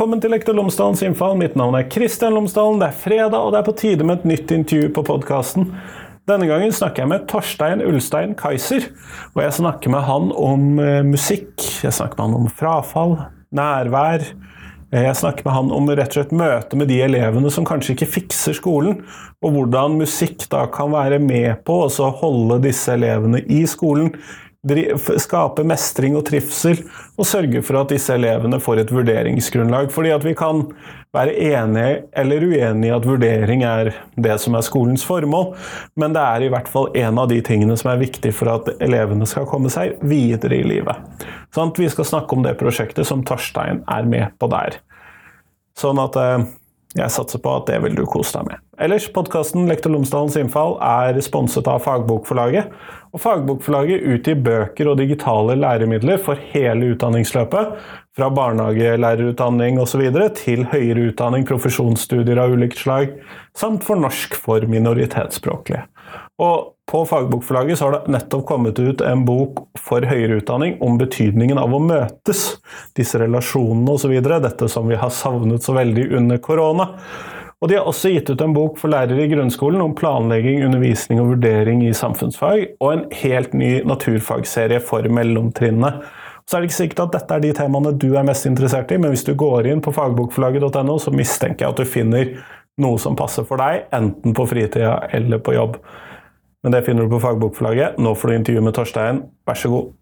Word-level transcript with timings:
velkommen 0.00 0.22
til 0.24 0.32
Lektor 0.32 0.56
Lomsdalens 0.56 1.02
innfall. 1.04 1.34
Mitt 1.36 1.58
navn 1.60 1.74
er 1.76 1.84
Kristian 1.92 2.32
Lomsdalen. 2.32 2.78
Det 2.80 2.86
er 2.86 3.00
fredag, 3.02 3.34
og 3.36 3.50
det 3.52 3.58
er 3.58 3.66
på 3.66 3.74
tide 3.76 4.04
med 4.08 4.22
et 4.22 4.30
nytt 4.30 4.54
intervju 4.56 4.86
på 4.96 5.02
podkasten. 5.04 5.66
Denne 6.24 6.46
gangen 6.48 6.72
snakker 6.72 7.02
jeg 7.02 7.10
med 7.10 7.26
Torstein 7.28 7.82
Ulstein 7.84 8.32
Kaiser. 8.32 8.86
Og 9.34 9.42
jeg 9.44 9.58
snakker 9.58 9.92
med 9.92 10.06
han 10.08 10.30
om 10.32 10.80
eh, 10.80 11.02
musikk, 11.04 11.52
jeg 11.84 11.92
snakker 11.92 12.16
med 12.16 12.30
han 12.30 12.38
om 12.38 12.48
frafall, 12.48 13.12
nærvær. 13.52 14.24
Eh, 14.88 15.04
Jeg 15.04 15.20
snakker 15.20 15.44
med 15.44 15.56
han 15.58 15.76
om 15.82 15.92
rett 15.92 16.16
og 16.16 16.22
slett 16.22 16.32
møte 16.32 16.80
med 16.80 16.88
de 16.88 17.02
elevene 17.04 17.52
som 17.52 17.68
kanskje 17.68 17.98
ikke 17.98 18.12
fikser 18.16 18.56
skolen, 18.56 19.02
og 19.44 19.52
hvordan 19.52 20.00
musikk 20.00 20.48
da 20.48 20.64
kan 20.72 20.96
være 20.96 21.20
med 21.20 21.60
på 21.68 21.76
å 21.84 22.12
holde 22.24 22.62
disse 22.64 22.96
elevene 22.96 23.44
i 23.52 23.66
skolen, 23.68 24.14
skape 24.60 25.64
mestring 25.64 26.16
og 26.18 26.26
trivsel, 26.28 26.82
og 27.16 27.26
sørge 27.26 27.62
for 27.64 27.80
at 27.80 27.92
disse 27.94 28.12
elevene 28.12 28.60
får 28.60 28.82
et 28.82 28.92
vurderingsgrunnlag. 28.92 29.88
Fordi 29.92 30.10
at 30.12 30.24
vi 30.24 30.34
kan 30.36 30.66
være 31.16 31.32
enige 31.32 32.02
eller 32.12 32.44
uenige 32.44 32.90
i 32.90 32.94
at 32.94 33.06
vurdering 33.08 33.64
er 33.64 33.92
det 34.16 34.36
som 34.40 34.54
er 34.54 34.66
skolens 34.66 35.04
formål, 35.04 35.54
men 35.96 36.12
det 36.12 36.22
er 36.22 36.44
i 36.44 36.52
hvert 36.52 36.68
fall 36.68 36.90
en 36.94 37.18
av 37.18 37.30
de 37.32 37.40
tingene 37.40 37.76
som 37.80 37.90
er 37.90 38.04
viktig 38.04 38.34
for 38.36 38.52
at 38.52 38.68
elevene 38.80 39.26
skal 39.26 39.48
komme 39.48 39.72
seg 39.72 39.96
videre 40.04 40.60
i 40.60 40.66
livet. 40.66 41.26
Sånn 41.54 41.72
vi 41.76 41.88
skal 41.90 42.06
snakke 42.06 42.36
om 42.36 42.44
det 42.44 42.58
prosjektet 42.60 43.08
som 43.08 43.24
Torstein 43.26 43.82
er 43.90 44.06
med 44.06 44.36
på 44.38 44.50
der. 44.52 44.78
Sånn 45.78 45.98
at 46.02 46.16
eh, 46.20 46.44
jeg 46.98 47.12
satser 47.14 47.38
på 47.38 47.52
at 47.54 47.68
det 47.70 47.76
vil 47.84 47.94
du 47.94 48.02
kose 48.08 48.34
deg 48.34 48.48
med. 48.48 48.62
Ellers, 48.82 49.04
podkasten 49.14 49.68
Lektor 49.70 49.92
Lomsdalens 49.94 50.34
innfall 50.40 50.74
er 50.82 51.18
sponset 51.22 51.68
av 51.70 51.84
Fagbokforlaget. 51.84 52.72
Og 53.14 53.22
Fagbokforlaget 53.22 54.02
utgir 54.10 54.40
bøker 54.42 54.90
og 54.90 54.98
digitale 54.98 55.54
læremidler 55.60 56.18
for 56.22 56.40
hele 56.50 56.94
utdanningsløpet. 56.96 57.76
Fra 58.18 58.30
barnehagelærerutdanning 58.34 59.78
osv. 59.78 60.02
til 60.34 60.66
høyere 60.72 61.12
utdanning, 61.12 61.46
profesjonsstudier 61.46 62.42
av 62.42 62.56
ulikt 62.58 62.82
slag, 62.82 63.14
samt 63.54 63.86
for 63.86 64.00
norsk 64.00 64.34
for 64.34 64.66
minoritetsspråklige. 64.66 65.86
Og 66.42 66.74
på 66.90 67.04
Fagbokforlaget 67.06 67.78
så 67.78 67.86
har 67.86 67.92
det 67.96 68.12
nettopp 68.16 68.46
kommet 68.48 68.78
ut 68.78 69.02
en 69.06 69.24
bok 69.24 69.62
for 69.78 70.04
høyere 70.06 70.40
utdanning 70.40 70.76
om 70.82 70.98
betydningen 70.98 71.58
av 71.62 71.74
å 71.74 71.82
møtes. 71.82 72.44
Disse 72.98 73.20
relasjonene 73.22 73.94
osv. 73.94 74.16
Dette 74.26 74.68
som 74.68 74.90
vi 74.90 74.98
har 74.98 75.12
savnet 75.14 75.62
så 75.62 75.76
veldig 75.78 76.08
under 76.18 76.40
korona. 76.42 76.90
Og 77.60 77.68
de 77.68 77.76
har 77.76 77.88
også 77.88 78.10
gitt 78.10 78.30
ut 78.32 78.40
en 78.40 78.54
bok 78.56 78.78
for 78.80 78.90
lærere 78.90 79.26
i 79.26 79.30
grunnskolen 79.30 79.82
om 79.84 79.92
planlegging, 79.96 80.62
undervisning 80.64 81.20
og 81.20 81.34
vurdering 81.34 81.82
i 81.84 81.92
samfunnsfag, 81.96 82.78
og 82.80 82.92
en 82.94 83.02
helt 83.20 83.52
ny 83.52 83.74
naturfagserie 83.84 84.80
for 84.80 85.04
mellomtrinnet. 85.12 86.00
Så 86.48 86.56
er 86.56 86.64
det 86.64 86.70
ikke 86.70 86.78
sikkert 86.78 87.02
at 87.04 87.18
dette 87.18 87.36
er 87.36 87.44
de 87.44 87.50
temaene 87.54 87.92
du 88.00 88.08
er 88.16 88.24
mest 88.26 88.48
interessert 88.48 88.90
i, 88.90 88.98
men 88.98 89.12
hvis 89.12 89.26
du 89.28 89.34
går 89.38 89.68
inn 89.70 89.84
på 89.84 89.92
fagbokforlaget.no, 89.94 90.96
så 90.98 91.12
mistenker 91.14 91.66
jeg 91.66 91.74
at 91.74 91.82
du 91.84 91.86
finner 91.86 92.32
noe 92.80 92.98
som 92.98 93.18
passer 93.18 93.44
for 93.46 93.60
deg, 93.60 93.84
enten 93.94 94.34
på 94.34 94.48
fritida 94.48 94.96
eller 95.12 95.44
på 95.44 95.54
jobb. 95.54 95.76
Men 96.62 96.72
det 96.72 96.82
finner 96.84 97.02
du 97.02 97.12
på 97.14 97.20
fagbokforlaget. 97.20 97.96
Nå 97.98 98.14
får 98.14 98.28
du 98.28 98.36
intervju 98.36 98.60
med 98.60 98.76
Torstein. 98.76 99.22
Vær 99.48 99.56
så 99.56 99.72
god. 99.72 99.96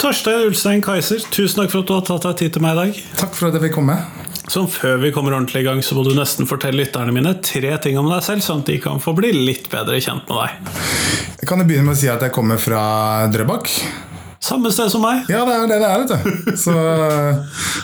Torstein 0.00 0.46
Ulstein 0.48 0.80
Kaiser, 0.80 1.20
tusen 1.32 1.60
takk 1.60 1.72
for 1.72 1.82
at 1.82 1.88
du 1.88 1.92
har 1.92 2.04
tatt 2.08 2.24
deg 2.24 2.38
tid 2.40 2.54
til 2.56 2.64
meg 2.64 2.72
i 2.72 2.78
dag. 2.80 3.00
Takk 3.20 3.34
for 3.36 3.48
at 3.48 3.56
jeg 3.56 3.66
fikk 3.68 3.76
komme. 3.76 3.96
Sånn 4.50 4.66
Før 4.72 4.96
vi 4.98 5.12
kommer 5.14 5.36
ordentlig 5.36 5.60
i 5.62 5.66
gang, 5.68 5.82
så 5.84 5.94
må 5.94 6.02
du 6.04 6.14
nesten 6.16 6.48
fortelle 6.48 6.80
lytterne 6.80 7.12
mine 7.14 7.36
tre 7.44 7.76
ting 7.84 8.00
om 8.00 8.08
deg 8.10 8.24
selv, 8.26 8.42
sånn 8.44 8.64
at 8.64 8.72
de 8.72 8.80
kan 8.82 9.00
få 9.00 9.14
bli 9.16 9.30
litt 9.36 9.68
bedre 9.72 10.00
kjent 10.02 10.24
med 10.28 10.40
deg. 10.40 10.72
Jeg 11.40 11.48
kan 11.48 11.62
jo 11.62 11.68
begynne 11.68 11.86
med 11.92 11.98
å 11.98 12.00
si 12.00 12.08
at 12.10 12.24
jeg 12.26 12.34
kommer 12.34 12.60
fra 12.60 12.80
Drøbak. 13.30 13.68
Samme 14.40 14.70
sted 14.72 14.88
som 14.92 15.02
meg. 15.04 15.26
Ja, 15.28 15.42
det 15.44 15.54
er 15.58 15.66
det 15.68 15.78
det 15.82 15.88
er, 15.88 16.02
vet 16.02 16.12
du. 16.12 16.52
Så, 16.64 16.74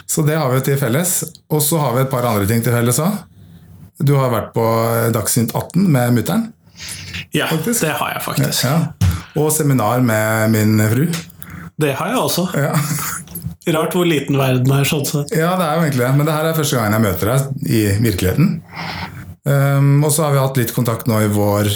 så 0.09 0.23
det 0.25 0.39
har 0.41 0.49
vi 0.55 0.61
til 0.65 0.79
felles. 0.81 1.19
Og 1.53 1.61
så 1.63 1.81
har 1.83 1.97
vi 1.97 2.05
et 2.07 2.11
par 2.13 2.25
andre 2.25 2.47
ting 2.49 2.63
til 2.65 2.73
felles 2.73 3.01
òg. 3.03 3.19
Du 4.01 4.15
har 4.17 4.33
vært 4.33 4.51
på 4.57 4.65
Dagsnytt 5.15 5.53
18 5.57 5.85
med 5.93 6.17
mutter'n. 6.17 6.47
Ja, 7.33 7.47
Faktisk. 7.49 7.81
det 7.85 7.93
har 7.97 8.11
jeg 8.13 8.23
faktisk. 8.25 8.65
Ja. 8.65 8.75
Og 9.41 9.49
seminar 9.53 10.01
med 10.05 10.51
min 10.53 10.81
fru. 10.91 11.07
Det 11.81 11.95
har 11.97 12.13
jeg 12.13 12.21
også. 12.21 12.47
Ja. 12.57 12.73
Rart 13.77 13.97
hvor 13.97 14.07
liten 14.07 14.37
verden 14.39 14.71
er, 14.73 14.85
sånn 14.87 15.05
sett. 15.09 15.33
ja, 15.35 15.55
det 15.59 15.65
er 15.67 15.79
jo 15.81 15.87
egentlig 15.87 16.05
det. 16.05 16.11
Men 16.17 16.29
det 16.29 16.37
her 16.37 16.49
er 16.51 16.57
første 16.57 16.77
gangen 16.79 16.97
jeg 16.97 17.05
møter 17.07 17.33
deg 17.33 17.73
i 17.73 17.81
virkeligheten. 18.05 18.53
Um, 19.47 20.05
og 20.07 20.13
så 20.15 20.27
har 20.27 20.37
vi 20.37 20.43
hatt 20.43 20.61
litt 20.61 20.75
kontakt 20.77 21.09
nå 21.11 21.19
i 21.25 21.33
vår 21.33 21.73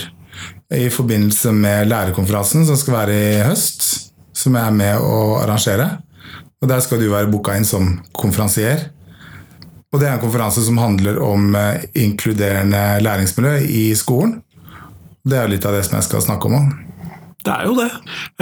i 0.77 0.87
forbindelse 0.93 1.51
med 1.57 1.89
lærerkonferansen 1.91 2.65
som 2.69 2.79
skal 2.79 2.95
være 3.01 3.17
i 3.17 3.33
høst. 3.49 3.89
Som 4.41 4.57
jeg 4.57 4.65
er 4.71 4.77
med 4.77 5.03
å 5.05 5.19
arrangere. 5.43 5.91
Og 6.61 6.69
der 6.69 6.81
skal 6.85 7.01
du 7.01 7.09
være 7.13 7.29
booka 7.33 7.55
inn 7.57 7.65
som 7.69 7.95
konferansier. 8.17 8.89
Og 9.91 9.99
det 10.01 10.07
er 10.07 10.15
en 10.19 10.23
konferanse 10.23 10.63
som 10.63 10.79
handler 10.79 11.17
om 11.25 11.49
eh, 11.59 11.83
inkluderende 11.99 13.01
læringsmiljø 13.03 13.57
i 13.67 13.89
skolen. 13.99 14.37
Det 15.27 15.37
er 15.37 15.49
jo 15.49 15.55
litt 15.57 15.67
av 15.67 15.75
det 15.77 15.83
som 15.89 15.97
jeg 15.99 16.07
skal 16.07 16.23
snakke 16.29 16.49
om 16.49 16.55
òg. 16.61 16.71
Det 17.41 17.53
er 17.55 17.65
jo 17.65 17.73
det. 17.79 17.87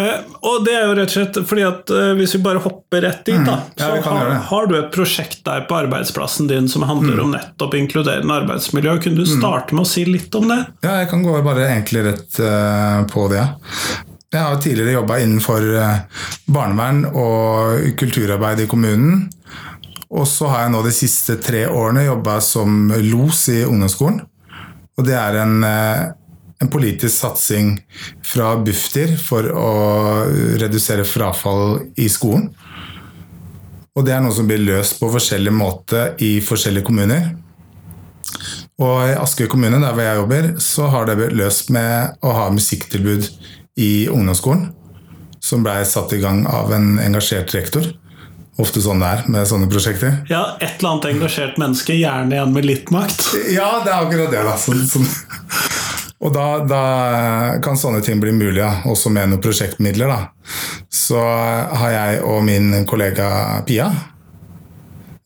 Eh, 0.03 0.25
og 0.51 0.65
det 0.67 0.73
er 0.75 0.85
jo 0.89 0.95
rett 0.99 1.13
og 1.13 1.15
slett 1.15 1.37
fordi 1.47 1.63
at 1.69 1.93
eh, 1.95 2.11
hvis 2.19 2.35
vi 2.35 2.41
bare 2.43 2.61
hopper 2.65 3.05
rett 3.07 3.21
dit, 3.31 3.39
da, 3.47 3.55
så 3.79 3.89
Ja, 3.95 4.03
har, 4.11 4.33
har 4.51 4.67
du 4.69 4.75
et 4.81 4.91
prosjekt 4.95 5.41
der 5.47 5.63
på 5.71 5.77
arbeidsplassen 5.79 6.51
din 6.51 6.67
som 6.69 6.83
handler 6.91 7.15
Mm. 7.15 7.25
om 7.25 7.33
nettopp 7.37 7.79
inkluderende 7.79 8.41
arbeidsmiljø. 8.43 8.99
Kunne 9.07 9.23
du 9.23 9.31
starte 9.31 9.79
med 9.79 9.87
å 9.87 9.89
si 9.89 10.05
litt 10.05 10.35
om 10.35 10.51
det? 10.51 10.59
Ja, 10.83 10.99
jeg 11.01 11.11
kan 11.15 11.23
gå 11.25 11.39
bare 11.47 11.69
egentlig 11.71 12.05
rett 12.11 12.43
på 13.15 13.29
det. 13.33 13.47
Jeg 14.29 14.45
har 14.45 14.59
tidligere 14.61 14.93
jobba 14.93 15.15
innenfor 15.23 15.65
eh, 15.81 16.25
barnevern 16.53 17.07
og 17.17 17.87
kulturarbeid 17.97 18.61
i 18.61 18.67
kommunen. 18.69 19.23
Og 20.13 20.27
så 20.29 20.51
har 20.53 20.67
jeg 20.67 20.75
nå 20.75 20.83
de 20.85 20.93
siste 20.93 21.39
tre 21.41 21.63
årene 21.73 22.05
jobba 22.05 22.35
som 22.45 22.91
los 23.07 23.47
i 23.49 23.63
ungdomsskolen. 23.65 24.21
Og 25.01 25.09
det 25.09 25.17
er 25.17 25.41
en, 25.41 25.65
eh, 25.65 26.03
en 26.61 26.73
politisk 26.75 27.15
satsing 27.23 27.79
fra 28.21 28.53
Bufdir 28.61 29.17
for 29.17 29.49
å 29.49 29.73
redusere 30.61 31.09
frafall 31.09 31.87
i 31.97 32.13
skolen. 32.13 32.51
Og 33.97 34.05
det 34.05 34.13
er 34.13 34.21
noe 34.21 34.37
som 34.37 34.51
blir 34.51 34.61
løst 34.61 35.01
på 35.01 35.09
forskjellig 35.09 35.57
måte 35.57 36.11
i 36.21 36.35
forskjellige 36.45 36.85
kommuner. 36.91 37.31
Og 38.79 39.09
i 39.09 39.17
Askøy 39.17 39.49
kommune, 39.49 39.81
der 39.81 39.97
hvor 39.97 40.05
jeg 40.05 40.21
jobber, 40.21 40.51
så 40.61 40.93
har 40.93 41.09
det 41.09 41.17
blitt 41.17 41.39
løst 41.41 41.73
med 41.73 42.21
å 42.21 42.37
ha 42.37 42.51
musikktilbud 42.53 43.33
i 43.79 44.09
ungdomsskolen. 44.11 44.69
Som 45.41 45.63
blei 45.63 45.85
satt 45.87 46.13
i 46.13 46.19
gang 46.21 46.43
av 46.51 46.73
en 46.75 46.97
engasjert 46.99 47.55
rektor. 47.55 47.87
Ofte 48.59 48.83
sånn 48.83 48.99
det 48.99 49.09
er 49.15 49.27
med 49.31 49.47
sånne 49.47 49.69
prosjekter. 49.71 50.17
Ja, 50.27 50.57
et 50.59 50.81
eller 50.81 50.97
annet 50.97 51.13
engasjert 51.13 51.61
menneske, 51.63 51.95
gjerne 51.95 52.35
igjen 52.35 52.55
med 52.57 52.67
litt 52.67 52.91
makt. 52.95 53.29
Ja, 53.59 53.69
det 53.85 53.93
er 53.93 54.01
akkurat 54.01 54.33
det, 54.35 54.41
da. 54.43 54.57
Sånn, 54.59 54.83
sånn. 54.91 55.07
Og 56.19 56.33
da, 56.35 56.47
da 56.67 56.83
kan 57.63 57.79
sånne 57.79 58.03
ting 58.03 58.19
bli 58.19 58.33
mulig, 58.35 58.59
ja. 58.59 58.81
også 58.91 59.13
med 59.15 59.31
noen 59.31 59.43
prosjektmidler. 59.43 60.11
Da. 60.11 60.57
Så 60.91 61.21
har 61.23 61.93
jeg 61.95 62.25
og 62.27 62.43
min 62.49 62.73
kollega 62.91 63.29
Pia 63.69 63.87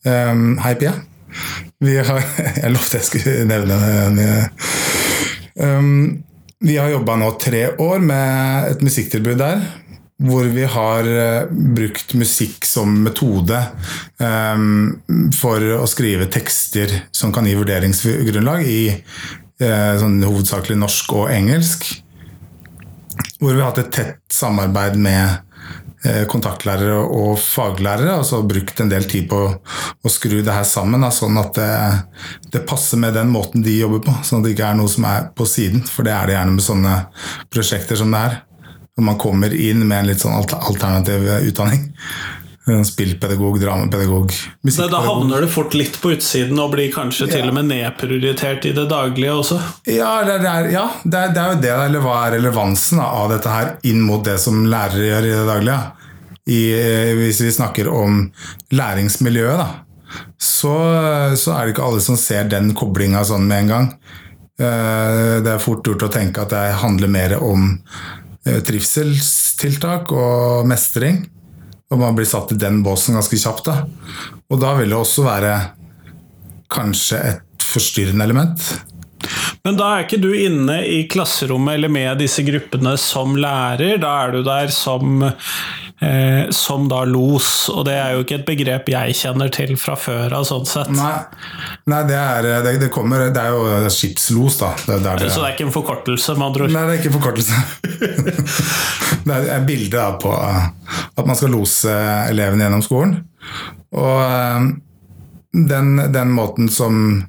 um, 0.05 0.59
Hei, 0.61 0.75
Pia. 0.77 0.93
Vi 1.81 1.97
har, 1.97 2.21
jeg 2.61 2.75
lovte 2.75 3.01
jeg 3.01 3.09
skulle 3.09 3.47
nevne 3.49 3.79
henne. 3.81 4.29
Um, 5.57 6.21
vi 6.63 6.77
har 6.77 6.89
jobba 6.89 7.15
nå 7.19 7.31
tre 7.41 7.65
år 7.75 7.99
med 7.99 8.69
et 8.71 8.83
musikktilbud 8.85 9.35
der. 9.41 9.63
Hvor 10.23 10.47
vi 10.47 10.63
har 10.69 11.07
eh, 11.09 11.49
brukt 11.51 12.13
musikk 12.15 12.63
som 12.63 12.93
metode 13.03 13.57
um, 14.21 14.93
for 15.35 15.59
å 15.81 15.87
skrive 15.89 16.29
tekster 16.31 16.93
som 17.11 17.33
kan 17.35 17.49
gi 17.49 17.57
vurderingsgrunnlag 17.59 18.63
i 18.63 18.83
uh, 18.93 19.93
sånn 19.99 20.21
hovedsakelig 20.23 20.77
norsk 20.79 21.17
og 21.17 21.33
engelsk. 21.33 21.89
Hvor 23.41 23.51
vi 23.51 23.59
har 23.59 23.73
hatt 23.73 23.83
et 23.83 23.91
tett 23.97 24.23
samarbeid 24.31 24.95
med 24.95 25.41
kontaktlærere 26.29 26.99
og 27.03 27.37
faglærere. 27.39 28.17
Og 28.19 28.25
så 28.27 28.41
brukt 28.47 28.81
en 28.83 28.91
del 28.91 29.07
tid 29.09 29.29
på 29.31 29.39
å 29.49 30.11
skru 30.11 30.39
det 30.41 30.55
her 30.55 30.67
sammen, 30.67 31.05
sånn 31.15 31.39
at 31.41 31.59
det, 31.59 31.69
det 32.55 32.65
passer 32.69 32.99
med 33.01 33.15
den 33.17 33.31
måten 33.33 33.63
de 33.65 33.77
jobber 33.79 34.03
på. 34.07 34.15
Sånn 34.23 34.41
at 34.41 34.47
det 34.47 34.55
ikke 34.55 34.71
er 34.71 34.79
noe 34.79 34.91
som 34.91 35.07
er 35.09 35.29
på 35.37 35.47
siden, 35.49 35.85
for 35.87 36.07
det 36.07 36.15
er 36.15 36.29
det 36.29 36.37
gjerne 36.37 36.57
med 36.57 36.67
sånne 36.67 36.97
prosjekter 37.53 37.99
som 37.99 38.13
det 38.13 38.23
her. 38.25 38.39
Når 38.93 39.07
man 39.07 39.19
kommer 39.21 39.53
inn 39.57 39.81
med 39.87 39.97
en 40.03 40.09
litt 40.11 40.21
sånn 40.21 40.35
alternativ 40.37 41.25
utdanning. 41.49 41.87
Spillpedagog, 42.63 43.57
dramapedagog, 43.59 44.31
Så 44.71 44.85
da 44.87 45.01
havner 45.03 45.43
det 45.43 45.49
fort 45.51 45.73
litt 45.75 45.97
på 45.99 46.13
utsiden 46.15 46.59
og 46.63 46.71
blir 46.71 46.93
kanskje 46.93 47.27
til 47.27 47.49
og 47.49 47.57
med 47.57 47.67
nedprioritert 47.67 48.63
i 48.69 48.71
det 48.71 48.85
daglige 48.87 49.33
også. 49.35 49.57
Ja, 49.91 50.13
det 50.23 50.37
er, 50.39 50.69
ja 50.71 50.85
det, 51.03 51.17
er, 51.17 51.33
det 51.35 51.41
er 51.41 51.49
jo 51.51 51.59
det, 51.65 51.73
eller 51.89 52.05
hva 52.05 52.13
er 52.21 52.37
relevansen 52.37 53.01
av 53.03 53.27
dette 53.33 53.51
her 53.51 53.73
inn 53.83 53.99
mot 54.07 54.23
det 54.23 54.37
som 54.39 54.61
lærere 54.63 55.09
gjør 55.09 55.27
i 55.27 55.33
det 55.35 55.47
daglige? 55.49 55.81
I, 56.43 56.61
eh, 56.75 57.11
hvis 57.19 57.41
vi 57.43 57.51
snakker 57.55 57.91
om 57.91 58.29
læringsmiljøet, 58.71 59.59
da, 59.59 60.23
så, 60.39 60.73
så 61.39 61.57
er 61.57 61.65
det 61.65 61.75
ikke 61.75 61.85
alle 61.89 62.03
som 62.07 62.19
ser 62.19 62.47
den 62.51 62.71
koblinga 62.77 63.25
sånn 63.27 63.47
med 63.49 63.65
en 63.65 63.73
gang. 63.73 63.91
Eh, 64.55 65.43
Det 65.43 65.51
er 65.51 65.63
fort 65.63 65.83
gjort 65.87 66.07
å 66.07 66.11
tenke 66.15 66.43
at 66.47 66.55
det 66.55 66.63
handler 66.79 67.11
mer 67.11 67.37
om 67.43 67.69
eh, 68.47 68.59
trivselstiltak 68.63 70.15
og 70.15 70.67
mestring. 70.69 71.25
Og 71.93 72.01
man 72.01 72.17
blir 72.17 72.27
satt 72.27 72.51
i 72.55 72.59
den 72.59 72.81
båsen 72.85 73.17
ganske 73.17 73.37
kjapt. 73.37 73.69
Da. 73.69 73.83
Og 74.49 74.61
da 74.61 74.73
vil 74.79 74.89
det 74.89 74.97
også 74.97 75.27
være 75.27 75.53
kanskje 76.73 77.21
et 77.29 77.65
forstyrrende 77.73 78.25
element. 78.25 78.65
Men 79.63 79.77
da 79.79 79.93
er 79.93 80.03
ikke 80.03 80.19
du 80.19 80.31
inne 80.35 80.81
i 80.83 81.03
klasserommet 81.11 81.77
eller 81.77 81.91
med 81.93 82.19
disse 82.19 82.43
gruppene 82.43 82.97
som 82.99 83.37
lærer, 83.39 83.95
da 84.01 84.15
er 84.25 84.33
du 84.35 84.41
der 84.43 84.73
som, 84.73 85.23
eh, 86.03 86.49
som 86.53 86.85
da 86.91 87.03
los, 87.07 87.69
og 87.71 87.85
det 87.87 87.95
er 87.95 88.15
jo 88.15 88.25
ikke 88.25 88.37
et 88.41 88.45
begrep 88.47 88.91
jeg 88.93 89.17
kjenner 89.17 89.51
til 89.53 89.73
fra 89.79 89.95
før 89.99 90.35
av, 90.37 90.45
sånn 90.49 90.67
sett. 90.69 90.91
Nei, 90.95 91.15
Nei 91.91 92.01
det, 92.09 92.19
er, 92.19 92.49
det, 92.65 92.75
det, 92.83 92.91
kommer, 92.93 93.25
det 93.33 93.41
er 93.41 93.55
jo 93.55 93.91
skipslos, 93.93 94.59
da. 94.61 94.73
Det, 94.83 94.99
er 94.99 95.23
det, 95.23 95.31
Så 95.33 95.43
det 95.43 95.49
er 95.51 95.57
ikke 95.57 95.67
en 95.69 95.75
forkortelse, 95.75 96.37
med 96.39 96.47
andre 96.49 96.67
ord? 96.67 96.75
Nei, 96.75 96.85
det 96.87 96.95
er 96.95 97.01
ikke 97.01 97.13
en 97.13 97.17
forkortelse. 97.19 97.61
det 99.27 99.37
er 99.39 99.51
et 99.57 99.67
bilde 99.67 99.93
da, 99.95 100.09
på 100.19 100.33
at 100.33 101.27
man 101.27 101.37
skal 101.39 101.53
lose 101.55 101.99
elevene 102.29 102.67
gjennom 102.67 102.85
skolen. 102.85 103.19
Og 103.93 104.17
eh, 104.23 104.73
den, 105.53 105.95
den 106.13 106.33
måten 106.33 106.71
som 106.73 107.23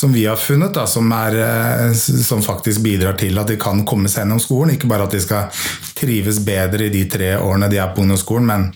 som 0.00 0.12
vi 0.12 0.26
har 0.26 0.36
funnet, 0.36 0.74
da, 0.74 0.86
som, 0.86 1.10
er, 1.12 1.36
eh, 1.44 1.92
som, 1.92 2.42
faktisk 2.42 2.80
bidrar 2.80 3.18
til 3.20 3.36
at 3.38 3.50
de 3.52 3.58
kan 3.60 3.82
komme 3.84 4.08
seg 4.08 4.24
gjennom 4.24 4.40
skolen. 4.40 4.74
Ikke 4.76 4.88
bare 4.88 5.04
at 5.08 5.16
de 5.16 5.20
skal 5.20 5.50
trives 5.98 6.40
bedre 6.44 6.86
i 6.86 6.94
de 6.94 7.04
tre 7.10 7.34
årene 7.36 7.68
de 7.68 7.80
er 7.82 7.90
på 7.92 8.04
ungdomsskolen, 8.04 8.48
men 8.48 8.70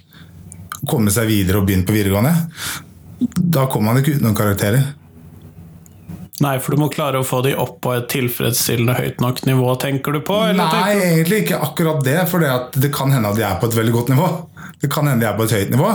komme 0.91 1.15
seg 1.15 1.31
videre 1.31 1.63
og 1.63 1.69
begynne 1.69 1.89
på 1.89 1.97
videregående. 1.97 2.35
Da 3.57 3.65
kommer 3.73 3.93
man 3.93 4.03
ikke 4.03 4.19
uten 4.19 4.29
noen 4.29 4.37
karakterer. 4.37 4.85
Nei, 6.43 6.57
for 6.59 6.75
du 6.75 6.83
må 6.83 6.91
klare 6.93 7.21
å 7.23 7.25
få 7.25 7.41
de 7.47 7.55
opp 7.57 7.79
på 7.85 7.93
et 7.95 8.09
tilfredsstillende 8.11 8.97
høyt 8.99 9.23
nok 9.23 9.45
nivå, 9.47 9.69
tenker 9.81 10.17
du 10.17 10.21
på? 10.27 10.41
Nei, 10.59 10.67
du? 10.67 11.05
egentlig 11.07 11.39
ikke 11.45 11.61
akkurat 11.63 12.03
det. 12.05 12.19
For 12.29 12.43
det 12.75 12.91
kan 12.93 13.15
hende 13.15 13.31
at 13.31 13.39
de 13.39 13.47
er 13.47 13.57
på 13.63 13.71
et 13.71 13.79
veldig 13.79 13.95
godt 13.95 14.11
nivå. 14.13 14.29
Det 14.83 14.91
kan 14.93 15.09
hende 15.09 15.25
de 15.25 15.31
er 15.31 15.39
på 15.39 15.47
et 15.47 15.55
høyt 15.57 15.73
nivå. 15.73 15.93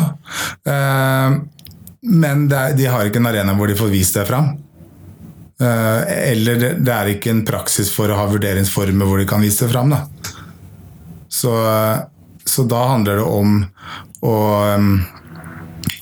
Eh, 0.74 1.38
men 2.24 2.48
de 2.50 2.88
har 2.88 3.06
ikke 3.06 3.20
en 3.20 3.30
arena 3.30 3.54
hvor 3.60 3.70
de 3.70 3.78
får 3.78 3.92
vist 3.92 4.16
det 4.16 4.26
fram. 4.32 4.54
Eh, 5.62 6.32
eller 6.32 6.62
det 6.80 6.94
er 6.94 7.12
ikke 7.12 7.34
en 7.34 7.44
praksis 7.48 7.92
for 7.92 8.12
å 8.12 8.18
ha 8.20 8.28
vurderingsformer 8.32 9.10
hvor 9.10 9.20
de 9.20 9.28
kan 9.28 9.44
vise 9.44 9.66
det 9.66 9.74
fram. 9.74 9.92
Så, 11.30 11.52
så, 12.46 12.64
da 12.64 12.86
handler 12.94 13.20
det 13.20 13.26
om 13.28 13.58
å 14.26 14.36
um, 14.76 14.94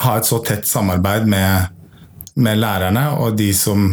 ha 0.06 0.13
et 0.18 0.30
så 0.30 0.39
tett 0.45 0.69
samarbeid 0.69 1.27
med, 1.30 1.74
med, 2.38 2.62
lærerne 2.62 3.09
og 3.18 3.36
de 3.38 3.50
som 3.54 3.89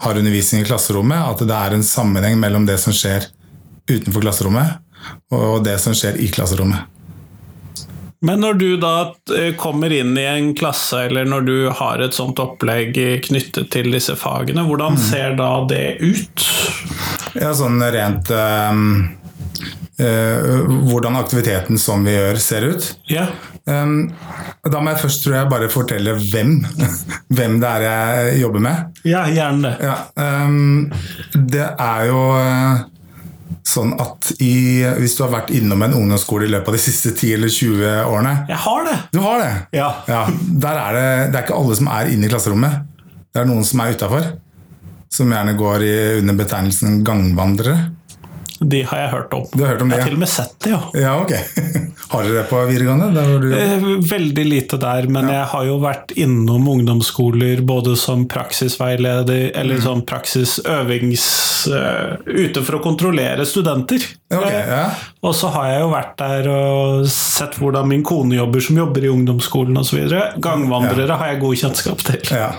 har 0.00 0.18
undervisning 0.18 0.64
i 0.64 0.68
klasserommet, 0.68 1.22
at 1.22 1.42
det 1.46 1.56
er 1.56 1.76
en 1.76 1.86
sammenheng 1.86 2.38
mellom 2.40 2.66
det 2.68 2.78
som 2.82 2.94
skjer 2.94 3.30
utenfor 3.90 4.24
klasserommet 4.26 4.78
og 5.34 5.62
det 5.64 5.78
som 5.80 5.94
skjer 5.96 6.18
i 6.20 6.28
klasserommet. 6.32 6.89
Men 8.20 8.42
når 8.44 8.58
du 8.60 8.68
da 8.76 9.14
eh, 9.36 9.54
kommer 9.56 9.92
inn 9.92 10.12
i 10.18 10.26
en 10.28 10.50
klasse, 10.56 11.06
eller 11.06 11.24
når 11.28 11.46
du 11.46 11.54
har 11.72 12.02
et 12.04 12.16
sånt 12.16 12.40
opplegg 12.42 12.98
knyttet 13.24 13.70
til 13.72 13.88
disse 13.94 14.16
fagene, 14.20 14.66
hvordan 14.68 14.98
mm. 14.98 15.00
ser 15.06 15.38
da 15.38 15.52
det 15.70 15.86
ut? 16.04 16.44
Ja, 17.40 17.54
sånn 17.56 17.80
rent 17.80 18.28
um, 18.34 18.84
Hvordan 20.00 21.18
aktiviteten 21.20 21.76
som 21.78 22.06
vi 22.08 22.14
gjør, 22.14 22.38
ser 22.40 22.64
ut. 22.72 22.86
Ja. 23.12 23.26
Um, 23.68 24.08
da 24.64 24.80
må 24.80 24.94
jeg 24.94 25.02
først 25.02 25.24
tror 25.24 25.36
jeg 25.36 25.50
bare 25.52 25.68
fortelle 25.72 26.14
hvem, 26.16 26.54
hvem 27.36 27.58
det 27.60 27.72
er 27.72 27.84
jeg 27.86 28.38
jobber 28.44 28.64
med. 28.64 29.02
Ja, 29.08 29.26
gjerne 29.28 29.68
det. 29.68 29.90
Ja, 29.90 29.98
um, 30.44 30.88
det 31.52 31.68
er 31.68 32.08
jo 32.08 32.22
sånn 33.66 33.92
at 34.00 34.30
i, 34.40 34.82
hvis 35.00 35.16
du 35.18 35.24
har 35.24 35.32
vært 35.34 35.52
innom 35.54 35.82
en 35.84 35.96
ungdomsskole 35.98 36.46
i 36.46 36.52
løpet 36.52 36.72
av 36.72 36.76
de 36.76 36.82
siste 36.82 37.12
10 37.12 37.34
eller 37.36 37.52
20 37.52 37.90
årene 38.08 38.32
Jeg 38.48 38.60
har 38.64 38.86
det! 38.88 38.96
Du 39.12 39.20
har 39.24 39.42
det? 39.42 39.50
Ja. 39.76 39.90
ja 40.08 40.22
der 40.64 40.80
er 40.80 40.96
det, 40.96 41.08
det 41.30 41.40
er 41.40 41.46
ikke 41.46 41.58
alle 41.60 41.76
som 41.78 41.90
er 41.92 42.12
inne 42.14 42.28
i 42.28 42.32
klasserommet. 42.32 42.86
Det 43.30 43.42
er 43.42 43.50
noen 43.50 43.66
som 43.66 43.82
er 43.82 43.94
utafor. 43.94 44.30
Som 45.10 45.32
gjerne 45.34 45.56
går 45.58 45.84
i, 45.86 45.94
under 46.22 46.38
betegnelsen 46.38 47.00
gangvandrere. 47.06 47.90
De 48.60 48.82
har 48.84 48.98
jeg 49.00 49.10
hørt 49.14 49.32
om. 49.32 49.44
Du 49.52 49.62
har 49.64 49.72
hørt 49.72 49.82
om 49.82 49.88
det, 49.88 49.96
jeg 49.96 50.04
har 50.04 50.10
til 50.10 50.18
og 50.18 50.20
med 50.20 50.28
sett 50.28 50.56
det, 50.60 50.70
ja. 50.74 50.80
ja 51.00 51.14
ok. 51.22 51.32
Har 52.10 52.26
dere 52.26 52.40
det 52.40 52.48
på 52.50 52.58
videregående? 52.66 53.24
Du... 53.40 53.52
Eh, 53.54 53.84
veldig 54.10 54.44
lite 54.44 54.76
der, 54.82 55.06
men 55.06 55.28
ja. 55.28 55.36
jeg 55.38 55.48
har 55.52 55.66
jo 55.68 55.76
vært 55.80 56.14
innom 56.18 56.66
ungdomsskoler 56.72 57.62
både 57.64 57.94
som 57.96 58.24
praksisveileder 58.28 59.52
eller 59.54 59.78
mm. 59.78 59.84
som 59.84 60.02
praksisøvings... 60.08 61.28
Uh, 61.70 62.16
ute 62.24 62.62
for 62.64 62.78
å 62.78 62.80
kontrollere 62.80 63.44
studenter. 63.48 64.00
Okay, 64.32 64.62
ja. 64.64 64.86
Og 65.22 65.34
så 65.36 65.50
har 65.52 65.68
jeg 65.74 65.82
jo 65.82 65.90
vært 65.92 66.14
der 66.18 66.48
og 66.50 67.04
sett 67.12 67.58
hvordan 67.60 67.88
min 67.90 68.04
kone 68.06 68.38
jobber, 68.38 68.64
som 68.64 68.80
jobber 68.80 69.04
i 69.06 69.12
ungdomsskolen 69.12 69.76
osv. 69.80 70.00
Gangvandrere 70.40 71.20
har 71.20 71.34
jeg 71.34 71.42
god 71.44 71.62
kjennskap 71.64 72.04
til. 72.08 72.24
Ja, 72.32 72.50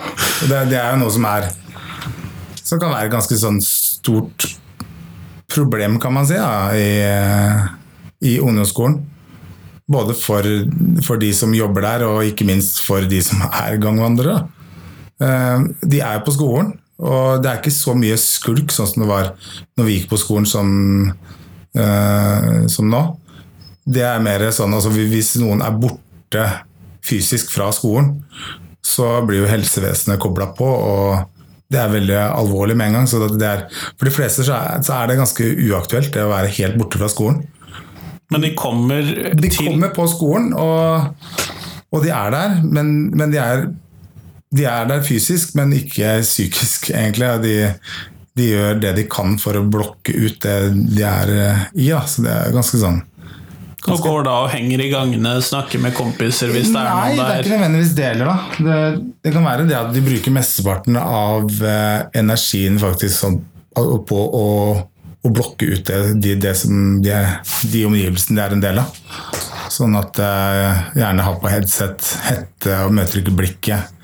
det, 0.46 0.68
det 0.72 0.80
er 0.80 0.94
jo 0.94 1.02
noe 1.02 1.16
som 1.18 1.28
er 1.30 1.50
som 2.62 2.80
kan 2.80 2.94
være 2.94 3.12
ganske 3.12 3.36
sånn 3.36 3.60
stort 3.66 4.48
problem, 5.54 6.00
kan 6.02 6.14
man 6.16 6.28
si, 6.28 6.38
da, 6.40 6.72
i, 6.76 8.32
i 8.32 8.40
ungdomsskolen. 8.40 9.00
Både 9.92 10.16
for, 10.16 10.46
for, 11.04 11.20
de 11.20 11.32
som 11.36 11.54
jobber 11.56 11.84
der, 11.84 12.06
og 12.08 12.26
ikke 12.28 12.48
minst 12.48 12.80
for 12.86 13.04
de 13.08 13.20
som 13.26 13.44
er 13.50 13.80
gangvandrere. 13.82 14.46
Eh, 15.22 15.66
de 15.82 16.00
er 16.00 16.20
jo 16.20 16.26
på 16.28 16.36
skolen, 16.38 16.76
og 17.02 17.42
det 17.42 17.50
er 17.50 17.60
ikke 17.60 17.74
så 17.74 17.96
mye 17.98 18.18
skulk 18.22 18.72
sånn 18.74 18.90
som 18.90 19.04
det 19.04 19.10
var 19.10 19.32
når 19.80 19.88
vi 19.88 19.98
gikk 19.98 20.12
på 20.12 20.22
skolen 20.22 20.48
som, 20.50 20.70
eh, 21.74 22.68
som 22.72 22.90
nå. 22.92 23.04
Det 23.82 24.06
er 24.06 24.22
mer 24.22 24.44
sånn 24.54 24.76
altså 24.78 24.92
Hvis 24.94 25.34
noen 25.42 25.64
er 25.66 25.74
borte 25.74 26.46
fysisk 27.02 27.50
fra 27.52 27.72
skolen, 27.74 28.20
så 28.86 29.20
blir 29.26 29.44
jo 29.44 29.50
helsevesenet 29.50 30.22
kobla 30.22 30.52
på. 30.58 30.68
og 30.68 31.31
det 31.72 31.80
er 31.80 31.94
veldig 31.94 32.20
alvorlig 32.20 32.76
med 32.78 32.90
en 32.90 33.00
gang. 33.00 33.08
så 33.08 33.22
er, 33.24 33.66
For 33.96 34.08
de 34.08 34.14
fleste 34.14 34.46
så 34.48 34.58
er, 34.58 34.84
så 34.86 34.98
er, 34.98 35.10
det 35.10 35.20
ganske 35.22 35.50
uaktuelt 35.70 36.14
det 36.14 36.26
å 36.26 36.32
være 36.34 36.54
helt 36.58 36.78
borte 36.80 37.00
fra 37.00 37.12
skolen. 37.12 37.44
Men 38.32 38.46
de 38.46 38.54
kommer 38.56 39.04
til 39.04 39.40
De 39.44 39.52
kommer 39.56 39.92
på 39.96 40.08
skolen, 40.12 40.52
og, 40.56 41.16
og 41.92 42.04
de 42.04 42.12
er 42.16 42.32
der. 42.36 42.58
Men, 42.64 43.12
men 43.16 43.34
de, 43.34 43.40
er, 43.40 43.68
de, 44.52 44.66
er, 44.66 44.88
der 44.92 45.04
fysisk, 45.08 45.56
men 45.60 45.76
ikke 45.76 46.20
psykisk, 46.26 46.92
egentlig. 46.92 47.32
De, 47.44 47.56
de, 48.40 48.50
gjør 48.52 48.84
det 48.84 48.96
de 49.00 49.08
kan 49.12 49.38
for 49.40 49.60
å 49.60 49.66
blokke 49.68 50.16
ut 50.16 50.40
det 50.44 50.58
de 50.96 51.08
er 51.08 51.36
i. 51.36 51.88
Ja. 51.88 52.04
Så 52.08 52.28
det 52.28 52.36
er 52.36 52.56
ganske 52.56 52.80
sånn 52.84 53.04
og 53.90 54.04
går 54.04 54.26
da 54.28 54.34
og 54.44 54.52
henger 54.54 54.84
i 54.84 54.90
gangene, 54.92 55.34
snakker 55.42 55.82
med 55.82 55.96
kompiser 55.98 56.52
hvis 56.54 56.70
det 56.70 56.82
er 56.84 56.90
noen 56.92 57.16
der? 57.16 57.16
Nei, 57.18 57.26
det 57.26 57.34
er 57.34 57.46
ikke 57.46 57.56
nødvendigvis 57.56 57.94
deler, 57.98 58.30
da. 58.30 58.36
Det, 58.68 58.78
det, 59.26 59.34
kan 59.34 59.48
være 59.48 59.66
det 59.70 59.78
at 59.80 59.90
de 59.96 60.04
bruker 60.06 60.36
mesteparten 60.36 61.00
av 61.02 61.64
eh, 61.66 62.04
energien 62.22 62.78
faktisk 62.82 63.16
sånn, 63.24 63.40
på 63.74 64.20
å, 64.22 64.46
å, 65.24 65.32
blokke 65.32 65.72
ut 65.72 65.88
det, 65.88 66.00
de, 66.22 66.36
det 66.44 66.54
som 66.60 67.00
de, 67.02 67.16
de, 67.72 67.84
omgivelsene 67.88 68.38
de 68.38 68.46
er 68.46 68.56
en 68.58 68.64
del 68.68 68.84
av. 68.84 69.02
Sånn 69.74 69.98
at 69.98 70.22
eh, 70.22 70.86
gjerne 71.02 71.26
har 71.26 71.42
på 71.42 71.50
headset, 71.50 72.14
hette 72.28 72.80
og 72.86 72.94
møter 73.00 73.24
ikke 73.24 73.36
blikket. 73.42 73.98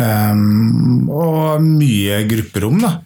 Um, 0.00 1.10
og 1.12 1.60
mye 1.60 2.22
grupperom, 2.30 2.80
da. 2.80 2.96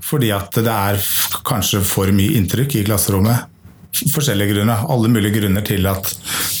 Fordi 0.00 0.32
at 0.32 0.56
det 0.64 0.72
er 0.72 1.08
kanskje 1.46 1.84
for 1.84 2.08
mye 2.14 2.40
inntrykk 2.40 2.80
i 2.80 2.86
klasserommet 2.88 3.50
forskjellige 4.14 4.54
grunner. 4.54 4.84
Alle 4.88 5.10
mulige 5.12 5.40
grunner 5.40 5.64
til 5.66 5.86
at 5.90 6.10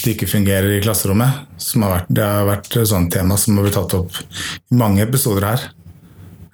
det 0.04 0.14
ikke 0.14 0.30
fungerer 0.30 0.76
i 0.76 0.80
klasserommet. 0.84 1.44
Har 1.74 1.94
vært, 1.96 2.08
det 2.08 2.24
har 2.24 2.48
vært 2.48 2.78
et 2.80 2.90
sånt 2.90 3.12
tema 3.14 3.38
som 3.40 3.58
har 3.58 3.66
blitt 3.66 3.78
tatt 3.78 3.98
opp 3.98 4.16
i 4.20 4.80
mange 4.80 5.04
episoder 5.04 5.46
her. 5.50 5.68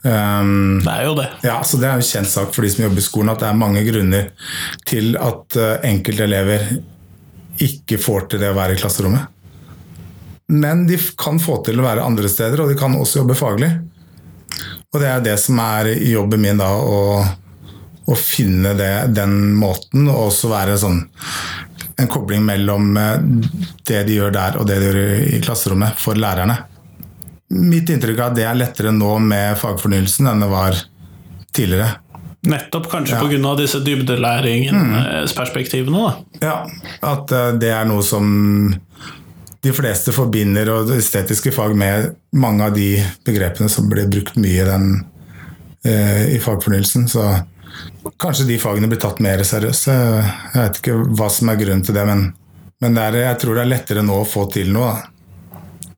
Um, 0.06 0.83
det 0.85 0.92
er 0.92 1.06
jo 1.09 1.14
det. 1.18 1.30
Ja, 1.42 1.56
så 1.66 1.80
Det 1.83 1.88
er 1.88 1.99
jo 1.99 2.06
kjent 2.06 2.30
sak 2.30 2.52
for 2.54 2.62
de 2.62 2.71
som 2.71 2.85
jobber 2.85 3.02
i 3.02 3.06
skolen, 3.06 3.33
at 3.33 3.42
det 3.42 3.49
er 3.49 3.59
mange 3.59 3.83
grunner 3.87 4.28
til 4.87 5.16
at 5.18 5.56
uh, 5.59 5.78
enkelte 5.87 6.28
elever 6.28 6.68
ikke 7.62 7.99
får 7.99 8.28
til 8.30 8.45
det 8.45 8.52
å 8.52 8.59
være 8.59 8.76
i 8.76 8.80
klasserommet. 8.80 9.33
Men 10.52 10.85
de 10.87 10.99
kan 11.18 11.40
få 11.42 11.59
til 11.66 11.80
å 11.80 11.87
være 11.87 12.04
andre 12.06 12.30
steder, 12.30 12.62
og 12.62 12.71
de 12.71 12.78
kan 12.78 12.95
også 12.95 13.25
jobbe 13.25 13.38
faglig. 13.38 13.73
Og 14.95 15.02
det 15.02 15.09
er 15.11 15.25
det 15.25 15.35
som 15.42 15.59
er 15.59 15.90
jobben 16.06 16.45
min 16.45 16.61
da, 16.61 16.68
å 16.71 17.25
å 18.06 18.14
finne 18.18 18.75
det, 18.78 19.06
den 19.16 19.54
måten, 19.58 20.08
og 20.10 20.30
også 20.30 20.48
være 20.52 20.76
sånn 20.78 21.00
en 21.96 22.10
kobling 22.12 22.44
mellom 22.44 22.96
eh, 23.00 23.20
det 23.88 24.02
de 24.08 24.14
gjør 24.18 24.32
der 24.34 24.56
og 24.60 24.64
det 24.68 24.76
de 24.80 24.86
gjør 24.90 24.98
i 25.36 25.38
klasserommet, 25.44 25.92
for 26.00 26.14
lærerne. 26.18 26.56
Mitt 27.56 27.90
inntrykk 27.92 28.18
er 28.18 28.26
at 28.30 28.36
det 28.36 28.44
er 28.46 28.56
lettere 28.58 28.92
nå 28.94 29.18
med 29.22 29.58
fagfornyelsen 29.60 30.26
enn 30.30 30.42
det 30.42 30.50
var 30.50 30.72
tidligere. 31.56 31.90
Nettopp 32.46 32.86
kanskje 32.90 33.16
ja. 33.16 33.20
pga. 33.22 33.54
disse 33.58 33.78
dybdelæringsperspektivene? 33.86 35.98
Mm. 35.98 36.04
Ja, 36.44 36.56
at 37.14 37.32
eh, 37.32 37.52
det 37.60 37.70
er 37.75 37.84
noe 37.88 38.02
som 38.06 38.25
de 39.66 39.72
fleste 39.75 40.12
forbinder 40.14 40.68
og 40.70 40.90
estetiske 40.94 41.50
fag 41.54 41.76
med 41.78 42.14
mange 42.38 42.64
av 42.68 42.72
de 42.76 43.04
begrepene 43.26 43.68
som 43.72 43.88
blir 43.90 44.06
brukt 44.10 44.36
mye 44.38 44.62
i 44.62 44.68
den 44.68 44.84
eh, 45.86 46.34
i 46.36 46.38
fagfornyelsen. 46.42 47.08
Så 47.10 47.22
kanskje 48.23 48.47
de 48.49 48.61
fagene 48.62 48.88
blir 48.90 49.00
tatt 49.02 49.21
mer 49.25 49.42
seriøst. 49.47 49.90
Jeg 49.90 50.54
vet 50.54 50.80
ikke 50.80 50.97
hva 51.18 51.28
som 51.33 51.52
er 51.52 51.61
grunnen 51.61 51.85
til 51.87 51.97
det, 51.97 52.06
men, 52.09 52.30
men 52.83 52.97
det 52.97 53.04
er, 53.11 53.21
jeg 53.30 53.42
tror 53.42 53.59
det 53.59 53.66
er 53.66 53.73
lettere 53.75 54.06
nå 54.06 54.23
å 54.23 54.28
få 54.28 54.49
til 54.52 54.73
noe. 54.75 54.95
da. 54.95 55.12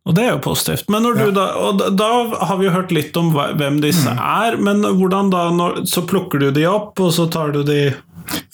Og 0.08 0.14
det 0.16 0.24
er 0.24 0.30
jo 0.32 0.40
positivt. 0.40 0.88
Men 0.88 1.04
når 1.04 1.18
du 1.18 1.30
da, 1.36 1.46
og 1.60 1.82
da, 1.92 2.08
har 2.48 2.56
vi 2.56 2.64
jo 2.64 2.72
hørt 2.72 2.92
litt 2.96 3.16
om 3.20 3.28
hvem 3.34 3.80
disse 3.84 4.08
er, 4.08 4.56
men 4.56 4.80
hvordan 4.80 5.28
da 5.32 5.48
når, 5.52 5.82
Så 5.90 6.06
plukker 6.08 6.40
du 6.40 6.48
de 6.56 6.64
opp, 6.68 6.96
og 7.04 7.12
så 7.12 7.26
tar 7.28 7.52
du 7.52 7.60
de 7.68 7.92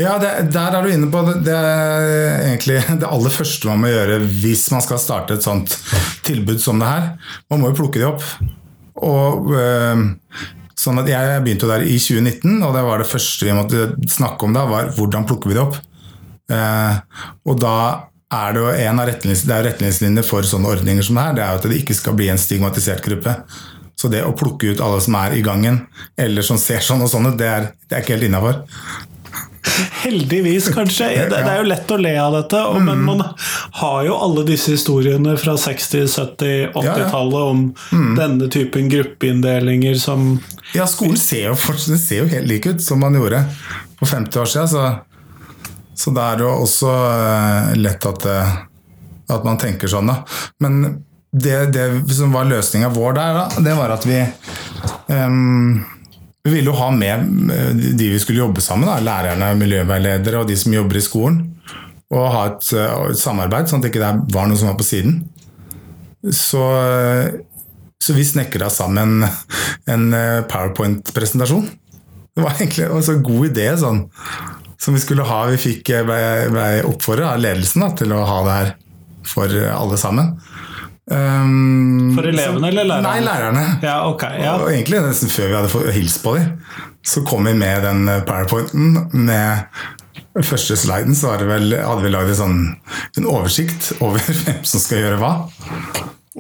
Ja, 0.02 0.16
det, 0.19 0.50
der 0.54 0.75
er 0.75 0.83
du 0.83 0.90
inne 0.90 1.11
på 1.12 1.23
det, 1.28 1.37
det 1.47 1.54
er 1.54 2.09
egentlig 2.49 2.81
det 2.99 3.07
aller 3.07 3.31
første 3.31 3.71
man 3.71 3.85
må 3.85 3.93
gjøre 3.93 4.19
hvis 4.43 4.66
man 4.75 4.83
skal 4.83 5.00
starte 5.02 5.38
et 5.38 5.47
sånt 5.47 5.78
tilbud 6.26 6.59
som 6.62 6.83
det 6.83 6.90
her. 6.90 7.09
Man 7.50 7.62
må 7.62 7.71
jo 7.71 7.78
plukke 7.85 8.02
de 8.02 8.11
opp. 8.11 8.26
Og 9.07 9.54
øh, 9.54 10.04
sånn 10.78 11.00
at 11.02 11.11
Jeg 11.11 11.43
begynte 11.45 11.66
jo 11.66 11.73
der 11.73 11.85
i 11.87 11.99
2019, 12.00 12.62
og 12.66 12.75
det 12.76 12.83
var 12.87 13.02
det 13.02 13.11
første 13.11 13.47
vi 13.47 13.54
måtte 13.57 13.87
snakke 14.11 14.47
om 14.47 14.57
da, 14.57 14.64
var 14.71 14.90
hvordan 14.97 15.26
plukker 15.28 15.50
vi 15.50 15.59
det 15.59 15.62
opp. 15.62 15.78
Eh, 16.52 17.23
og 17.49 17.61
da 17.62 17.76
er 18.35 18.54
det 18.54 18.62
jo 18.62 18.73
en 18.73 19.00
av 19.00 19.09
retningslinjene, 19.11 19.61
er 19.61 19.69
retningslinjer 19.71 20.26
for 20.26 20.47
sånne 20.49 20.73
ordninger 20.75 21.07
som 21.07 21.19
det 21.19 21.26
her, 21.28 21.37
det 21.37 21.45
er 21.45 21.52
jo 21.52 21.62
at 21.62 21.71
det 21.71 21.81
ikke 21.81 21.97
skal 21.97 22.19
bli 22.19 22.28
en 22.33 22.40
stigmatisert 22.40 23.04
gruppe. 23.04 23.37
Så 23.95 24.11
det 24.11 24.25
å 24.26 24.35
plukke 24.37 24.75
ut 24.75 24.83
alle 24.83 24.99
som 25.04 25.14
er 25.21 25.37
i 25.37 25.45
gangen, 25.47 25.85
eller 26.19 26.45
som 26.47 26.59
ser 26.61 26.83
sånn 26.83 27.04
og 27.04 27.12
sånn 27.12 27.31
ut, 27.31 27.38
det, 27.38 27.50
det 27.87 27.97
er 27.97 28.02
ikke 28.02 28.16
helt 28.16 28.28
innafor. 28.28 28.64
Heldigvis, 30.02 30.68
kanskje. 30.75 31.09
Det, 31.09 31.28
det 31.30 31.50
er 31.50 31.62
jo 31.62 31.68
lett 31.68 31.92
å 31.94 31.99
le 32.00 32.12
av 32.21 32.35
dette, 32.37 32.61
og, 32.68 32.80
men 32.85 33.00
man 33.06 33.23
har 33.80 34.02
jo 34.06 34.18
alle 34.26 34.44
disse 34.49 34.75
historiene 34.75 35.37
fra 35.40 35.56
60-, 35.61 36.04
70-, 36.11 36.75
80-tallet 36.76 37.49
om 37.54 37.64
denne 38.18 38.50
typen 38.52 38.90
gruppeinndelinger 38.92 39.97
som 40.00 40.37
Ja, 40.76 40.87
skolen 40.90 41.16
ser 41.21 41.49
jo, 41.49 41.56
fortsatt, 41.59 42.00
ser 42.02 42.25
jo 42.25 42.28
helt 42.30 42.50
lik 42.50 42.68
ut 42.68 42.85
som 42.85 43.02
man 43.02 43.16
gjorde 43.16 43.42
for 44.00 44.11
50 44.11 44.44
år 44.44 44.52
siden. 44.52 44.68
Så, 44.68 44.85
så 46.04 46.14
det 46.14 46.28
er 46.28 46.44
jo 46.44 46.52
også 46.66 46.92
eh, 46.92 47.73
lett 47.80 48.06
at, 48.11 48.28
eh, 48.30 48.54
at 49.35 49.49
man 49.49 49.61
tenker 49.61 49.90
sånn, 49.90 50.12
da. 50.12 50.21
Men 50.62 51.02
det, 51.35 51.56
det 51.75 52.14
som 52.14 52.35
var 52.35 52.47
løsninga 52.47 52.92
vår 52.94 53.16
der, 53.16 53.40
da, 53.40 53.64
det 53.66 53.75
var 53.75 53.97
at 53.97 54.06
vi 54.06 54.21
ehm, 55.11 55.83
vi 56.44 56.50
ville 56.52 56.68
jo 56.68 56.76
ha 56.76 56.90
med 56.92 57.50
eh, 57.52 57.70
de 57.72 58.10
vi 58.12 58.20
skulle 58.20 58.42
jobbe 58.42 58.60
sammen, 58.60 58.88
da, 58.88 58.98
lærerne, 59.00 59.54
miljøveiledere 59.56 60.42
og 60.42 60.50
de 60.50 60.56
som 60.60 60.74
jobber 60.76 61.00
i 61.00 61.04
skolen. 61.04 61.38
Og 62.12 62.26
ha 62.34 62.42
et, 62.50 62.68
eh, 62.76 62.96
et 63.14 63.20
samarbeid, 63.20 63.70
sånn 63.70 63.80
at 63.80 63.86
det 63.86 63.94
ikke 63.94 64.10
var 64.34 64.50
noe 64.50 64.60
som 64.60 64.68
var 64.68 64.76
på 64.80 64.86
siden. 64.86 65.22
Så, 66.28 66.60
eh, 66.60 67.40
så 67.96 68.16
vi 68.16 68.26
snekra 68.28 68.68
sammen 68.72 69.24
en 69.94 70.04
PowerPoint-presentasjon. 70.50 71.64
Det 72.34 72.44
var 72.44 72.58
egentlig 72.58 72.90
en 72.90 73.06
så 73.06 73.16
god 73.24 73.48
idé 73.48 73.68
sånn, 73.80 74.04
som 74.76 74.96
vi 74.96 75.00
skulle 75.00 75.24
ha. 75.24 75.46
Vi 75.48 75.62
fikk, 75.64 75.94
ble, 76.04 76.20
ble 76.52 76.68
oppfordret 76.90 77.30
av 77.30 77.40
ledelsen 77.40 77.86
da, 77.86 77.92
til 77.96 78.12
å 78.12 78.24
ha 78.28 78.40
det 78.44 78.58
her 78.58 78.74
for 79.24 79.48
alle 79.70 79.96
sammen. 79.96 80.34
Um, 81.04 82.14
For 82.16 82.25
elevene 82.30 82.70
eller 82.70 82.87
lærerne? 82.88 83.11
Nei, 83.11 83.18
lærerne. 83.20 83.64
Ja, 83.84 83.99
okay, 84.08 84.38
Ja. 84.40 84.54
Og 84.56 84.70
egentlig 84.73 85.02
nesten 85.04 85.32
før 85.32 85.50
vi 85.50 85.58
hadde 85.58 85.73
fått 85.73 85.90
hilst 85.92 86.23
på 86.25 86.38
dem, 86.38 86.54
så 87.04 87.20
kom 87.28 87.44
vi 87.44 87.52
med 87.58 87.84
den 87.84 88.08
powerpointen 88.25 89.11
med 89.12 89.66
første 90.42 90.76
sliden 90.78 91.14
så 91.14 91.30
var 91.30 91.42
det 91.42 91.46
vel, 91.46 91.76
hadde 91.78 92.02
vi 92.02 92.11
lagd 92.11 92.32
en, 92.32 92.38
sånn, 92.38 92.58
en 93.20 93.28
oversikt 93.30 93.92
over 94.04 94.18
hvem 94.18 94.64
som 94.66 94.82
skal 94.82 95.04
gjøre 95.04 95.20
hva. 95.20 95.32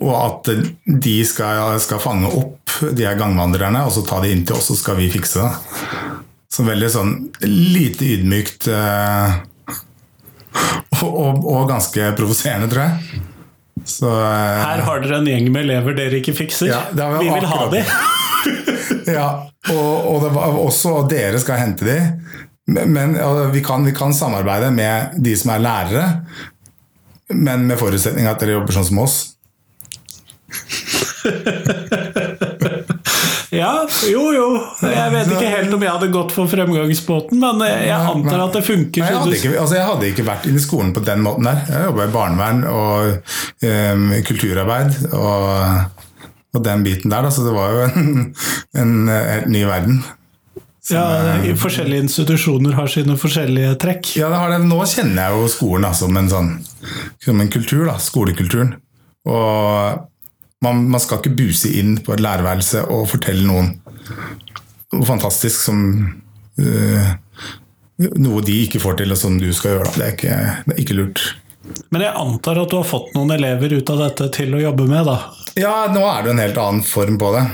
Og 0.02 0.14
at 0.18 0.50
de 0.84 1.16
skal, 1.28 1.76
skal 1.82 2.02
fange 2.02 2.30
opp 2.34 2.72
de 2.96 3.06
her 3.06 3.18
gangvandrerne 3.18 3.84
og 3.86 3.92
så 3.94 4.02
ta 4.06 4.18
de 4.24 4.32
inn 4.34 4.42
til 4.46 4.56
oss, 4.58 4.72
så 4.72 4.78
skal 4.80 4.98
vi 4.98 5.12
fikse 5.12 5.44
det. 5.44 5.52
Så 6.50 6.66
veldig 6.66 6.90
sånn 6.90 7.12
lite 7.46 8.06
ydmykt 8.16 8.68
eh, 8.70 9.38
og, 11.02 11.08
og, 11.10 11.46
og 11.50 11.70
ganske 11.70 12.10
provoserende, 12.18 12.70
tror 12.70 12.88
jeg. 12.88 13.22
Så, 13.82 14.06
eh, 14.06 14.60
Her 14.62 14.84
har 14.86 15.02
dere 15.02 15.18
en 15.18 15.26
gjeng 15.28 15.50
med 15.52 15.66
elever 15.66 15.96
dere 15.98 16.20
ikke 16.20 16.36
fikser. 16.36 16.70
Ja, 16.70 16.82
Vi 16.94 17.28
vil 17.28 17.48
ha 17.50 17.64
dem 17.68 17.82
de. 17.82 17.84
Ja, 19.14 19.28
og, 19.72 19.92
og 20.08 20.22
det 20.22 20.30
var 20.32 20.56
også 20.60 21.08
dere 21.10 21.40
skal 21.42 21.60
hente 21.60 21.84
de. 21.88 21.98
Men 22.70 22.92
men, 22.94 23.16
ja, 23.18 23.28
vi, 23.52 23.60
kan, 23.64 23.84
vi 23.84 23.92
kan 23.96 24.14
samarbeide 24.16 24.70
med 24.72 25.18
de 25.20 25.34
som 25.36 25.50
er 25.52 25.64
lærere, 25.64 26.04
men 27.34 27.66
med 27.68 27.80
forutsetning 27.80 28.28
at 28.28 28.40
dere 28.40 28.56
jobber 28.56 28.76
sånn 28.76 28.88
som 28.88 29.02
oss. 29.04 29.16
Ja, 33.54 33.72
jo 34.10 34.24
jo. 34.34 34.46
Jeg 34.82 35.12
vet 35.14 35.30
ikke 35.30 35.50
helt 35.52 35.74
om 35.76 35.84
jeg 35.84 35.92
hadde 35.94 36.08
gått 36.14 36.34
for 36.34 36.50
fremgangsmåten, 36.50 37.40
men 37.42 37.62
jeg 37.64 37.94
antar 37.94 38.46
at 38.46 38.58
det 38.58 38.64
funker. 38.66 39.04
Nei, 39.04 39.12
jeg, 39.12 39.20
hadde 39.20 39.38
ikke, 39.38 39.52
altså 39.62 39.78
jeg 39.78 39.86
hadde 39.90 40.10
ikke 40.10 40.26
vært 40.26 40.48
inne 40.50 40.60
i 40.60 40.64
skolen 40.64 40.90
på 40.96 41.04
den 41.06 41.22
måten 41.24 41.48
der. 41.48 41.62
Jeg 41.70 41.88
jobba 41.88 42.08
i 42.08 42.14
barnevern 42.14 42.64
og 42.70 43.32
um, 43.68 44.04
kulturarbeid 44.26 44.98
og, 45.12 46.04
og 46.54 46.66
den 46.66 46.84
biten 46.86 47.14
der. 47.14 47.28
Da, 47.28 47.32
så 47.34 47.46
det 47.46 47.54
var 47.56 47.74
jo 47.74 47.88
en, 47.88 48.28
en 48.82 48.94
helt 49.08 49.50
ny 49.54 49.64
verden. 49.68 50.02
ja, 50.90 51.04
Forskjellige 51.60 52.08
institusjoner 52.08 52.74
har 52.78 52.90
sine 52.92 53.18
forskjellige 53.20 53.76
trekk. 53.82 54.16
Ja, 54.20 54.32
det 54.32 54.40
har 54.42 54.54
det. 54.56 54.64
Nå 54.66 54.80
kjenner 54.82 55.28
jeg 55.28 55.38
jo 55.38 55.52
skolen 55.52 55.88
da, 55.88 55.94
som 55.96 56.18
en 56.20 56.32
sånn 56.32 56.56
som 57.24 57.38
en 57.40 57.52
kultur, 57.52 57.86
da, 57.88 57.96
skolekulturen. 58.02 58.74
Og 59.24 60.10
man, 60.64 60.84
man 60.90 61.02
skal 61.02 61.20
ikke 61.20 61.36
buse 61.38 61.70
inn 61.78 61.98
på 62.04 62.16
et 62.16 62.22
lærerværelse 62.24 62.86
og 62.90 63.06
fortelle 63.12 63.46
noen 63.46 63.74
noe 64.94 65.06
fantastisk 65.08 65.64
som 65.66 65.80
øh, 66.60 67.14
Noe 68.18 68.40
de 68.42 68.56
ikke 68.64 68.80
får 68.82 68.96
til, 68.98 69.12
og 69.14 69.18
som 69.20 69.36
du 69.38 69.46
skal 69.54 69.76
gjøre. 69.76 69.90
Det, 69.94 70.02
er 70.02 70.14
ikke, 70.16 70.38
det 70.66 70.72
er 70.74 70.78
ikke 70.82 70.96
lurt. 70.98 71.20
Men 71.94 72.02
jeg 72.02 72.18
antar 72.18 72.58
at 72.58 72.72
du 72.72 72.74
har 72.80 72.88
fått 72.88 73.12
noen 73.14 73.30
elever 73.36 73.76
ut 73.76 73.92
av 73.94 74.00
dette 74.02 74.26
til 74.34 74.56
å 74.56 74.62
jobbe 74.64 74.88
med, 74.90 75.06
da? 75.06 75.14
Ja, 75.54 75.74
nå 75.94 76.02
er 76.10 76.24
det 76.24 76.32
en 76.32 76.42
helt 76.42 76.58
annen 76.58 76.82
form 76.82 77.20
på 77.22 77.30
det. 77.36 77.44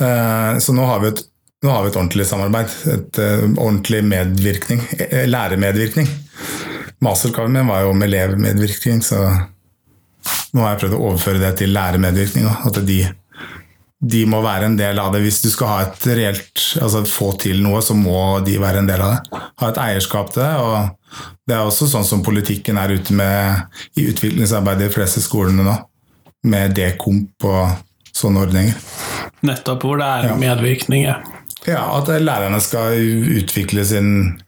Uh, 0.00 0.56
Så 0.56 0.72
nå 0.72 0.86
har 0.88 1.04
vi 1.04 1.10
et, 1.12 1.20
nå 1.60 1.68
har 1.68 1.84
vi 1.84 1.92
et 1.92 1.98
ordentlig 2.00 2.26
samarbeid. 2.30 2.72
Et 2.94 3.20
uh, 3.20 3.44
ordentlig 3.50 4.00
medvirkning. 4.08 4.80
Lærermedvirkning. 5.28 6.08
Masteroppgaven 7.04 7.52
min 7.52 7.68
var 7.68 7.84
jo 7.84 7.92
om 7.92 8.08
elevmedvirkning, 8.08 9.04
så 9.04 9.26
nå 10.52 10.62
har 10.62 10.74
jeg 10.74 10.80
prøvd 10.84 10.94
å 10.98 11.02
overføre 11.10 11.40
det 11.42 11.52
til 11.62 11.72
læremedvirkning. 11.74 12.46
At 12.68 12.80
de, 12.86 12.98
de 14.14 14.24
må 14.28 14.42
være 14.44 14.68
en 14.70 14.76
del 14.78 14.98
av 15.02 15.12
det. 15.14 15.22
Hvis 15.24 15.40
du 15.44 15.50
skal 15.52 15.86
reelt, 16.06 16.64
altså 16.82 17.04
få 17.08 17.32
til 17.42 17.62
noe, 17.64 17.80
så 17.84 17.94
må 17.98 18.40
de 18.46 18.58
være 18.62 18.82
en 18.82 18.90
del 18.90 19.00
av 19.04 19.14
det. 19.14 19.40
Ha 19.62 19.70
et 19.72 19.80
eierskap 19.86 20.32
til 20.34 20.42
det. 20.42 20.52
og 20.60 21.30
Det 21.46 21.56
er 21.56 21.64
også 21.64 21.88
sånn 21.90 22.04
som 22.08 22.22
politikken 22.26 22.78
er 22.78 22.94
ute 22.98 23.14
med 23.16 23.98
i 23.98 24.08
utviklingsarbeidet 24.12 24.86
i 24.86 24.90
de 24.90 24.94
fleste 24.94 25.22
skolene 25.24 25.64
nå. 25.66 25.76
Med 26.44 26.74
dekomp 26.74 27.44
og 27.46 27.76
sånne 28.12 28.42
ordninger. 28.46 28.74
Nettopp 29.46 29.84
hvor 29.86 29.98
det 29.98 30.06
er 30.06 30.28
Ja. 30.30 30.36
medvirkning. 30.36 31.04
Ja. 31.06 31.20
Ja, 31.66 31.82
At 31.98 32.08
lærerne 32.20 32.60
skal 32.60 32.98
utvikle, 32.98 33.84
sin, 33.86 34.40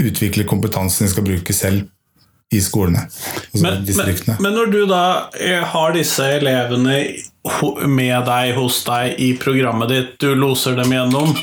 utvikle 0.00 0.44
kompetansen 0.48 1.04
de 1.06 1.12
skal 1.12 1.24
bruke 1.26 1.52
selv 1.52 1.88
i 2.54 2.62
skolene. 2.62 3.04
Altså 3.04 3.62
Men, 3.62 3.70
men, 3.74 3.84
distriktene. 3.88 4.36
men 4.40 4.58
når 4.58 4.72
du 4.72 4.80
da 4.90 5.04
eh, 5.40 5.62
har 5.74 5.94
disse 5.96 6.26
elevene 6.38 6.98
med 7.86 8.24
deg 8.24 8.54
hos 8.56 8.78
deg 8.86 9.18
i 9.20 9.34
programmet 9.36 9.90
ditt, 9.92 10.14
du 10.22 10.32
loser 10.38 10.78
dem 10.78 10.94
gjennom, 10.94 11.34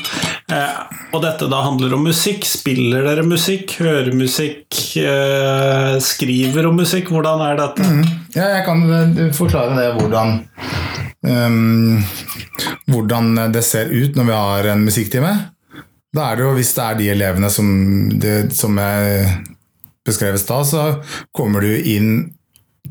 eh, 0.50 0.80
og 1.12 1.22
dette 1.22 1.46
da 1.50 1.60
handler 1.62 1.94
om 1.94 2.02
musikk, 2.08 2.44
spiller 2.48 3.06
dere 3.06 3.22
musikk, 3.26 3.76
hører 3.78 4.10
musikk, 4.16 4.66
eh, 4.98 5.94
skriver 6.02 6.66
om 6.66 6.80
musikk, 6.82 7.12
hvordan 7.14 7.44
er 7.46 7.60
dette? 7.60 7.88
Ja, 8.34 8.48
jeg 8.56 8.66
kan 8.66 8.82
eh, 8.90 9.30
forklare 9.36 9.76
det 9.78 9.88
hvordan 10.00 10.38
um, 11.22 12.02
Hvordan 12.90 13.34
det 13.52 13.62
ser 13.64 13.90
ut 13.92 14.16
når 14.16 14.26
vi 14.26 14.36
har 14.36 14.68
en 14.72 14.82
musikktime. 14.84 15.32
Da 16.12 16.30
er 16.30 16.36
det 16.36 16.44
jo, 16.44 16.52
Hvis 16.58 16.74
det 16.76 16.84
er 16.84 16.98
de 16.98 17.08
elevene 17.14 17.50
som, 17.50 17.68
det, 18.20 18.52
som 18.56 18.76
jeg 18.78 19.28
beskrev 20.06 20.34
i 20.34 20.42
stad, 20.42 20.66
så 20.66 20.84
kommer 21.34 21.64
du 21.64 21.76
inn, 21.78 22.32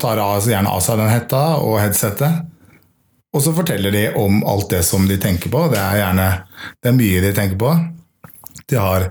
tar 0.00 0.20
av, 0.22 0.44
gjerne 0.48 0.70
av 0.70 0.80
seg 0.84 1.00
den 1.00 1.12
hetta 1.12 1.42
og 1.60 1.80
headsetet. 1.82 2.48
Og 3.32 3.40
så 3.44 3.54
forteller 3.56 3.94
de 3.94 4.04
om 4.20 4.42
alt 4.48 4.70
det 4.72 4.82
som 4.84 5.06
de 5.08 5.16
tenker 5.20 5.52
på. 5.52 5.64
Det 5.72 5.80
er 5.80 6.02
gjerne 6.02 6.28
det 6.82 6.90
er 6.90 6.96
mye 6.98 7.24
de 7.24 7.32
tenker 7.36 7.60
på. 7.60 7.72
De 8.68 8.78
har 8.80 9.08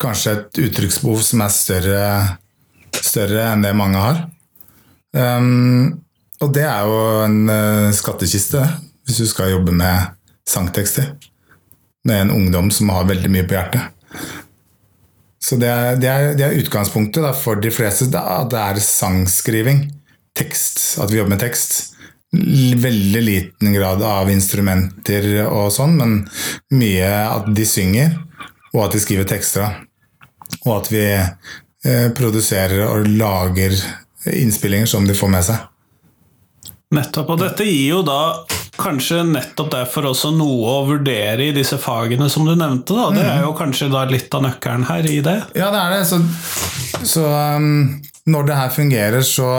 kanskje 0.00 0.34
et 0.34 0.60
uttrykksbehov 0.66 1.20
som 1.24 1.44
er 1.44 1.52
større, 1.52 2.02
større 2.96 3.50
enn 3.52 3.64
det 3.64 3.74
mange 3.76 4.00
har. 4.00 4.22
Um, 5.12 6.00
og 6.40 6.52
det 6.54 6.64
er 6.68 6.88
jo 6.88 6.98
en 7.24 7.38
uh, 7.48 7.94
skattkiste 7.96 8.60
hvis 9.08 9.22
du 9.22 9.28
skal 9.28 9.54
jobbe 9.54 9.72
med 9.76 10.12
sangtekster. 10.48 11.14
Er 12.08 12.22
en 12.22 12.32
ungdom 12.32 12.70
som 12.72 12.88
har 12.92 13.08
veldig 13.08 13.30
mye 13.32 13.44
på 13.48 13.56
hjertet. 13.56 13.92
Så 15.42 15.56
det 15.60 15.68
er, 15.70 15.98
det 16.00 16.08
er, 16.10 16.32
det 16.38 16.46
er 16.46 16.58
utgangspunktet 16.58 17.22
da, 17.22 17.32
for 17.36 17.60
de 17.62 17.70
fleste, 17.72 18.08
da, 18.12 18.42
det 18.50 18.58
er 18.58 18.80
sangskriving. 18.82 19.84
Tekst. 20.38 20.98
At 21.02 21.12
vi 21.12 21.20
jobber 21.20 21.36
med 21.36 21.44
tekst. 21.44 21.94
veldig 22.28 23.22
liten 23.22 23.72
grad 23.72 24.02
av 24.04 24.28
instrumenter 24.28 25.46
og 25.46 25.70
sånn, 25.72 25.94
men 25.96 26.18
mye 26.76 27.08
at 27.08 27.48
de 27.56 27.64
synger, 27.64 28.18
og 28.74 28.82
at 28.84 28.92
de 28.92 29.00
skriver 29.00 29.24
tekster. 29.30 29.78
Og 30.66 30.74
at 30.74 30.90
vi 30.92 31.06
eh, 31.14 32.08
produserer 32.16 32.84
og 32.84 33.08
lager 33.08 33.72
innspillinger 34.28 34.90
som 34.90 35.08
de 35.08 35.16
får 35.16 35.32
med 35.32 35.46
seg. 35.48 35.64
Nettopp. 36.94 37.34
Og 37.34 37.40
dette 37.42 37.64
gir 37.68 37.94
jo 37.94 38.02
da 38.04 38.20
kanskje 38.78 39.22
nettopp 39.26 39.72
derfor 39.72 40.10
også 40.12 40.30
noe 40.36 40.76
å 40.78 40.86
vurdere 40.88 41.48
i 41.48 41.54
disse 41.56 41.78
fagene 41.82 42.28
som 42.32 42.46
du 42.46 42.54
nevnte. 42.54 42.94
da. 42.94 43.10
Det 43.14 43.26
er 43.26 43.42
jo 43.44 43.56
kanskje 43.58 43.90
da 43.92 44.04
litt 44.08 44.32
av 44.34 44.46
nøkkelen 44.46 44.86
her 44.88 45.10
i 45.10 45.18
det. 45.24 45.38
Ja, 45.58 45.72
det 45.74 45.82
er 45.82 45.96
det. 45.96 46.04
Så, 46.08 46.22
så 47.06 47.26
um, 47.58 47.98
når 48.30 48.48
det 48.48 48.58
her 48.58 48.74
fungerer, 48.74 49.24
så, 49.26 49.52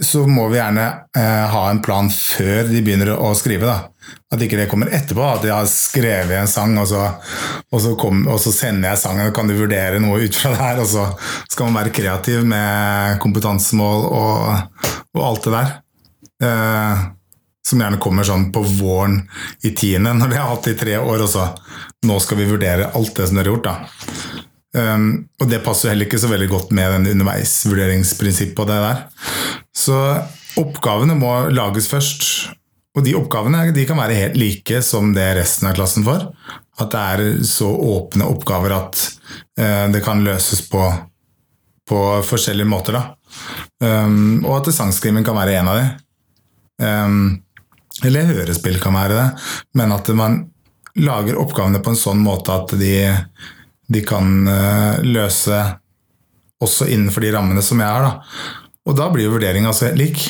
så 0.00 0.24
må 0.26 0.48
vi 0.52 0.58
gjerne 0.60 0.86
uh, 1.16 1.44
ha 1.52 1.64
en 1.70 1.82
plan 1.84 2.10
før 2.12 2.70
de 2.70 2.82
begynner 2.84 3.14
å 3.14 3.34
skrive. 3.38 3.68
da. 3.68 3.94
At 4.34 4.42
ikke 4.42 4.58
det 4.58 4.68
kommer 4.72 4.90
etterpå, 4.92 5.22
at 5.24 5.44
de 5.44 5.52
har 5.52 5.68
skrevet 5.70 6.34
en 6.40 6.50
sang, 6.50 6.74
og 6.80 6.88
så, 6.90 7.04
og 7.70 7.82
så, 7.84 7.94
kom, 8.00 8.24
og 8.26 8.40
så 8.42 8.52
sender 8.54 8.92
jeg 8.92 9.02
sangen, 9.04 9.28
og 9.28 9.36
kan 9.36 9.48
du 9.48 9.56
vurdere 9.58 10.00
noe 10.02 10.24
ut 10.24 10.40
fra 10.40 10.52
det 10.54 10.62
her? 10.62 10.80
Og 10.82 10.90
så 10.90 11.06
skal 11.52 11.68
man 11.68 11.82
være 11.82 11.94
kreativ 11.94 12.44
med 12.48 13.20
kompetansemål 13.22 14.08
og, 14.08 14.88
og 15.14 15.26
alt 15.28 15.46
det 15.46 15.54
der. 15.54 15.76
Eh, 16.44 17.04
som 17.64 17.80
gjerne 17.80 18.00
kommer 18.02 18.26
sånn 18.26 18.50
på 18.52 18.62
våren 18.78 19.22
i 19.64 19.72
tiende, 19.76 20.12
når 20.16 20.32
de 20.32 20.40
har 20.40 20.50
hatt 20.52 20.66
det 20.68 20.74
i 20.76 20.80
tre 20.82 20.98
år, 21.00 21.24
og 21.24 21.30
så 21.32 21.48
nå 22.04 22.18
skal 22.20 22.40
vi 22.40 22.50
vurdere 22.50 22.90
alt 22.92 23.14
det 23.16 23.28
som 23.30 23.38
dere 23.38 23.48
har 23.48 23.56
gjort. 23.56 23.70
da. 23.70 24.42
Um, 24.74 25.28
og 25.38 25.46
det 25.52 25.62
passer 25.62 25.86
jo 25.86 25.92
heller 25.92 26.08
ikke 26.08 26.18
så 26.18 26.28
veldig 26.32 26.48
godt 26.50 26.72
med 26.74 26.90
den 26.96 27.12
underveisvurderingsprinsippet 27.14 28.58
og 28.64 28.70
det 28.70 28.80
der. 28.82 29.00
Så 29.74 29.98
oppgavene 30.60 31.16
må 31.18 31.32
lages 31.54 31.88
først. 31.90 32.26
Og 32.94 33.02
de 33.06 33.14
oppgavene 33.18 33.72
de 33.74 33.86
kan 33.88 33.98
være 33.98 34.18
helt 34.18 34.36
like 34.38 34.82
som 34.86 35.12
det 35.14 35.26
resten 35.38 35.70
av 35.70 35.78
klassen 35.78 36.06
får. 36.06 36.26
At 36.82 36.90
det 36.90 37.02
er 37.14 37.46
så 37.46 37.70
åpne 37.70 38.26
oppgaver 38.30 38.74
at 38.76 39.00
uh, 39.60 39.86
det 39.94 40.02
kan 40.04 40.22
løses 40.26 40.66
på, 40.70 40.82
på 41.88 42.00
forskjellige 42.26 42.70
måter. 42.70 42.98
Da. 42.98 43.04
Um, 44.04 44.42
og 44.44 44.60
at 44.60 44.74
sangskriving 44.74 45.26
kan 45.26 45.38
være 45.38 45.58
en 45.60 45.70
av 45.70 45.80
dem. 45.80 45.94
Um, 46.82 47.43
eller 48.02 48.26
hørespill 48.26 48.80
kan 48.82 48.96
være 48.96 49.14
det, 49.18 49.26
men 49.78 49.94
at 49.94 50.10
man 50.16 50.40
lager 50.98 51.38
oppgavene 51.38 51.82
på 51.82 51.92
en 51.92 51.98
sånn 51.98 52.22
måte 52.22 52.54
at 52.54 52.74
de, 52.78 52.96
de 53.90 54.02
kan 54.06 54.48
uh, 54.48 55.02
løse 55.02 55.60
også 56.64 56.88
innenfor 56.90 57.24
de 57.24 57.32
rammene 57.34 57.62
som 57.62 57.82
jeg 57.82 57.90
har. 57.90 58.06
Da. 58.06 58.54
Og 58.88 58.98
da 58.98 59.10
blir 59.12 59.28
jo 59.28 59.34
vurderinga 59.36 59.70
altså 59.70 59.92
lik. 59.96 60.22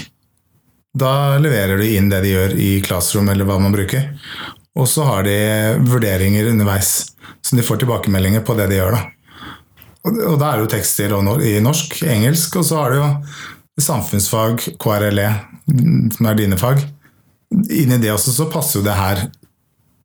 Da 0.94 1.38
leverer 1.42 1.80
de 1.80 1.94
inn 1.97 2.11
det 2.11 2.23
de 2.25 2.35
gjør 2.35 2.54
i 2.61 2.71
classroom, 2.85 3.28
eller 3.33 3.49
hva 3.49 3.59
man 3.62 3.75
bruker. 3.75 4.12
Og 4.78 4.88
så 4.90 5.06
har 5.06 5.26
de 5.26 5.37
vurderinger 5.87 6.50
underveis, 6.50 6.94
så 7.44 7.56
de 7.56 7.64
får 7.66 7.83
tilbakemeldinger 7.83 8.44
på 8.47 8.56
det 8.59 8.68
de 8.71 8.80
gjør. 8.80 8.97
Da. 8.97 9.04
Og 10.04 10.37
da 10.40 10.50
er 10.50 10.59
det 10.59 10.64
jo 10.64 10.73
tekster 10.75 11.14
i 11.47 11.54
norsk, 11.64 12.00
engelsk, 12.09 12.59
og 12.61 12.66
så 12.68 12.80
har 12.83 12.92
du 12.92 13.00
jo 13.00 13.11
samfunnsfag, 13.85 14.66
KRLE, 14.80 15.28
som 16.14 16.28
er 16.30 16.38
dine 16.38 16.59
fag 16.61 16.83
inni 17.52 17.98
det 18.02 18.12
også 18.14 18.34
så 18.34 18.48
passer 18.52 18.80
jo 18.80 18.86
det 18.86 18.96
her 18.98 19.24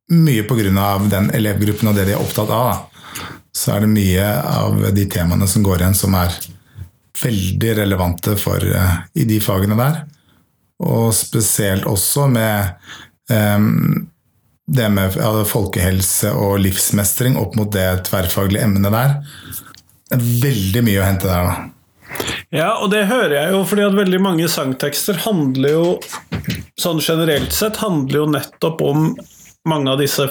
mye 0.10 0.43
pga. 0.43 0.98
den 1.10 1.31
elevgruppen 1.36 1.89
og 1.89 1.96
det 1.96 2.08
de 2.10 2.15
er 2.17 2.22
opptatt 2.22 2.50
av. 2.50 2.87
Så 3.55 3.74
er 3.75 3.81
det 3.81 3.92
mye 3.92 4.25
av 4.46 4.79
de 4.94 5.05
temaene 5.09 5.48
som 5.48 5.64
går 5.64 5.81
igjen, 5.81 5.98
som 5.98 6.16
er 6.16 6.33
veldig 7.24 7.75
relevante 7.81 8.35
for, 8.40 8.64
uh, 8.64 9.01
i 9.14 9.25
de 9.27 9.40
fagene 9.44 9.77
der. 9.77 10.03
Og 10.79 11.11
spesielt 11.14 11.87
også 11.90 12.27
med 12.31 12.70
um, 13.29 14.07
det 14.70 14.85
med 14.94 15.18
ja, 15.18 15.31
folkehelse 15.50 16.31
og 16.37 16.59
livsmestring 16.61 17.37
opp 17.42 17.57
mot 17.57 17.72
det 17.74 18.05
tverrfaglige 18.07 18.64
emnet 18.68 18.94
der. 18.94 19.18
Det 20.09 20.20
er 20.20 20.29
veldig 20.46 20.85
mye 20.85 21.01
å 21.01 21.07
hente 21.09 21.29
der, 21.29 21.50
da. 21.50 21.78
Ja, 22.55 22.72
og 22.81 22.90
det 22.94 23.05
hører 23.12 23.35
jeg 23.35 23.53
jo, 23.53 23.62
fordi 23.70 23.85
at 23.85 23.98
veldig 23.98 24.22
mange 24.25 24.50
sangtekster 24.50 25.22
handler 25.25 25.75
jo 25.75 25.85
sånn 26.79 27.01
generelt 27.03 27.53
sett 27.53 27.77
handler 27.83 28.24
jo 28.24 28.31
nettopp 28.33 28.81
om 28.81 29.12
mange 29.70 29.92
av 29.92 30.00
disse 30.01 30.29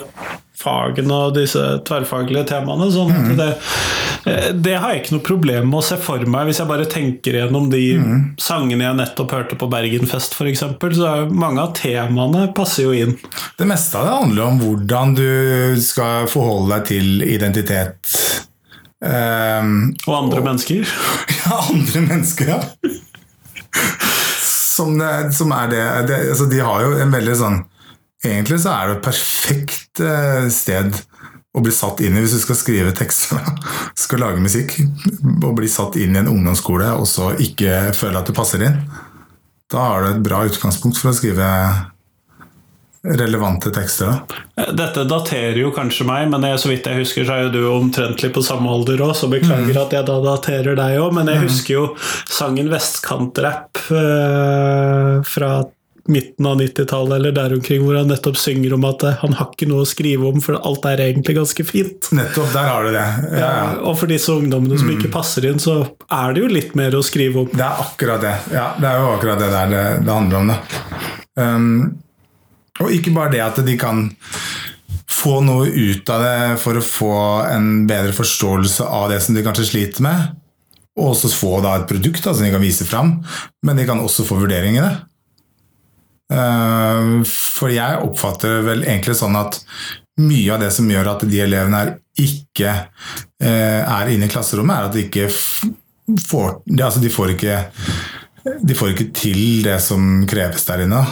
fagene 0.59 1.15
og 1.15 1.37
disse 1.37 1.61
tverrfaglige 1.87 2.49
temaene. 2.49 2.89
sånn 2.91 3.13
mm. 3.13 3.29
det, 3.39 3.49
eh, 4.27 4.49
det 4.57 4.75
har 4.81 4.95
jeg 4.95 5.05
ikke 5.05 5.15
noe 5.15 5.27
problem 5.29 5.69
med 5.71 5.79
å 5.79 5.85
se 5.91 5.99
for 6.03 6.25
meg, 6.27 6.49
hvis 6.49 6.59
jeg 6.63 6.71
bare 6.73 6.89
tenker 6.91 7.39
gjennom 7.39 7.69
de 7.71 7.85
mm. 8.01 8.25
sangene 8.43 8.89
jeg 8.89 8.99
nettopp 8.99 9.37
hørte 9.37 9.61
på 9.61 9.71
Bergenfest 9.71 10.35
f.eks. 10.35 10.65
Så 10.99 11.07
er 11.07 11.31
mange 11.31 11.63
av 11.63 11.77
temaene 11.79 12.49
passer 12.57 12.89
jo 12.89 12.97
inn. 12.97 13.15
Det 13.61 13.69
meste 13.69 14.01
av 14.01 14.09
det 14.09 14.19
handler 14.19 14.49
om 14.49 14.61
hvordan 14.65 15.15
du 15.19 15.31
skal 15.85 16.27
forholde 16.33 16.75
deg 16.75 16.91
til 16.91 17.29
identitet 17.29 18.48
Um, 18.99 19.93
og 20.09 20.15
andre 20.25 20.41
og, 20.41 20.47
mennesker? 20.49 20.89
Ja, 21.39 21.59
andre 21.71 22.01
mennesker, 22.03 22.49
ja. 22.51 22.59
som, 24.43 24.99
som, 25.33 25.53
er 25.55 25.71
det, 25.71 25.83
det 26.09 26.17
altså 26.33 26.49
De 26.51 26.59
har 26.61 26.83
jo 26.83 26.97
en 26.99 27.15
veldig 27.15 27.37
sånn 27.39 27.61
Egentlig 28.27 28.59
så 28.65 28.73
er 28.75 28.89
det 28.89 28.97
et 28.97 29.07
perfekt 29.07 30.03
uh, 30.03 30.49
sted 30.51 30.99
å 31.55 31.63
bli 31.65 31.73
satt 31.75 32.03
inn 32.05 32.17
i 32.17 32.23
hvis 32.23 32.35
du 32.37 32.41
skal 32.43 32.59
skrive 32.59 32.95
tekster, 32.97 33.41
skal 33.99 34.21
lage 34.23 34.43
musikk. 34.43 34.75
Å 34.79 35.53
bli 35.57 35.71
satt 35.71 35.97
inn 35.99 36.15
i 36.15 36.21
en 36.21 36.31
ungdomsskole 36.31 36.91
og 36.99 37.07
så 37.09 37.33
ikke 37.43 37.93
føle 37.97 38.21
at 38.21 38.29
du 38.29 38.35
passer 38.37 38.63
inn. 38.67 38.77
Da 39.73 39.85
har 39.91 40.05
du 40.05 40.11
et 40.11 40.25
bra 40.25 40.43
utgangspunkt 40.49 41.01
for 41.01 41.11
å 41.11 41.17
skrive 41.17 41.49
relevante 43.03 43.71
tekster. 43.71 44.07
Da. 44.07 44.67
Dette 44.73 45.05
daterer 45.09 45.61
jo 45.61 45.71
kanskje 45.75 46.07
meg, 46.09 46.27
men 46.33 46.45
jeg, 46.49 46.59
så 46.63 46.73
vidt 46.73 46.89
jeg 46.89 47.03
husker, 47.05 47.27
så 47.27 47.37
er 47.37 47.47
jo 47.47 47.55
du 47.55 47.63
omtrentlig 47.71 48.33
på 48.35 48.43
samme 48.45 48.71
alder 48.73 49.03
òg, 49.07 49.15
så 49.17 49.31
beklager 49.31 49.75
mm. 49.75 49.83
at 49.85 49.97
jeg 49.99 50.09
da 50.09 50.19
daterer 50.25 50.79
deg 50.79 51.01
òg. 51.01 51.17
Men 51.17 51.31
jeg 51.31 51.41
mm. 51.41 51.49
husker 51.49 51.75
jo 51.75 51.89
sangen 52.27 52.71
Vestkantrapp 52.73 53.83
eh, 53.95 55.19
fra 55.29 55.53
midten 56.09 56.47
av 56.49 56.57
90-tallet 56.57 57.19
eller 57.19 57.35
der 57.37 57.55
omkring, 57.55 57.83
hvor 57.85 57.99
han 57.99 58.09
nettopp 58.09 58.39
synger 58.41 58.75
om 58.79 58.87
at 58.89 59.05
han 59.21 59.35
har 59.37 59.51
ikke 59.53 59.69
noe 59.69 59.85
å 59.85 59.89
skrive 59.89 60.31
om, 60.31 60.41
for 60.41 60.57
alt 60.57 60.89
er 60.89 61.03
egentlig 61.05 61.37
ganske 61.37 61.67
fint. 61.69 62.09
Nettopp, 62.17 62.49
der 62.55 62.69
har 62.71 62.89
du 62.89 62.95
det. 62.97 63.07
Ja, 63.29 63.45
ja. 63.45 63.69
Og 63.85 63.99
for 64.01 64.11
disse 64.11 64.33
ungdommene 64.33 64.81
som 64.81 64.89
mm. 64.89 64.97
ikke 64.97 65.13
passer 65.13 65.47
inn, 65.51 65.61
så 65.61 65.83
er 66.09 66.33
det 66.35 66.47
jo 66.47 66.51
litt 66.51 66.75
mer 66.81 66.97
å 66.97 67.05
skrive 67.05 67.45
om. 67.45 67.53
Det 67.53 67.65
er 67.65 67.85
akkurat 67.85 68.25
det. 68.25 68.35
Ja, 68.57 68.71
det 68.81 68.89
er 68.91 69.03
jo 69.05 69.15
akkurat 69.19 69.45
det 69.45 69.53
der 69.53 69.73
det, 69.75 69.87
det 70.09 70.15
handler 70.17 70.41
om. 70.41 70.55
da. 70.55 70.61
Um, 71.39 71.75
og 72.83 72.93
ikke 72.95 73.15
bare 73.15 73.33
det 73.35 73.45
at 73.45 73.61
de 73.67 73.77
kan 73.81 74.07
få 75.19 75.41
noe 75.45 75.69
ut 75.69 76.11
av 76.13 76.23
det 76.23 76.41
for 76.63 76.79
å 76.79 76.85
få 76.85 77.15
en 77.49 77.87
bedre 77.89 78.15
forståelse 78.17 78.87
av 78.87 79.09
det 79.13 79.21
som 79.25 79.37
de 79.37 79.45
kanskje 79.47 79.67
sliter 79.73 80.05
med, 80.05 80.35
og 80.99 81.13
også 81.13 81.31
få 81.33 81.53
da 81.65 81.77
et 81.79 81.89
produkt 81.91 82.25
da, 82.25 82.35
som 82.35 82.47
de 82.47 82.53
kan 82.55 82.63
vise 82.63 82.87
fram, 82.87 83.17
men 83.67 83.79
de 83.79 83.87
kan 83.89 84.03
også 84.03 84.27
få 84.29 84.41
vurdering 84.43 84.79
i 84.79 84.85
det. 84.85 84.95
Eh, 86.35 87.15
for 87.31 87.73
jeg 87.73 88.03
oppfatter 88.05 88.61
vel 88.67 88.85
egentlig 88.85 89.17
sånn 89.19 89.39
at 89.39 89.63
mye 90.19 90.53
av 90.55 90.63
det 90.65 90.71
som 90.75 90.89
gjør 90.91 91.13
at 91.15 91.25
de 91.31 91.41
elevene 91.41 91.81
her 91.81 91.93
ikke 92.19 92.73
eh, 92.75 93.81
er 93.81 94.11
inne 94.13 94.27
i 94.27 94.33
klasserommet, 94.33 94.75
er 94.75 94.89
at 94.89 94.97
de 94.97 95.07
ikke 95.07 95.29
får 95.29 96.63
Altså, 96.81 97.03
de 97.03 97.11
får 97.13 97.35
ikke 97.35 97.57
de 98.65 98.75
får 98.77 98.95
ikke 98.95 99.11
til 99.13 99.41
det 99.67 99.77
som 99.85 100.23
kreves 100.29 100.65
der 100.65 100.87
inne 100.87 101.03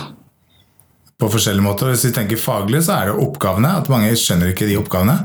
på 1.21 1.31
forskjellige 1.33 1.65
måter. 1.65 1.93
Hvis 1.93 2.07
vi 2.09 2.15
tenker 2.17 2.41
faglig, 2.41 2.83
så 2.87 2.99
er 2.99 3.11
det 3.11 3.25
oppgavene. 3.25 3.73
At 3.81 3.91
mange 3.93 4.13
skjønner 4.19 4.53
ikke 4.53 4.69
de 4.69 4.79
oppgavene. 4.81 5.21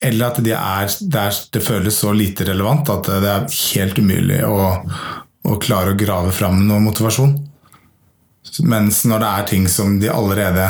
Eller 0.00 0.30
at 0.30 0.40
de 0.42 0.54
er, 0.56 0.88
det, 0.88 1.20
er, 1.20 1.38
det, 1.52 1.62
føles 1.64 2.00
så 2.00 2.14
lite 2.16 2.46
relevant 2.48 2.88
at 2.88 3.10
det 3.20 3.30
er 3.30 3.58
helt 3.74 3.98
umulig 4.00 4.40
å, 4.48 4.70
å 5.44 5.58
klare 5.60 5.92
å 5.92 5.98
grave 5.98 6.32
fram 6.32 6.62
noe 6.64 6.80
motivasjon. 6.82 7.34
Mens 8.66 9.02
når 9.06 9.20
det 9.20 9.30
er 9.30 9.48
ting 9.50 9.68
som 9.70 9.98
de 10.00 10.08
allerede 10.10 10.64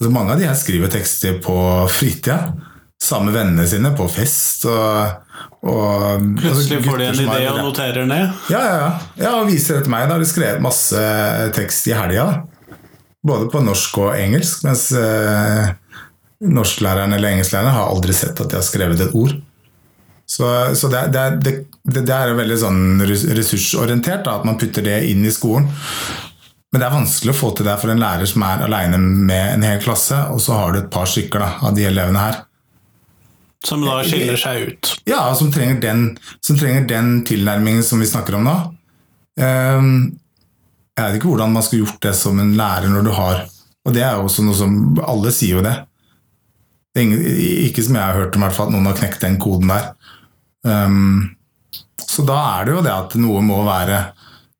altså 0.00 0.12
Mange 0.14 0.32
av 0.32 0.38
de 0.40 0.46
her 0.48 0.54
skriver 0.56 0.88
tekster 0.88 1.40
på 1.44 1.54
fritida. 1.92 2.54
Sammen 3.00 3.28
med 3.28 3.36
vennene 3.36 3.66
sine 3.68 3.90
på 3.96 4.06
fest. 4.08 4.64
og 4.70 5.26
og, 5.60 6.22
Plutselig 6.40 6.78
altså, 6.78 6.86
får 6.86 7.00
de 7.00 7.06
en 7.10 7.20
idé 7.20 7.40
og 7.50 7.58
noterer 7.66 8.06
ned? 8.08 8.38
Ja, 8.52 8.60
ja, 8.64 8.76
ja. 8.80 8.90
ja 9.20 9.32
og 9.42 9.50
viser 9.50 9.76
det 9.76 9.84
til 9.84 9.92
meg. 9.92 10.06
Da 10.08 10.16
har 10.16 10.22
de 10.22 10.28
skrevet 10.30 10.64
masse 10.64 11.02
tekst 11.56 11.90
i 11.90 11.96
helga. 11.96 12.26
Både 13.26 13.50
på 13.52 13.60
norsk 13.60 13.98
og 14.00 14.14
engelsk, 14.16 14.64
mens 14.64 14.86
eh, 14.96 15.72
norsklæreren 16.40 17.12
eller 17.12 17.34
engelsklæreren 17.34 17.76
har 17.76 17.90
aldri 17.90 18.16
sett 18.16 18.40
at 18.40 18.48
de 18.48 18.56
har 18.56 18.64
skrevet 18.64 19.02
et 19.04 19.16
ord. 19.16 19.34
Så, 20.30 20.46
så 20.78 20.88
det, 20.88 21.06
det, 21.12 21.24
det, 21.42 21.54
det, 22.06 22.14
er 22.14 22.36
veldig 22.38 22.56
sånn 22.62 22.82
ressursorientert, 23.02 24.22
da, 24.24 24.38
at 24.38 24.46
man 24.46 24.58
putter 24.60 24.84
det 24.86 25.00
inn 25.10 25.24
i 25.26 25.32
skolen. 25.34 25.66
Men 26.70 26.78
det 26.78 26.86
er 26.86 26.94
vanskelig 26.94 27.32
å 27.34 27.38
få 27.40 27.50
til 27.58 27.66
det 27.66 27.74
for 27.82 27.90
en 27.90 28.00
lærer 28.00 28.30
som 28.30 28.44
er 28.46 28.62
aleine 28.62 29.00
med 29.02 29.56
en 29.56 29.66
hel 29.66 29.80
klasse, 29.82 30.20
og 30.30 30.38
så 30.42 30.54
har 30.54 30.72
du 30.72 30.84
et 30.84 30.92
par 30.94 31.10
stykker 31.10 31.42
da, 31.42 31.50
av 31.66 31.74
de 31.74 31.88
elevene 31.88 32.22
her. 32.22 32.38
Som 33.66 33.82
da 33.84 33.98
skiller 34.06 34.38
seg 34.40 34.68
ut? 34.68 34.92
Ja, 35.10 35.24
som 35.36 35.50
trenger 35.52 35.82
den, 35.82 36.04
som 36.40 36.56
trenger 36.56 36.86
den 36.88 37.10
tilnærmingen 37.28 37.82
som 37.84 38.00
vi 38.00 38.08
snakker 38.08 38.38
om 38.38 38.46
nå. 38.46 38.56
Um, 39.40 39.90
Jeg 41.00 41.08
vet 41.08 41.20
ikke 41.20 41.32
hvordan 41.32 41.54
man 41.54 41.64
skulle 41.64 41.86
gjort 41.86 42.02
det 42.04 42.14
som 42.18 42.40
en 42.42 42.52
lærer 42.58 42.92
når 42.92 43.06
du 43.06 43.12
har 43.16 43.44
Og 43.88 43.94
det 43.96 44.02
er 44.04 44.18
jo 44.18 44.26
også 44.28 44.44
noe 44.44 44.58
som 44.58 44.74
Alle 45.08 45.32
sier 45.34 45.58
jo 45.58 45.64
det. 45.64 45.76
det 46.94 47.04
ingen, 47.06 47.22
ikke 47.66 47.84
som 47.86 47.96
jeg 47.96 48.04
har 48.04 48.18
hørt 48.18 48.36
om, 48.36 48.44
hvert 48.44 48.56
fall, 48.56 48.68
at 48.68 48.76
noen 48.76 48.90
har 48.90 48.98
knekt 48.98 49.24
den 49.24 49.38
koden 49.40 49.72
der. 49.72 49.92
Um, 50.66 51.36
så 52.00 52.24
da 52.28 52.36
er 52.58 52.66
det 52.66 52.74
jo 52.74 52.82
det 52.84 52.92
at 52.92 53.14
noe 53.16 53.40
må 53.40 53.62
være 53.64 54.02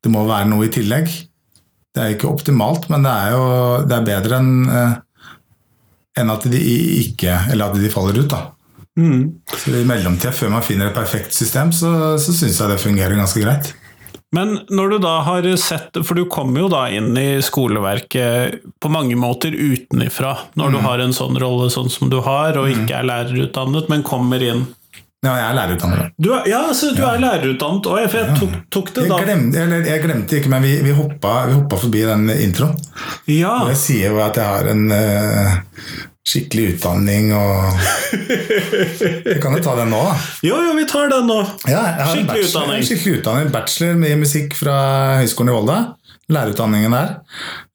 Det 0.01 0.09
må 0.09 0.23
være 0.25 0.49
noe 0.49 0.65
i 0.65 0.73
tillegg. 0.73 1.11
Det 1.91 2.01
er 2.01 2.15
ikke 2.15 2.31
optimalt, 2.31 2.87
men 2.89 3.03
det 3.05 3.11
er 3.11 3.35
jo 3.35 3.45
det 3.85 3.97
er 3.97 4.07
bedre 4.07 4.39
enn 4.41 4.53
uh, 4.65 4.95
enn 6.17 6.31
at 6.33 6.47
de 6.51 6.61
ikke 7.05 7.35
Eller 7.51 7.69
at 7.69 7.77
de 7.79 7.91
faller 7.93 8.17
ut, 8.23 8.31
da. 8.31 8.41
Mm. 8.99 9.41
Så 9.47 9.75
I 9.79 9.85
mellomtida, 9.87 10.33
før 10.35 10.51
man 10.55 10.65
finner 10.65 10.89
et 10.89 10.97
perfekt 10.97 11.35
system, 11.35 11.71
så, 11.71 12.17
så 12.19 12.33
syns 12.35 12.59
jeg 12.59 12.71
det 12.73 12.81
fungerer 12.81 13.15
ganske 13.15 13.43
greit. 13.43 13.71
Men 14.35 14.61
når 14.71 14.93
du 14.93 14.97
da 15.03 15.13
har 15.27 15.47
sett 15.59 15.97
For 16.07 16.15
du 16.15 16.23
kommer 16.31 16.63
jo 16.63 16.67
da 16.71 16.85
inn 16.87 17.09
i 17.19 17.41
skoleverket 17.43 18.61
på 18.79 18.91
mange 18.91 19.17
måter 19.19 19.51
utenifra, 19.51 20.37
når 20.55 20.69
mm. 20.69 20.75
du 20.75 20.85
har 20.87 21.03
en 21.03 21.15
sånn 21.15 21.39
rolle 21.41 21.67
sånn 21.73 21.91
som 21.91 22.11
du 22.11 22.21
har, 22.23 22.55
og 22.59 22.71
ikke 22.71 23.01
er 23.01 23.09
lærerutdannet, 23.09 23.91
men 23.91 24.07
kommer 24.07 24.43
inn 24.43 24.69
ja, 25.21 25.35
jeg 25.37 25.45
er 25.51 25.53
lærerutdannet. 25.53 26.13
Du 26.17 26.31
er, 26.33 26.47
ja, 26.49 26.59
så 26.73 26.87
du 26.95 27.03
ja. 27.03 27.11
er 27.13 27.21
lærerutdannet 27.21 27.87
òg, 27.91 28.05
for 28.09 28.17
jeg 28.17 28.37
tok, 28.39 28.53
tok 28.73 28.87
det 28.95 29.03
da. 29.05 29.19
Jeg 29.19 29.27
glemte, 29.27 29.59
eller, 29.61 29.83
jeg 29.85 30.01
glemte 30.01 30.39
ikke, 30.39 30.49
men 30.49 30.63
vi, 30.65 30.71
vi, 30.81 30.95
hoppa, 30.97 31.33
vi 31.45 31.57
hoppa 31.59 31.77
forbi 31.77 32.01
den 32.09 32.23
introen. 32.33 32.73
Ja. 33.29 33.59
Og 33.59 33.69
jeg 33.69 33.77
sier 33.83 34.15
jo 34.15 34.23
at 34.25 34.39
jeg 34.41 34.49
har 34.49 34.71
en 34.71 34.87
uh, 34.89 35.59
skikkelig 36.27 36.75
utdanning 36.75 37.31
og 37.33 37.79
Vi 39.25 39.37
kan 39.41 39.55
jo 39.57 39.63
ta 39.63 39.73
den 39.79 39.89
nå, 39.93 40.01
da. 40.05 40.19
Jo, 40.45 40.59
jo, 40.67 40.75
vi 40.77 40.85
tar 40.89 41.09
den 41.11 41.25
nå. 41.29 41.39
Ja, 41.69 41.81
skikkelig 42.11 42.27
bachelor, 42.27 42.45
utdanning. 42.49 42.85
Skikkelig 42.87 43.15
utdanning. 43.21 43.49
Bachelor 43.55 44.05
i 44.05 44.13
musikk 44.19 44.55
fra 44.59 44.77
Høgskolen 45.21 45.51
i 45.51 45.57
Volda. 45.57 45.79
Lærerutdanningen 46.31 46.93
der. 46.95 47.15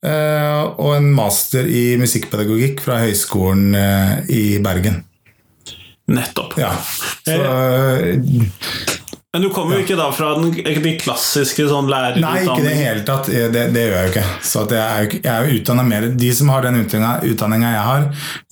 Uh, 0.06 0.62
og 0.80 0.94
en 0.96 1.11
master 1.12 1.66
i 1.68 1.98
musikkpedagogikk 2.00 2.80
fra 2.85 3.02
Høgskolen 3.02 3.74
uh, 3.76 4.22
i 4.32 4.56
Bergen. 4.64 5.02
Nettopp. 6.06 6.54
Ja. 6.61 6.70
Så, 7.26 7.35
eh, 7.35 8.14
men 9.34 9.42
du 9.42 9.50
kommer 9.52 9.76
jo 9.76 9.84
ikke 9.84 9.98
da 9.98 10.06
fra 10.16 10.30
den, 10.38 10.54
de 10.54 10.92
klassiske 10.96 11.66
sånn 11.68 11.90
lærerutdanningen? 11.92 12.46
Nei, 12.46 12.54
ikke 12.54 12.62
i 12.62 12.68
det 12.70 12.76
hele 12.78 13.02
tatt. 13.04 13.26
Det, 13.28 13.64
det, 13.74 13.82
gjør 13.82 13.96
jeg 13.98 14.06
jo 14.06 14.12
ikke. 14.14 14.24
Så 14.48 14.62
jeg 14.70 14.80
er, 14.80 15.16
er 15.34 15.50
utdanna 15.58 15.84
mer 15.84 16.06
De 16.16 16.30
som 16.38 16.52
har 16.54 16.64
den 16.64 16.80
utdanninga 16.80 17.74
jeg 17.74 17.82
har, 17.90 18.06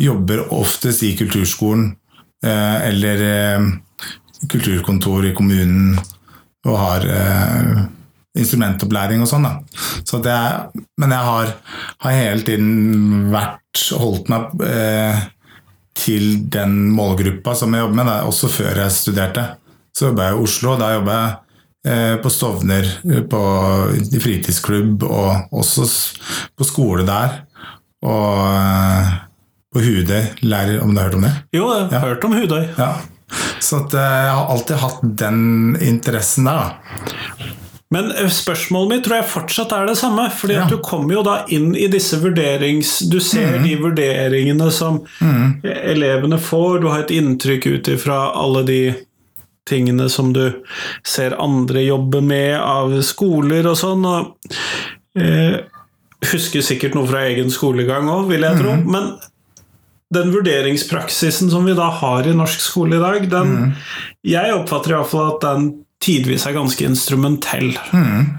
jobber 0.05 0.45
oftest 0.53 1.07
i 1.09 1.15
kulturskolen 1.17 1.87
eh, 2.45 2.77
eller 2.91 3.25
eh, 3.31 3.71
kulturkontor 4.53 5.31
i 5.31 5.33
kommunen 5.37 5.97
og 6.65 6.79
har 6.81 7.03
instrumentopplæring 8.37 9.21
og 9.25 9.29
sånn. 9.29 9.49
Så 10.05 10.21
er, 10.29 10.71
men 11.01 11.13
jeg 11.13 11.29
har, 11.29 11.51
har 12.05 12.17
hele 12.17 12.45
tiden 12.45 13.27
vært 13.33 13.85
holdt 14.01 14.31
meg 14.33 14.55
til 15.97 16.49
den 16.53 16.79
målgruppa 16.97 17.53
som 17.57 17.73
jeg 17.77 17.85
jobber 17.85 18.01
med, 18.01 18.09
da, 18.11 18.17
også 18.29 18.51
før 18.53 18.81
jeg 18.85 18.97
studerte. 18.97 19.45
Så 19.95 20.11
jobba 20.11 20.29
jeg 20.29 20.37
i 20.37 20.45
Oslo. 20.47 20.77
Da 20.81 20.93
jobba 20.97 21.19
jeg 21.19 21.35
eh, 21.95 22.15
på 22.23 22.33
Stovner, 22.33 22.89
på 23.31 23.43
fritidsklubb, 24.25 25.07
og 25.07 25.55
også 25.55 25.89
på 26.59 26.67
skole 26.67 27.07
der. 27.09 27.43
Og 28.05 28.45
eh, 28.51 29.13
på 29.75 29.83
Hudøy. 29.83 30.23
Lærer, 30.47 30.79
om 30.83 30.95
du 30.95 31.01
har 31.01 31.09
hørt 31.09 31.19
om 31.19 31.27
det? 31.27 31.35
Jo, 31.57 31.67
jeg 31.73 31.91
har 31.91 31.99
ja. 31.99 32.07
hørt 32.09 32.25
om 32.25 32.39
Hudøy. 32.39 32.65
Ja. 32.79 32.93
Så 33.61 33.83
at, 33.83 33.95
eh, 33.95 34.17
jeg 34.27 34.33
har 34.39 34.55
alltid 34.55 34.83
hatt 34.83 35.05
den 35.25 35.77
interessen 35.83 36.51
der. 36.51 36.75
da. 36.75 37.53
Men 37.95 38.11
eh, 38.13 38.31
spørsmålet 38.31 38.91
mitt 38.91 39.07
tror 39.07 39.21
jeg 39.21 39.31
fortsatt 39.31 39.73
er 39.75 39.89
det 39.89 39.97
samme. 39.99 40.29
fordi 40.31 40.59
ja. 40.59 40.67
du 40.71 40.79
kommer 40.83 41.15
jo 41.19 41.25
da 41.27 41.41
inn 41.55 41.73
i 41.77 41.89
disse 41.91 42.19
vurderings... 42.23 42.99
Du 43.11 43.21
ser 43.21 43.59
mm. 43.59 43.67
de 43.67 43.75
vurderingene 43.83 44.71
som 44.75 45.03
mm. 45.21 45.65
elevene 45.65 46.39
får, 46.39 46.81
du 46.83 46.89
har 46.91 47.05
et 47.05 47.15
inntrykk 47.15 47.67
ut 47.67 47.91
ifra 47.95 48.21
alle 48.35 48.65
de 48.69 48.81
tingene 49.69 50.09
som 50.13 50.33
du 50.35 50.45
ser 51.07 51.37
andre 51.41 51.85
jobbe 51.85 52.21
med 52.25 52.57
av 52.61 52.95
skoler 53.07 53.69
og 53.71 53.79
sånn. 53.81 54.05
og 54.05 54.59
eh, 55.21 55.63
Husker 56.25 56.65
sikkert 56.65 56.97
noe 56.97 57.09
fra 57.09 57.27
egen 57.29 57.53
skolegang 57.53 58.09
òg, 58.09 58.29
vil 58.31 58.47
jeg 58.47 58.61
tro. 58.61 58.77
Mm. 58.79 58.85
Men 58.93 59.11
den 60.15 60.31
vurderingspraksisen 60.33 61.51
som 61.53 61.67
vi 61.69 61.75
da 61.77 61.91
har 62.01 62.29
i 62.29 62.37
norsk 62.37 62.63
skole 62.63 62.99
i 62.99 63.03
dag, 63.03 63.27
den 63.31 63.57
mm. 63.57 63.73
Jeg 64.25 64.55
oppfatter 64.57 64.95
iallfall 64.95 65.35
at 65.35 65.43
den 65.45 65.67
tidvis 66.05 66.47
er 66.49 66.57
ganske 66.57 66.85
instrumentell. 66.87 67.75
Mm. 67.93 68.39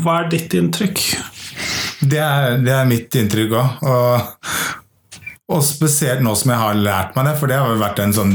Hva 0.00 0.18
er 0.18 0.28
ditt 0.32 0.56
inntrykk? 0.56 1.00
Det 2.10 2.20
er, 2.20 2.58
det 2.64 2.72
er 2.74 2.88
mitt 2.88 3.16
inntrykk 3.16 3.56
òg. 3.60 3.82
Og, 3.88 4.36
og, 5.50 5.64
spesielt 5.66 6.22
nå 6.24 6.32
som 6.38 6.52
jeg 6.52 6.62
har 6.62 6.78
lært 6.78 7.16
meg 7.16 7.26
det, 7.26 7.34
for 7.40 7.50
det 7.50 7.58
har 7.58 7.80
vært 7.80 8.00
en 8.04 8.14
sånn 8.14 8.34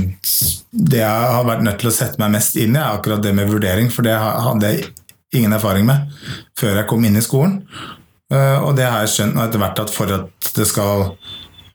Det 0.76 1.00
jeg 1.00 1.30
har 1.36 1.48
vært 1.48 1.64
nødt 1.64 1.80
til 1.80 1.92
å 1.92 1.96
sette 1.96 2.20
meg 2.22 2.34
mest 2.36 2.58
inn 2.60 2.76
i, 2.76 2.82
er 2.82 2.98
akkurat 2.98 3.24
det 3.24 3.32
med 3.38 3.52
vurdering, 3.52 3.88
for 3.94 4.08
det 4.08 4.16
hadde 4.20 4.72
jeg 4.72 4.90
ingen 5.36 5.56
erfaring 5.56 5.88
med 5.88 6.12
før 6.60 6.80
jeg 6.80 6.90
kom 6.90 7.06
inn 7.08 7.18
i 7.20 7.24
skolen. 7.24 7.62
Eh, 8.34 8.60
og 8.60 8.76
det 8.78 8.88
har 8.88 9.04
jeg 9.04 9.14
skjønt 9.16 9.42
etter 9.44 9.62
hvert 9.62 9.82
at 9.84 9.94
for 9.94 10.12
at 10.16 10.52
det 10.56 10.68
skal 10.70 11.10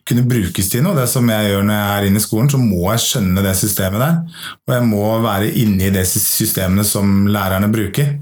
kunne 0.07 0.25
brukes 0.27 0.69
til 0.71 0.83
noe. 0.85 0.97
Det 0.97 1.07
som 1.09 1.27
jeg 1.29 1.51
gjør 1.51 1.65
når 1.67 1.77
jeg 1.77 1.95
er 1.95 2.07
inne 2.07 2.21
i 2.21 2.23
skolen, 2.23 2.49
så 2.51 2.59
må 2.61 2.83
jeg 2.91 3.03
skjønne 3.05 3.45
det 3.45 3.55
systemet 3.59 4.01
der. 4.01 4.45
Og 4.67 4.75
jeg 4.75 4.87
må 4.89 5.03
være 5.23 5.51
inne 5.61 5.87
i 5.87 5.93
det 5.93 6.05
systemene 6.09 6.85
som 6.87 7.27
lærerne 7.31 7.69
bruker. 7.71 8.15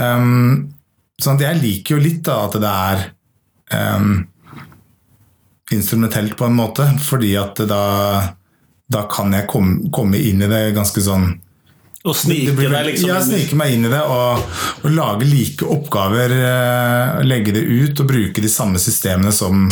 Um, 0.00 0.72
sånn 1.20 1.38
at 1.38 1.46
jeg 1.46 1.60
liker 1.62 1.96
jo 1.96 2.02
litt 2.02 2.22
da, 2.26 2.40
at 2.48 2.56
det 2.62 2.72
er 2.72 3.04
um, 4.00 4.14
instrumentelt 5.76 6.36
på 6.38 6.48
en 6.48 6.58
måte, 6.58 6.86
fordi 7.02 7.34
at 7.40 7.62
da, 7.68 7.84
da 8.92 9.06
kan 9.10 9.32
jeg 9.36 9.48
komme, 9.50 9.90
komme, 9.94 10.20
inn 10.20 10.42
i 10.44 10.50
det 10.50 10.68
ganske 10.76 11.04
sånn 11.04 11.32
og 12.02 12.16
snike 12.18 12.56
deg, 12.58 12.72
liksom? 12.88 13.12
Ja, 13.12 13.20
snike 13.22 13.54
meg 13.54 13.76
inn 13.76 13.86
i 13.86 13.90
det 13.92 14.00
og, 14.10 14.40
og 14.82 14.90
lage 14.90 15.28
like 15.28 15.68
oppgaver. 15.70 16.32
Uh, 16.34 17.20
legge 17.22 17.54
det 17.54 17.62
ut 17.62 18.02
og 18.02 18.08
bruke 18.10 18.42
de 18.42 18.50
samme 18.50 18.80
systemene 18.82 19.30
som 19.30 19.68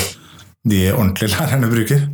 de 0.63 0.85
ordentlige 0.93 1.33
lærerne 1.35 1.71
bruker. 1.73 2.05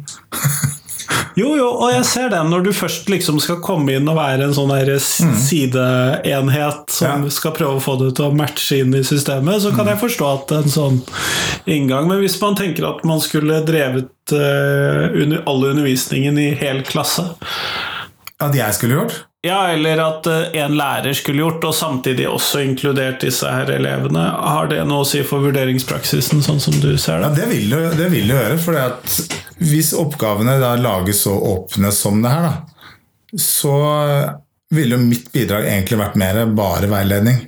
Jo, 1.36 1.50
jo, 1.58 1.66
og 1.68 1.90
jeg 1.92 2.04
ser 2.08 2.30
det 2.32 2.38
når 2.48 2.62
du 2.64 2.70
først 2.72 3.10
liksom 3.12 3.36
skal 3.44 3.58
komme 3.64 3.92
inn 3.98 4.08
og 4.08 4.16
være 4.16 4.46
en 4.46 4.54
sånn 4.56 4.72
mm. 4.72 5.34
sideenhet 5.44 6.94
som 6.96 7.26
ja. 7.26 7.32
skal 7.34 7.52
prøve 7.58 7.76
å 7.76 7.82
få 7.84 7.98
det 8.00 8.14
til 8.16 8.30
å 8.30 8.36
matche 8.36 8.80
inn 8.80 8.96
i 8.96 9.04
systemet, 9.04 9.60
så 9.64 9.74
kan 9.74 9.84
mm. 9.84 9.90
jeg 9.92 10.02
forstå 10.06 10.30
at 10.32 10.54
en 10.56 10.72
sånn 10.72 10.98
inngang 11.68 12.08
Men 12.08 12.22
hvis 12.22 12.38
man 12.40 12.56
tenker 12.56 12.88
at 12.88 13.04
man 13.08 13.20
skulle 13.20 13.60
drevet 13.68 14.32
uh, 14.32 15.12
under, 15.12 15.42
all 15.44 15.68
undervisningen 15.74 16.40
i 16.40 16.50
hel 16.56 16.80
klasse 16.88 17.28
At 18.40 18.56
jeg 18.56 18.78
skulle 18.78 19.00
gjort? 19.00 19.20
Ja, 19.44 19.68
eller 19.68 20.00
at 20.02 20.26
eh, 20.26 20.56
en 20.62 20.74
lærer 20.78 21.14
skulle 21.14 21.44
gjort, 21.44 21.64
og 21.68 21.74
samtidig 21.76 22.26
også 22.28 22.62
inkludert 22.64 23.20
disse 23.22 23.50
her 23.52 23.70
elevene. 23.76 24.22
Har 24.42 24.70
det 24.72 24.80
noe 24.88 25.04
å 25.04 25.08
si 25.08 25.20
for 25.26 25.44
vurderingspraksisen, 25.44 26.42
sånn 26.42 26.62
som 26.62 26.78
du 26.82 26.96
ser 26.98 27.20
det? 27.20 27.28
Ja, 27.28 27.34
Det 27.36 27.50
vil 27.52 27.74
jo, 27.76 27.82
det 27.98 28.08
vil 28.14 28.32
gjøre. 28.32 28.56
for 28.58 28.80
hvis 29.60 29.92
oppgavene 29.96 30.58
da 30.60 30.74
lages 30.80 31.22
så 31.26 31.36
åpne 31.36 31.92
som 31.94 32.22
det 32.24 32.32
her, 32.32 32.48
da, 32.48 32.88
så 33.40 33.76
ville 34.74 34.98
mitt 34.98 35.30
bidrag 35.32 35.68
egentlig 35.68 36.00
vært 36.00 36.18
mer 36.18 36.40
bare 36.56 36.90
veiledning. 36.90 37.44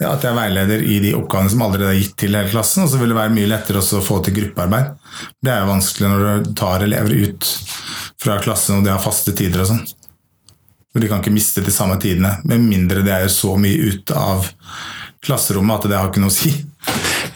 Ja, 0.00 0.14
at 0.14 0.24
jeg 0.24 0.32
er 0.32 0.38
veileder 0.38 0.82
i 0.82 0.96
de 1.04 1.12
oppgavene 1.14 1.52
som 1.52 1.62
allerede 1.62 1.92
er 1.92 1.98
gitt 2.00 2.14
til 2.22 2.32
hele 2.32 2.48
klassen. 2.48 2.86
Og 2.86 2.88
så 2.88 2.96
vil 2.96 3.12
det 3.12 3.18
være 3.18 3.34
mye 3.34 3.50
lettere 3.50 3.82
å 3.84 4.02
få 4.02 4.22
til 4.24 4.38
gruppearbeid. 4.38 4.94
Det 5.44 5.52
er 5.52 5.60
jo 5.60 5.72
vanskelig 5.74 6.08
når 6.08 6.22
du 6.24 6.52
tar 6.56 6.84
elever 6.86 7.12
ut 7.28 7.50
fra 8.20 8.38
klassen 8.40 8.78
og 8.80 8.86
de 8.86 8.94
har 8.94 9.02
faste 9.04 9.34
tider 9.36 9.60
og 9.60 9.68
sånn. 9.74 9.82
For 10.90 11.02
de 11.02 11.10
kan 11.10 11.22
ikke 11.22 11.34
miste 11.34 11.62
de 11.62 11.72
samme 11.74 11.98
tidene, 12.02 12.36
med 12.44 12.64
mindre 12.64 13.04
det 13.06 13.14
er 13.14 13.30
så 13.30 13.54
mye 13.60 13.92
ute 13.92 14.16
av 14.16 14.48
klasserommet 15.22 15.84
at 15.84 15.90
det 15.90 15.98
har 15.98 16.10
ikke 16.10 16.22
noe 16.22 16.32
å 16.32 16.34
si. 16.34 16.50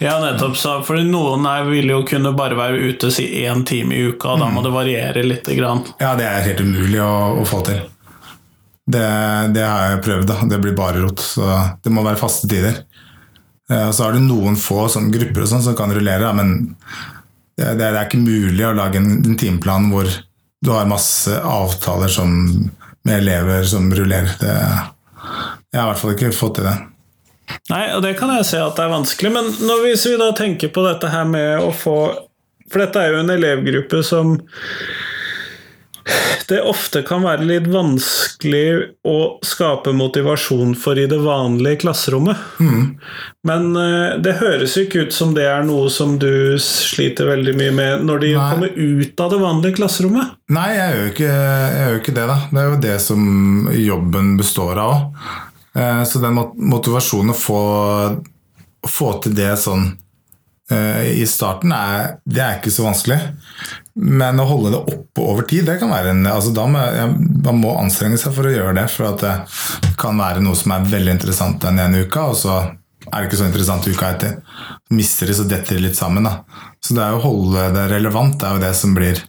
Ja, 0.01 0.17
nettopp. 0.19 0.57
Så 0.59 0.73
for 0.83 0.99
noen 0.99 1.45
her 1.47 1.67
vil 1.69 1.91
jo 1.93 2.01
kunne 2.07 2.33
bare 2.35 2.57
være 2.57 2.91
ute 2.91 3.11
si 3.13 3.27
én 3.45 3.63
time 3.67 3.95
i 3.95 4.09
uka, 4.09 4.33
og 4.33 4.41
da 4.43 4.49
må 4.51 4.63
det 4.65 4.73
variere 4.75 5.23
litt. 5.23 5.47
Grann. 5.55 5.85
Ja, 6.01 6.15
det 6.19 6.25
er 6.27 6.47
helt 6.49 6.63
umulig 6.65 6.99
å, 7.03 7.13
å 7.39 7.45
få 7.47 7.61
til. 7.67 7.83
Det, 8.85 9.05
det, 9.55 9.63
har 9.63 9.93
jeg 9.93 10.03
prøvd, 10.05 10.27
da. 10.29 10.39
Det 10.49 10.59
blir 10.61 10.75
bare 10.77 11.05
rot. 11.05 11.23
Så 11.23 11.47
det 11.85 11.93
må 11.93 12.03
være 12.05 12.19
faste 12.19 12.49
tider. 12.51 12.81
Eh, 13.71 13.89
så 13.91 14.07
har 14.07 14.15
du 14.15 14.25
noen 14.25 14.57
få 14.59 14.89
sånn, 14.91 15.11
grupper 15.13 15.45
og 15.45 15.51
sånn 15.53 15.63
som 15.65 15.77
kan 15.77 15.93
rullere, 15.95 16.33
men 16.37 16.55
det, 17.55 17.77
det, 17.79 17.87
er 17.87 18.01
ikke 18.03 18.21
mulig 18.21 18.65
å 18.67 18.75
lage 18.75 18.99
en, 18.99 19.21
en 19.23 19.37
timeplan 19.39 19.87
hvor 19.93 20.09
du 20.65 20.73
har 20.73 20.89
masse 20.89 21.31
avtaler 21.31 22.11
som 22.11 22.35
med 23.05 23.21
elever 23.21 23.63
som 23.69 23.87
rullerer. 23.93 24.35
Det, 24.41 24.53
jeg 25.71 25.79
har 25.79 25.87
i 25.87 25.89
hvert 25.91 26.01
fall 26.01 26.15
ikke 26.15 26.35
fått 26.35 26.59
til 26.59 26.67
det. 26.69 26.75
Nei, 27.69 27.83
og 27.93 28.01
det 28.05 28.15
kan 28.17 28.31
jeg 28.33 28.47
se 28.49 28.61
at 28.61 28.77
det 28.77 28.85
er 28.85 28.93
vanskelig, 28.93 29.31
men 29.35 29.51
hvis 29.83 30.05
vi 30.09 30.15
da 30.21 30.31
tenker 30.37 30.73
på 30.73 30.85
dette 30.85 31.11
her 31.13 31.27
med 31.29 31.61
å 31.61 31.73
få 31.75 31.97
For 32.65 32.81
dette 32.81 32.97
er 32.97 33.11
jo 33.13 33.19
en 33.21 33.29
elevgruppe 33.29 33.99
som 34.01 34.39
det 36.49 36.59
ofte 36.61 37.01
kan 37.05 37.23
være 37.25 37.45
litt 37.47 37.67
vanskelig 37.71 38.67
å 39.07 39.17
skape 39.45 39.93
motivasjon 39.97 40.75
for 40.77 40.99
i 41.01 41.07
det 41.09 41.17
vanlige 41.23 41.81
klasserommet. 41.85 42.37
Men 43.49 43.71
eh, 43.79 44.17
det 44.21 44.35
høres 44.41 44.75
jo 44.77 44.85
ikke 44.85 45.07
ut 45.07 45.15
som 45.15 45.33
det 45.37 45.47
er 45.49 45.65
noe 45.65 45.89
som 45.93 46.17
du 46.21 46.57
sliter 46.61 47.31
veldig 47.31 47.55
mye 47.57 47.73
med 47.79 48.05
når 48.05 48.23
de 48.25 48.31
Nei. 48.35 48.51
kommer 48.51 48.77
ut 48.77 49.25
av 49.25 49.33
det 49.33 49.41
vanlige 49.41 49.79
klasserommet. 49.81 50.37
Nei, 50.53 50.69
jeg 50.75 50.93
gjør 50.93 51.01
jo 51.01 51.11
ikke, 51.15 51.33
ikke 52.01 52.15
det, 52.19 52.29
da. 52.29 52.37
Det 52.51 52.61
er 52.61 52.69
jo 52.69 52.79
det 52.85 52.95
som 53.07 53.27
jobben 53.73 54.31
består 54.39 54.81
av 54.81 54.95
òg. 54.95 55.27
Så 56.07 56.21
den 56.23 56.37
motivasjonen 56.71 57.33
å 57.33 57.35
få, 57.35 57.61
få 58.87 59.09
til 59.25 59.33
det 59.35 59.49
sånn 59.59 59.89
eh, 60.71 61.09
i 61.19 61.25
starten, 61.27 61.73
er, 61.75 62.21
det 62.23 62.43
er 62.45 62.61
ikke 62.61 62.71
så 62.71 62.85
vanskelig. 62.85 63.17
Men 63.95 64.41
å 64.43 64.47
holde 64.49 64.73
det 64.73 64.79
oppe 64.91 65.23
over 65.23 65.45
tid, 65.47 65.63
det 65.69 65.77
kan 65.79 65.93
være 65.93 66.11
en 66.11 66.25
altså 66.27 66.51
da 66.51 66.65
må, 66.67 66.81
Man 67.45 67.61
må 67.61 67.77
anstrenge 67.79 68.17
seg 68.19 68.33
for 68.35 68.47
å 68.47 68.51
gjøre 68.51 68.73
det. 68.75 68.89
For 68.91 69.07
at 69.13 69.21
det 69.23 69.93
kan 69.99 70.19
være 70.19 70.43
noe 70.43 70.57
som 70.59 70.73
er 70.75 70.89
veldig 70.91 71.15
interessant 71.15 71.63
den 71.63 71.79
ene 71.79 72.03
uka, 72.03 72.27
og 72.33 72.39
så 72.39 72.57
er 73.05 73.21
det 73.21 73.29
ikke 73.29 73.39
så 73.39 73.47
interessant 73.47 73.87
uka 73.87 74.11
etter. 74.15 74.35
Mister 74.95 75.29
de, 75.29 75.37
så 75.37 75.45
detter 75.47 75.77
de 75.77 75.85
litt 75.87 75.97
sammen. 75.97 76.27
da. 76.27 76.41
Så 76.83 76.97
det 76.97 77.05
er 77.05 77.15
å 77.15 77.23
holde 77.23 77.69
det 77.75 77.87
relevant, 77.93 78.35
det 78.41 78.49
er 78.49 78.57
jo 78.57 78.63
det 78.65 78.73
som 78.77 78.95
blir 78.97 79.21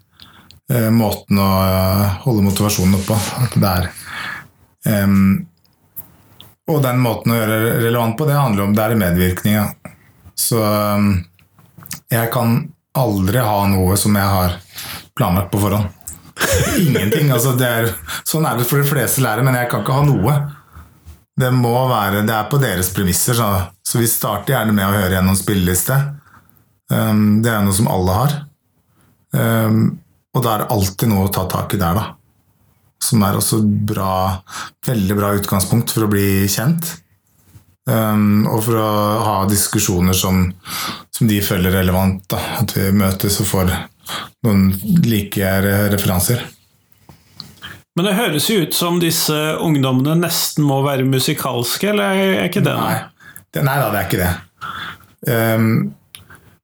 eh, 0.72 0.90
måten 0.92 1.40
å 1.40 1.50
eh, 1.62 2.16
holde 2.26 2.46
motivasjonen 2.48 2.98
oppå. 2.98 3.18
At 3.44 3.58
det 3.62 3.72
er 3.72 3.90
um, 5.04 5.46
Og 6.72 6.80
den 6.82 6.98
måten 7.04 7.32
å 7.32 7.38
gjøre 7.38 7.60
det 7.62 7.74
relevant 7.84 8.18
på, 8.18 8.26
det 8.26 8.40
handler 8.40 8.66
om 8.66 8.74
det 8.74 8.82
er 8.82 8.98
medvirkning. 8.98 9.60
Ja. 9.60 9.68
Så 10.36 10.58
um, 10.58 11.12
jeg 12.10 12.32
kan 12.34 12.64
aldri 12.98 13.42
ha 13.42 13.60
noe 13.70 13.96
som 14.00 14.16
jeg 14.16 14.34
har 14.36 14.56
planlagt 15.16 15.52
på 15.52 15.60
forhånd. 15.62 15.92
Ingenting. 16.78 17.30
altså 17.32 17.54
det 17.56 17.66
er, 17.66 17.90
Sånn 18.28 18.46
er 18.48 18.58
det 18.58 18.66
for 18.68 18.82
de 18.82 18.88
fleste 18.88 19.24
lærere, 19.24 19.46
men 19.46 19.56
jeg 19.56 19.70
kan 19.72 19.84
ikke 19.84 19.96
ha 19.96 20.04
noe. 20.06 20.36
Det 21.36 21.52
må 21.52 21.74
være, 21.90 22.24
det 22.24 22.32
er 22.32 22.50
på 22.50 22.60
deres 22.60 22.92
premisser. 22.96 23.36
Så, 23.36 23.48
så 23.84 24.00
vi 24.00 24.08
starter 24.10 24.56
gjerne 24.56 24.76
med 24.76 24.88
å 24.88 24.94
høre 24.94 25.16
gjennom 25.16 25.38
spilleliste. 25.38 25.98
Um, 26.92 27.40
det 27.44 27.52
er 27.52 27.64
noe 27.64 27.76
som 27.76 27.90
alle 27.92 28.20
har. 28.20 28.36
Um, 29.36 29.80
og 30.36 30.44
da 30.44 30.52
er 30.52 30.62
det 30.62 30.72
alltid 30.76 31.12
noe 31.12 31.26
å 31.26 31.32
ta 31.32 31.46
tak 31.50 31.74
i 31.76 31.80
der, 31.80 31.96
da. 31.96 32.06
Som 33.02 33.24
er 33.26 33.36
også 33.36 33.60
bra, 33.88 34.42
veldig 34.86 35.16
bra 35.18 35.34
utgangspunkt 35.36 35.92
for 35.92 36.06
å 36.06 36.12
bli 36.12 36.46
kjent. 36.52 36.94
Um, 37.86 38.46
og 38.50 38.64
for 38.66 38.80
å 38.82 38.86
ha 39.22 39.34
diskusjoner 39.46 40.16
som, 40.18 40.48
som 41.14 41.28
de 41.30 41.38
føler 41.44 41.70
relevant. 41.70 42.24
Da. 42.32 42.40
At 42.62 42.74
vi 42.74 42.88
møtes 42.98 43.38
og 43.44 43.46
får 43.52 43.70
noen 44.46 44.68
like 45.06 45.52
referanser. 45.92 46.42
Men 47.96 48.08
det 48.10 48.16
høres 48.18 48.48
jo 48.50 48.58
ut 48.66 48.74
som 48.76 48.98
disse 49.00 49.36
ungdommene 49.62 50.18
nesten 50.20 50.66
må 50.68 50.82
være 50.84 51.06
musikalske, 51.08 51.88
eller 51.94 52.18
er 52.42 52.50
ikke 52.50 52.60
det? 52.66 52.74
Nei, 52.76 52.98
det, 53.54 53.62
nei 53.64 53.76
da, 53.80 53.86
det 53.94 54.02
er 54.02 54.10
ikke 54.10 54.20
det. 54.20 54.34
Um, 55.32 55.70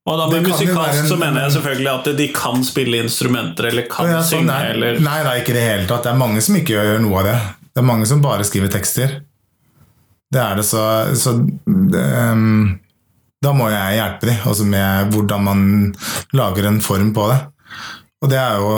Og 0.05 0.19
da 0.19 0.27
med 0.29 0.45
musikalsk 0.51 0.99
en- 1.05 1.09
så 1.09 1.17
mener 1.17 1.47
jeg 1.47 1.55
selvfølgelig 1.57 1.91
at 1.95 2.11
de 2.19 2.27
kan 2.37 2.65
spille 2.67 3.01
instrumenter, 3.07 3.71
eller 3.71 3.87
kan 3.89 4.11
Ja, 4.11 4.19
sånn, 4.21 4.43
synge, 4.43 4.51
nei, 4.51 4.63
eller 4.75 5.01
nei, 5.01 5.19
nei, 5.25 5.37
ikke 5.41 5.55
i 5.55 5.59
det 5.61 5.67
hele 5.71 5.87
tatt. 5.87 6.03
Det 6.05 6.13
er 6.13 6.19
mange 6.21 6.43
som 6.43 6.59
ikke 6.59 6.75
gjør 6.77 7.01
noe 7.07 7.19
av 7.23 7.25
det. 7.31 7.39
Det 7.73 7.81
er 7.81 7.89
mange 7.95 8.07
som 8.11 8.21
bare 8.21 8.45
skriver 8.45 8.69
tekster. 8.75 9.21
Det 10.33 10.41
er 10.41 10.57
det, 10.57 10.65
så, 10.65 10.83
så 11.19 11.35
det, 11.67 12.03
um, 12.33 12.79
Da 13.43 13.53
må 13.57 13.69
jeg 13.73 13.99
hjelpe 13.99 14.31
dem 14.31 14.49
altså 14.49 14.67
med 14.69 15.13
hvordan 15.13 15.45
man 15.45 15.63
lager 16.39 16.69
en 16.69 16.81
form 16.85 17.13
på 17.17 17.29
det. 17.33 17.39
Og 18.23 18.31
det 18.31 18.39
er 18.39 18.61
jo 18.63 18.73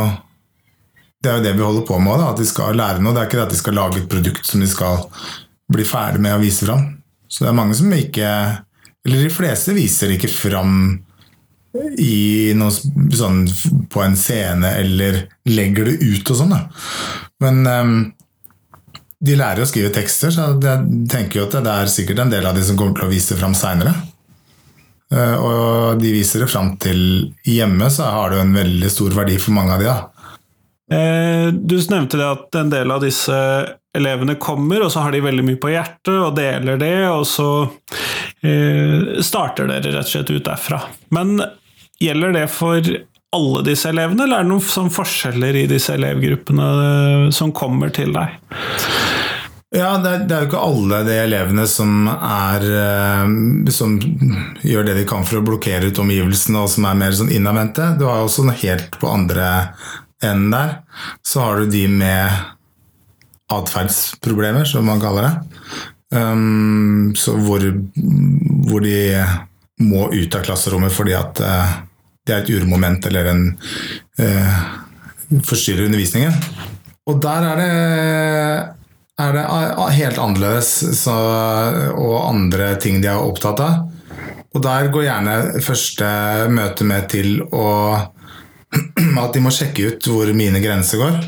det, 1.25 1.31
er 1.31 1.39
jo 1.39 1.45
det 1.45 1.55
vi 1.57 1.65
holder 1.65 1.87
på 1.89 1.99
med, 2.01 2.21
da, 2.21 2.33
at 2.33 2.41
de 2.41 2.47
skal 2.49 2.77
lære 2.77 3.01
noe. 3.01 3.15
Det 3.15 3.23
er 3.23 3.29
ikke 3.29 3.41
det 3.41 3.47
at 3.47 3.55
de 3.55 3.61
skal 3.61 3.79
lage 3.79 4.01
et 4.01 4.11
produkt 4.11 4.49
som 4.49 4.61
de 4.65 4.69
skal 4.69 5.05
bli 5.73 5.87
ferdig 5.89 6.21
med 6.25 6.37
å 6.37 6.43
vise 6.43 6.67
fram. 6.67 6.87
Så 7.29 7.45
det 7.45 7.51
er 7.51 7.57
mange 7.57 7.77
som 7.77 7.93
ikke 7.93 8.29
Eller 9.05 9.25
de 9.25 9.33
fleste 9.33 9.75
viser 9.77 10.13
ikke 10.15 10.31
fram 10.33 10.77
i 11.99 12.53
noe 12.57 12.71
sånn 12.73 13.43
på 13.91 14.03
en 14.05 14.15
scene 14.17 14.71
eller 14.79 15.25
legger 15.51 15.91
det 15.91 15.97
ut 16.01 16.31
og 16.31 16.39
sånn. 16.39 16.55
da. 16.55 16.61
Men 17.43 17.67
ehm, 17.69 17.97
de 19.21 19.37
lærer 19.39 19.63
å 19.63 19.69
skrive 19.69 19.93
tekster, 19.95 20.33
så 20.35 20.51
jeg 20.61 21.07
tenker 21.13 21.41
jo 21.41 21.47
at 21.47 21.59
det 21.65 21.75
er 21.75 21.93
sikkert 21.93 22.25
en 22.25 22.33
del 22.33 22.47
av 22.47 22.57
de 22.57 22.65
som 22.67 22.77
kommer 22.77 22.99
til 22.99 23.07
å 23.07 23.13
vise 23.13 23.35
det 23.35 23.41
fram 23.41 23.55
seinere. 23.57 23.95
Og 25.15 26.01
de 26.01 26.11
viser 26.11 26.43
det 26.43 26.49
fram 26.51 26.73
til 26.83 27.31
hjemme, 27.47 27.87
så 27.93 28.09
har 28.11 28.33
det 28.33 28.41
jo 28.41 28.45
en 28.49 28.57
veldig 28.57 28.91
stor 28.91 29.15
verdi 29.15 29.37
for 29.39 29.55
mange 29.55 29.77
av 29.77 29.83
de. 29.85 29.87
da. 29.87 30.25
Eh, 30.91 31.49
Du 31.53 31.77
nevnte 31.91 32.19
det 32.19 32.27
at 32.27 32.59
en 32.61 32.73
del 32.73 32.91
av 32.91 33.05
disse 33.05 33.37
elevene 33.95 34.35
kommer, 34.41 34.83
og 34.85 34.93
så 34.93 35.05
har 35.05 35.15
de 35.15 35.23
veldig 35.25 35.45
mye 35.47 35.61
på 35.61 35.71
hjertet 35.73 36.15
og 36.19 36.35
deler 36.37 36.81
det, 36.81 37.09
og 37.09 37.25
så 37.29 37.49
eh, 38.43 39.21
starter 39.23 39.71
dere 39.71 39.95
rett 39.95 40.09
og 40.09 40.11
slett 40.11 40.33
ut 40.35 40.45
derfra. 40.45 40.83
Men 41.15 41.39
gjelder 42.03 42.35
det 42.35 42.49
for 42.53 42.83
alle 43.35 43.65
disse 43.67 43.91
elevene, 43.91 44.25
eller 44.25 44.41
er 44.41 44.47
det 44.47 44.53
noen 44.53 44.73
sånn 44.75 44.93
forskjeller 44.95 45.59
i 45.59 45.67
disse 45.71 45.95
elevgruppene 45.97 46.71
eh, 46.87 47.27
som 47.35 47.53
kommer 47.57 47.93
til 47.95 48.15
deg? 48.15 48.39
Ja, 49.75 49.97
det 49.99 50.11
er, 50.11 50.25
det 50.29 50.35
er 50.37 50.45
jo 50.45 50.51
ikke 50.53 50.63
alle 50.63 51.01
de 51.09 51.15
elevene 51.19 51.65
som 51.67 52.07
er 52.07 52.63
eh, 52.63 53.33
Som 53.75 53.97
gjør 54.63 54.87
det 54.87 54.95
de 55.01 55.07
kan 55.11 55.27
for 55.27 55.41
å 55.41 55.47
blokkere 55.47 55.91
ut 55.91 56.03
omgivelsene, 56.05 56.63
og 56.63 56.71
som 56.71 56.87
er 56.87 57.01
mer 57.01 57.17
sånn 57.17 57.33
innadvendte. 57.35 57.95
Du 57.99 58.07
har 58.07 58.23
også 58.23 58.47
noe 58.47 58.59
helt 58.63 59.01
på 59.01 59.11
andre 59.11 59.49
enden 60.23 60.53
der. 60.55 60.77
Så 61.27 61.43
har 61.43 61.59
du 61.61 61.73
de 61.73 61.89
med 61.91 62.45
atferdsproblemer, 63.53 64.65
som 64.69 64.87
man 64.89 65.03
kaller 65.03 65.27
det. 65.27 65.35
Um, 66.15 67.11
hvor, 67.19 67.65
hvor 68.71 68.85
de 68.85 68.95
må 69.83 70.07
ut 70.13 70.37
av 70.39 70.45
klasserommet 70.47 70.95
fordi 70.95 71.17
at 71.19 71.41
eh, 71.43 71.75
det 72.25 72.35
er 72.35 72.45
et 72.45 72.53
uromoment 72.55 73.05
eller 73.07 73.29
en 73.33 73.43
eh, 74.21 74.63
forstyrrer 75.45 75.89
undervisningen. 75.89 76.33
Og 77.05 77.21
der 77.21 77.51
er 77.51 77.61
det 77.61 77.73
er 79.15 79.37
det 79.37 79.43
helt 79.95 80.19
annerledes 80.19 80.71
så, 80.99 81.15
og 81.95 82.15
andre 82.33 82.73
ting 82.83 82.99
de 83.03 83.13
er 83.13 83.21
opptatt 83.23 83.61
av. 83.63 83.85
Og 84.55 84.63
der 84.63 84.89
går 84.95 85.07
gjerne 85.07 85.37
første 85.63 86.09
møte 86.51 86.87
med 86.87 87.07
til 87.13 87.39
å 87.55 87.69
at 89.23 89.37
de 89.37 89.43
må 89.43 89.53
sjekke 89.55 89.93
ut 89.93 90.09
hvor 90.11 90.31
mine 90.35 90.63
grenser 90.63 90.99
går. 91.03 91.21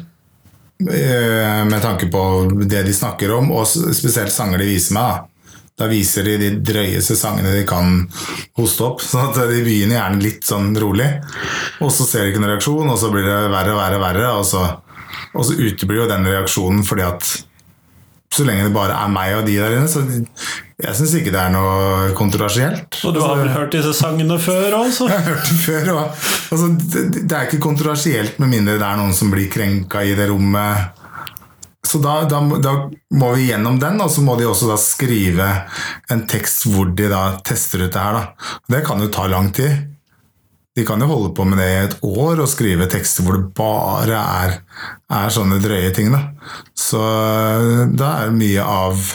eh, 0.91 1.63
Med 1.71 1.79
tanke 1.83 2.11
på 2.11 2.25
det 2.65 2.83
de 2.89 2.95
snakker 2.95 3.37
om, 3.39 3.53
og 3.55 3.67
spesielt 3.71 4.35
sanger 4.35 4.63
de 4.63 4.71
viser 4.73 4.99
meg. 4.99 5.31
Da. 5.77 5.89
Viser 5.91 6.25
de 6.25 6.37
de 6.41 6.51
drøyeste 6.65 7.19
sangene 7.21 7.53
de 7.53 7.65
kan 7.69 7.99
hoste 8.57 8.87
opp. 8.87 9.03
sånn 9.05 9.31
at 9.31 9.41
de 9.51 9.65
begynner 9.67 9.99
gjerne 9.99 10.25
litt 10.25 10.47
sånn 10.49 10.71
rolig, 10.81 11.11
og 11.85 11.93
så 11.93 12.09
ser 12.09 12.25
de 12.25 12.33
ikke 12.33 12.45
noen 12.45 12.55
reaksjon, 12.55 12.89
og 12.89 13.01
så 13.01 13.13
blir 13.13 13.29
det 13.29 13.41
verre 13.53 13.75
og 13.75 13.83
verre, 13.83 14.01
verre, 14.01 14.31
og 14.41 14.47
så, 14.49 14.65
og 15.37 15.45
så 15.45 15.59
uteblir 15.59 16.05
jo 16.05 16.09
den 16.11 16.27
reaksjonen 16.31 16.87
fordi 16.87 17.05
at 17.07 17.35
så 18.37 18.45
lenge 18.45 18.67
det 18.67 18.75
bare 18.75 18.97
er 19.01 19.13
meg 19.13 19.35
og 19.39 19.47
de 19.47 19.55
der 19.57 19.77
inne, 19.77 19.89
så 19.89 20.03
jeg 20.77 20.93
syns 20.99 21.15
ikke 21.17 21.33
det 21.33 21.41
er 21.41 21.53
noe 21.55 22.11
kontroversielt. 22.17 22.99
Og 23.09 23.15
du 23.17 23.23
har 23.25 23.39
vel 23.39 23.49
hørt 23.55 23.73
disse 23.73 23.95
sangene 23.97 24.37
før 24.43 24.75
også? 24.83 25.07
Jeg 25.13 25.23
har 25.23 25.31
hørt 25.31 25.49
dem 25.49 25.61
før. 25.63 25.89
Og, 25.95 26.27
altså, 26.53 26.69
det, 26.77 27.05
det 27.23 27.39
er 27.39 27.47
ikke 27.49 27.63
kontroversielt 27.65 28.37
med 28.43 28.53
mindre 28.53 28.77
det 28.77 28.85
er 28.85 29.01
noen 29.01 29.17
som 29.17 29.33
blir 29.33 29.49
krenka 29.53 30.05
i 30.05 30.13
det 30.19 30.29
rommet. 30.29 30.96
Så 31.87 32.01
da, 32.03 32.21
da, 32.29 32.41
da 32.63 32.73
må 33.15 33.33
vi 33.37 33.51
gjennom 33.51 33.79
den, 33.83 34.01
og 34.03 34.11
så 34.11 34.25
må 34.27 34.35
de 34.39 34.49
også 34.49 34.71
da 34.73 34.79
skrive 34.81 35.49
en 36.13 36.25
tekst 36.29 36.67
hvor 36.67 36.91
de 36.99 37.11
da 37.13 37.37
tester 37.47 37.85
ut 37.87 37.93
det 37.95 38.03
her. 38.03 38.19
Da. 38.19 38.55
Det 38.75 38.83
kan 38.87 39.03
jo 39.03 39.13
ta 39.13 39.29
lang 39.31 39.53
tid. 39.55 39.93
De 40.77 40.85
kan 40.85 41.01
jo 41.01 41.09
holde 41.09 41.33
på 41.33 41.47
med 41.49 41.61
det 41.63 41.67
i 41.73 41.83
et 41.87 41.95
år 42.05 42.43
og 42.43 42.51
skrive 42.53 42.89
tekster 42.93 43.25
hvor 43.25 43.39
det 43.39 43.55
bare 43.57 44.19
er, 44.21 44.57
er 45.09 45.33
sånne 45.33 45.61
drøye 45.63 45.93
ting. 45.97 46.11
Da. 46.13 46.27
Så 46.77 47.01
da 47.97 48.11
er 48.27 48.35
mye 48.37 48.65
av, 48.65 49.13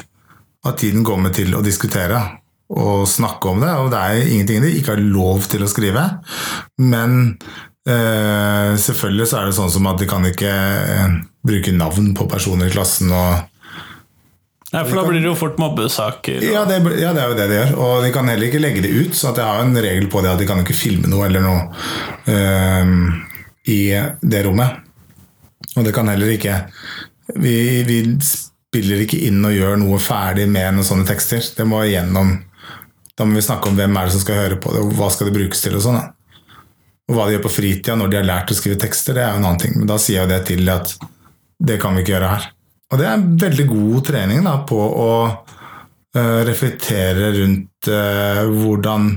av 0.65 0.77
tiden 0.81 1.05
går 1.05 1.19
med 1.27 1.35
til 1.37 1.53
å 1.53 1.65
diskutere 1.65 2.23
og 2.71 3.03
snakke 3.09 3.51
om 3.51 3.61
det. 3.61 3.73
Og 3.77 3.91
det 3.93 3.99
er 3.99 4.31
ingenting 4.31 4.63
de 4.63 4.71
ikke 4.79 4.95
har 4.95 5.03
lov 5.03 5.45
til 5.51 5.65
å 5.65 5.69
skrive. 5.69 6.07
Men 6.81 7.35
eh, 7.85 8.71
selvfølgelig 8.81 9.29
så 9.29 9.41
er 9.41 9.49
det 9.49 9.57
sånn 9.59 9.73
som 9.75 9.91
at 9.91 10.01
de 10.01 10.09
kan 10.09 10.25
ikke 10.31 10.55
eh, 10.55 11.19
bruke 11.45 11.73
navn 11.75 12.11
på 12.17 12.27
personer 12.29 12.69
i 12.69 12.73
klassen. 12.73 13.11
og 13.11 13.47
Nei, 14.71 14.85
for 14.87 15.01
da 15.01 15.03
blir 15.03 15.19
det 15.19 15.27
jo 15.27 15.35
fort 15.35 15.57
mobbesaker. 15.59 16.43
ja 16.47 16.61
det, 16.67 16.77
ja, 17.01 17.11
det 17.11 17.23
er 17.23 17.31
jo 17.33 17.39
det 17.39 17.47
de 17.49 17.57
gjør. 17.57 17.73
Og 17.83 18.05
de 18.05 18.11
kan 18.15 18.29
heller 18.31 18.47
ikke 18.47 18.61
legge 18.61 18.83
det 18.85 18.93
ut. 18.93 19.17
Så 19.17 19.31
at 19.31 19.41
jeg 19.41 19.47
har 19.47 19.65
en 19.65 19.75
regel 19.75 20.07
på 20.11 20.21
det 20.23 20.31
at 20.31 20.39
de 20.39 20.47
kan 20.47 20.61
ikke 20.63 20.77
filme 20.77 21.11
noe 21.11 21.27
eller 21.27 21.43
noe 21.43 21.65
eh, 22.31 22.93
i 23.73 23.81
det 24.21 24.45
rommet. 24.47 24.79
Og 25.75 25.83
det 25.87 25.93
kan 25.95 26.07
heller 26.11 26.31
ikke 26.31 26.55
vi, 27.35 27.83
vi 27.87 27.99
spiller 28.21 29.03
ikke 29.03 29.19
inn 29.27 29.43
og 29.47 29.55
gjør 29.55 29.77
noe 29.81 29.99
ferdig 30.03 30.47
med 30.51 30.77
noen 30.77 30.87
sånne 30.87 31.07
tekster. 31.07 31.43
Det 31.57 31.67
må 31.67 31.83
gjennom 31.87 32.37
Da 33.19 33.27
må 33.27 33.35
vi 33.35 33.43
snakke 33.43 33.69
om 33.69 33.75
hvem 33.75 33.97
er 33.99 34.07
det 34.07 34.15
som 34.15 34.23
skal 34.23 34.39
høre 34.39 34.57
på 34.57 34.71
det, 34.73 34.81
og 34.81 34.95
hva 34.97 35.09
skal 35.11 35.27
det 35.27 35.35
brukes 35.35 35.59
til. 35.61 35.75
Og 35.75 35.83
sånn. 35.83 35.99
Og 37.11 37.17
hva 37.17 37.27
de 37.27 37.35
gjør 37.35 37.43
på 37.43 37.57
fritida 37.59 37.97
når 37.99 38.07
de 38.11 38.21
har 38.21 38.29
lært 38.29 38.53
å 38.53 38.55
skrive 38.55 38.79
tekster, 38.79 39.17
det 39.17 39.25
er 39.25 39.33
jo 39.35 39.41
en 39.41 39.49
annen 39.49 39.59
ting. 39.59 39.75
Men 39.75 39.89
da 39.91 39.99
sier 39.99 40.21
jeg 40.21 40.29
jo 40.29 40.31
det 40.31 40.45
til 40.47 40.71
at 40.71 40.95
det 41.61 41.77
kan 41.81 41.95
vi 41.95 42.03
ikke 42.03 42.15
gjøre 42.15 42.31
her. 42.33 42.47
Og 42.91 42.99
det 42.99 43.07
er 43.07 43.17
en 43.17 43.27
veldig 43.39 43.65
god 43.69 44.05
trening 44.07 44.45
da, 44.45 44.55
på 44.67 44.79
å 44.79 45.11
uh, 45.31 46.39
reflektere 46.47 47.31
rundt 47.37 47.91
uh, 47.91 48.43
hvordan 48.51 49.11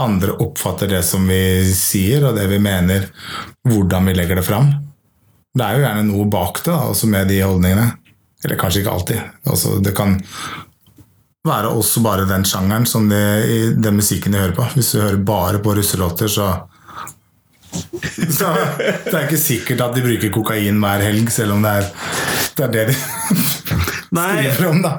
andre 0.00 0.36
oppfatter 0.40 0.88
det 0.94 1.02
som 1.04 1.26
vi 1.28 1.60
sier, 1.76 2.24
og 2.24 2.38
det 2.38 2.46
vi 2.48 2.60
mener, 2.62 3.10
hvordan 3.68 4.08
vi 4.08 4.16
legger 4.16 4.40
det 4.40 4.46
fram. 4.46 4.70
Det 5.52 5.66
er 5.66 5.76
jo 5.76 5.84
gjerne 5.84 6.06
noe 6.08 6.30
bak 6.30 6.62
det, 6.62 6.70
da, 6.72 6.88
også 6.94 7.10
med 7.12 7.28
de 7.28 7.42
holdningene. 7.44 7.86
Eller 8.40 8.56
kanskje 8.56 8.80
ikke 8.80 8.96
alltid. 8.96 9.20
Altså, 9.44 9.76
det 9.84 9.92
kan 9.96 10.16
være 11.44 11.72
også 11.76 12.00
bare 12.04 12.28
den 12.28 12.46
sjangeren 12.48 12.86
som 12.88 13.08
det, 13.10 13.20
den 13.80 13.98
musikken 13.98 14.32
de 14.32 14.40
hører 14.40 14.56
på. 14.56 14.64
Hvis 14.76 14.94
du 14.94 15.02
hører 15.02 15.20
bare 15.26 15.60
på 15.60 15.74
russelåter, 15.76 16.30
så 16.32 16.48
så 18.30 18.50
det 19.06 19.14
er 19.14 19.26
ikke 19.26 19.40
sikkert 19.40 19.84
at 19.84 19.96
de 19.96 20.04
bruker 20.04 20.32
kokain 20.34 20.80
hver 20.82 21.04
helg, 21.04 21.30
selv 21.32 21.56
om 21.56 21.64
det 21.66 21.76
er 21.80 21.90
det, 22.56 22.64
er 22.64 22.72
det 22.74 22.86
de 22.90 22.96
skriver 24.50 24.66
om. 24.70 24.82
da. 24.82 24.92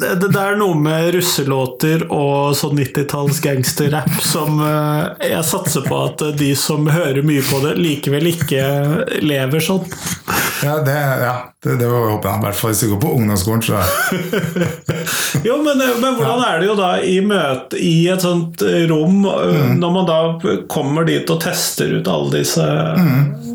det, 0.00 0.10
det 0.28 0.40
er 0.42 0.58
noe 0.60 0.76
med 0.78 1.10
russelåter 1.16 2.04
og 2.12 2.56
sånn 2.58 2.78
90-talls 2.78 3.40
gangsterrap 3.44 4.20
som 4.24 4.60
eh, 4.64 5.30
jeg 5.32 5.46
satser 5.48 5.86
på 5.88 6.02
at 6.04 6.26
de 6.38 6.52
som 6.58 6.88
hører 6.92 7.24
mye 7.26 7.44
på 7.48 7.62
det, 7.64 7.76
likevel 7.80 8.30
ikke 8.34 8.64
lever 9.24 9.64
sånn. 9.64 9.88
Ja, 10.64 10.78
det, 10.82 10.94
ja, 11.22 11.34
det, 11.64 11.76
det 11.80 11.86
var 11.86 12.10
håpet. 12.10 12.30
I 12.30 12.44
hvert 12.44 12.58
fall 12.58 12.72
hvis 12.72 12.82
du 12.82 12.90
går 12.92 13.00
på 13.02 13.12
ungdomsskolen, 13.14 13.62
så 13.62 13.82
Jo, 15.48 15.58
men, 15.62 15.80
eh, 15.80 15.96
men 16.02 16.16
hvordan 16.18 16.44
er 16.46 16.60
det 16.60 16.70
jo 16.70 16.76
da 16.78 16.92
i 17.04 17.18
møte 17.24 17.78
i 17.80 18.08
et 18.10 18.24
sånt 18.24 18.62
eh, 18.66 18.86
rom, 18.90 19.20
mm. 19.22 19.76
når 19.78 19.94
man 19.94 20.08
da 20.08 20.20
kommer 20.70 21.06
dit 21.08 21.28
og 21.30 21.42
tester 21.44 21.98
ut 21.98 22.08
alle 22.10 22.40
disse 22.40 22.64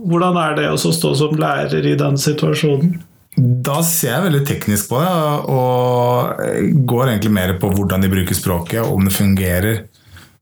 Hvordan 0.03 0.37
er 0.39 0.55
det 0.59 0.69
å 0.71 0.77
stå 0.79 1.13
som 1.17 1.35
lærer 1.39 1.85
i 1.87 1.97
den 1.99 2.19
situasjonen? 2.19 2.95
Da 3.33 3.79
ser 3.87 4.11
jeg 4.11 4.25
veldig 4.27 4.43
teknisk 4.45 4.91
på 4.91 4.99
det, 5.01 5.13
og 5.49 6.83
går 6.85 7.13
egentlig 7.13 7.31
mer 7.33 7.55
på 7.61 7.71
hvordan 7.73 8.03
de 8.03 8.11
bruker 8.11 8.37
språket, 8.37 8.83
og 8.83 8.99
om 8.99 9.07
det 9.07 9.15
fungerer. 9.15 9.79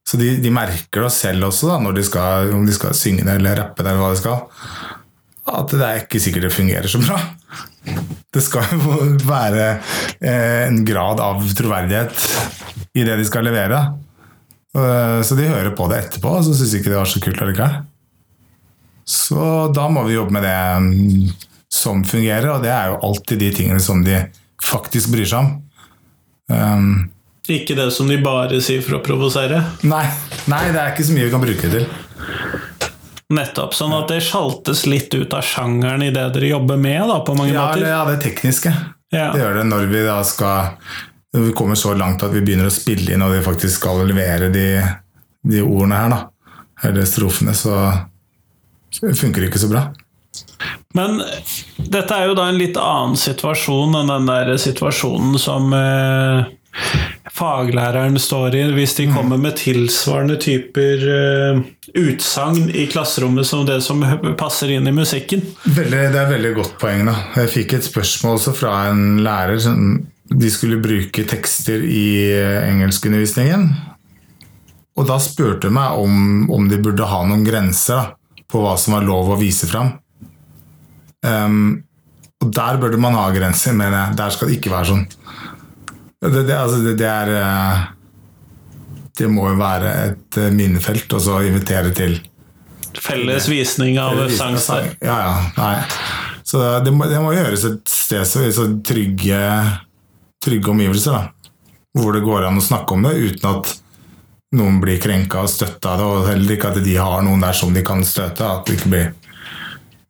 Så 0.08 0.18
de, 0.20 0.34
de 0.44 0.52
merker 0.52 1.06
det 1.06 1.14
selv 1.16 1.48
også, 1.48 1.70
da, 1.72 1.94
de 1.96 2.04
skal, 2.04 2.52
om 2.58 2.66
de 2.68 2.76
skal 2.76 2.98
synge 2.98 3.24
det 3.28 3.38
eller 3.38 3.62
rappe 3.62 3.86
det, 3.86 3.94
eller 3.94 4.02
hva 4.02 4.12
de 4.12 4.20
skal, 4.20 4.42
at 5.58 5.74
det 5.76 5.84
er 5.88 6.02
ikke 6.04 6.22
sikkert 6.24 6.48
det 6.48 6.54
fungerer 6.56 6.88
så 6.92 7.02
bra. 7.04 7.18
Det 8.32 8.42
skal 8.46 8.64
jo 8.78 8.98
være 9.28 9.66
eh, 10.24 10.68
en 10.70 10.82
grad 10.88 11.20
av 11.24 11.42
troverdighet 11.58 12.26
i 12.96 13.04
det 13.08 13.18
de 13.20 13.26
skal 13.28 13.44
levere. 13.48 13.82
Eh, 14.78 15.20
Så 15.28 15.36
de 15.36 15.50
hører 15.52 15.74
på 15.76 15.88
det 15.92 15.98
etterpå, 16.06 16.32
og 16.40 16.46
så 16.48 16.56
syns 16.56 16.76
ikke 16.78 16.92
det 16.94 17.00
var 17.02 17.10
så 17.12 17.20
kult 17.24 17.42
allikevel. 17.44 17.82
Så 19.12 19.46
da 19.76 19.88
må 19.92 20.06
vi 20.08 20.16
jobbe 20.16 20.36
med 20.38 20.46
det 20.46 20.58
mm, 20.86 21.34
som 21.74 22.04
fungerer, 22.08 22.48
og 22.54 22.62
det 22.64 22.72
er 22.72 22.92
jo 22.94 23.00
alltid 23.10 23.42
de 23.42 23.50
tingene 23.58 23.82
som 23.84 24.04
de 24.06 24.22
faktisk 24.64 25.12
bryr 25.12 25.28
seg 25.28 25.42
om. 25.42 25.52
Um, 26.52 26.92
Ikke 27.52 27.76
det 27.76 27.90
som 27.96 28.08
de 28.12 28.20
bare 28.24 28.60
sier 28.64 28.84
for 28.86 29.00
å 29.00 29.04
provosere? 29.04 29.60
nei, 29.88 30.04
nei, 30.52 30.64
det 30.72 30.80
er 30.80 30.94
ikke 30.94 31.08
så 31.08 31.16
mye 31.16 31.28
vi 31.28 31.34
kan 31.34 31.44
bruke 31.44 31.72
det 31.72 31.82
til. 31.82 32.61
Nettopp. 33.32 33.74
Sånn 33.78 33.94
at 33.96 34.10
det 34.12 34.20
sjaltes 34.26 34.86
litt 34.90 35.14
ut 35.16 35.34
av 35.38 35.46
sjangeren 35.48 36.04
i 36.06 36.12
det 36.14 36.28
dere 36.36 36.50
jobber 36.52 36.78
med, 36.82 37.02
da, 37.10 37.20
på 37.26 37.36
mange 37.38 37.54
Ja, 37.54 37.70
måter. 37.70 37.88
ja, 37.88 38.02
det 38.10 38.20
tekniske. 38.26 38.74
Ja. 39.12 39.30
Det 39.34 39.42
gjør 39.42 39.58
det 39.62 39.64
når 39.68 39.88
vi 39.92 40.04
da 40.06 40.22
skal 40.24 40.78
Når 41.34 41.46
vi 41.50 41.52
kommer 41.56 41.76
så 41.80 41.94
langt 41.96 42.24
at 42.24 42.32
vi 42.32 42.42
begynner 42.44 42.68
å 42.68 42.74
spille 42.76 43.14
inn 43.16 43.22
og 43.24 43.32
vi 43.32 43.42
faktisk 43.44 43.80
skal 43.80 44.02
levere 44.08 44.50
de, 44.52 44.66
de 45.48 45.62
ordene 45.64 45.96
her, 45.96 46.10
da. 46.12 46.22
Eller 46.90 47.06
strofene, 47.08 47.54
så 47.56 47.76
så 48.92 49.08
funker 49.16 49.40
det 49.40 49.48
ikke 49.54 49.62
så 49.62 49.70
bra. 49.72 49.86
Men 50.94 51.22
dette 51.80 52.12
er 52.12 52.26
jo 52.28 52.34
da 52.36 52.50
en 52.52 52.58
litt 52.60 52.76
annen 52.76 53.16
situasjon 53.16 53.96
enn 54.02 54.10
den 54.12 54.26
der 54.28 54.50
situasjonen 54.60 55.38
som 55.40 55.72
eh, 55.72 56.42
faglæreren 57.32 58.20
står 58.20 58.56
i, 58.56 58.64
hvis 58.76 58.96
de 59.00 59.08
kommer 59.12 59.40
med 59.42 59.58
tilsvarende 59.60 60.38
typer 60.42 61.04
uh, 61.08 61.62
utsagn 61.98 62.70
i 62.70 62.88
klasserommet 62.92 63.48
som 63.48 63.66
det 63.68 63.80
som 63.86 64.04
passer 64.42 64.74
inn 64.76 64.88
i 64.88 64.96
musikken. 64.96 65.44
Veldig, 65.66 66.02
det 66.14 66.22
er 66.22 66.32
veldig 66.32 66.56
godt 66.60 66.76
poeng. 66.82 67.06
da. 67.10 67.18
Jeg 67.42 67.54
fikk 67.56 67.78
et 67.78 67.88
spørsmål 67.88 68.40
også 68.40 68.56
fra 68.58 68.76
en 68.92 69.22
lærer. 69.26 69.60
som 69.60 70.02
De 70.32 70.52
skulle 70.52 70.82
bruke 70.84 71.26
tekster 71.28 71.84
i 71.84 72.32
eh, 72.32 72.68
engelskundervisningen. 72.70 73.70
Og 75.00 75.08
da 75.08 75.18
spurte 75.24 75.68
de 75.70 75.76
meg 75.76 76.00
om, 76.00 76.50
om 76.52 76.68
de 76.70 76.80
burde 76.84 77.08
ha 77.08 77.24
noen 77.28 77.46
grenser 77.48 78.00
da, 78.00 78.44
på 78.52 78.60
hva 78.64 78.76
som 78.80 78.98
var 78.98 79.08
lov 79.08 79.32
å 79.32 79.40
vise 79.40 79.70
fram. 79.70 79.94
Um, 81.24 81.84
og 82.42 82.50
der 82.54 82.80
burde 82.82 83.00
man 83.00 83.16
ha 83.16 83.30
grenser, 83.34 83.76
mener 83.78 83.98
jeg. 83.98 84.18
Der 84.20 84.34
skal 84.34 84.50
det 84.50 84.58
ikke 84.58 84.74
være 84.74 84.90
sånn. 84.92 85.06
Det, 86.22 86.44
det, 86.46 86.54
altså, 86.54 86.78
det, 86.86 86.96
det 87.02 87.08
er 87.10 87.32
eh, 87.34 87.86
Det 89.18 89.30
må 89.32 89.48
jo 89.50 89.58
være 89.58 89.94
et 90.12 90.38
eh, 90.38 90.52
minnefelt, 90.54 91.10
og 91.18 91.24
så 91.24 91.40
invitere 91.48 91.94
til 91.98 92.20
Felles 93.02 93.48
visning 93.48 93.96
av 94.02 94.20
sangstad. 94.36 94.98
ja, 95.00 95.16
ja. 95.24 95.36
Nei. 95.56 95.76
Så 96.44 96.60
det 96.84 96.92
må, 96.92 97.08
det 97.08 97.22
må 97.24 97.32
gjøres 97.32 97.64
et 97.70 97.88
sted 97.88 98.28
så, 98.28 98.44
så 98.52 98.66
trygge, 98.84 99.40
trygge 100.44 100.74
omgivelser, 100.74 101.16
da. 101.16 101.54
Hvor 101.96 102.12
det 102.16 102.24
går 102.26 102.50
an 102.50 102.60
å 102.60 102.66
snakke 102.66 102.98
om 102.98 103.08
det 103.08 103.14
uten 103.16 103.48
at 103.48 103.72
noen 104.60 104.82
blir 104.84 105.00
krenka 105.00 105.46
og 105.46 105.52
støtta 105.52 105.94
av 105.94 106.02
det, 106.02 106.10
og 106.10 106.28
heller 106.28 106.58
ikke 106.58 106.74
at 106.74 106.82
de 106.84 106.98
har 107.00 107.24
noen 107.24 107.44
der 107.44 107.56
som 107.56 107.72
de 107.72 107.84
kan 107.88 108.04
støte. 108.08 108.44
At 108.44 108.68
de 108.68 108.76
ikke 108.76 108.92
blir, 108.92 109.10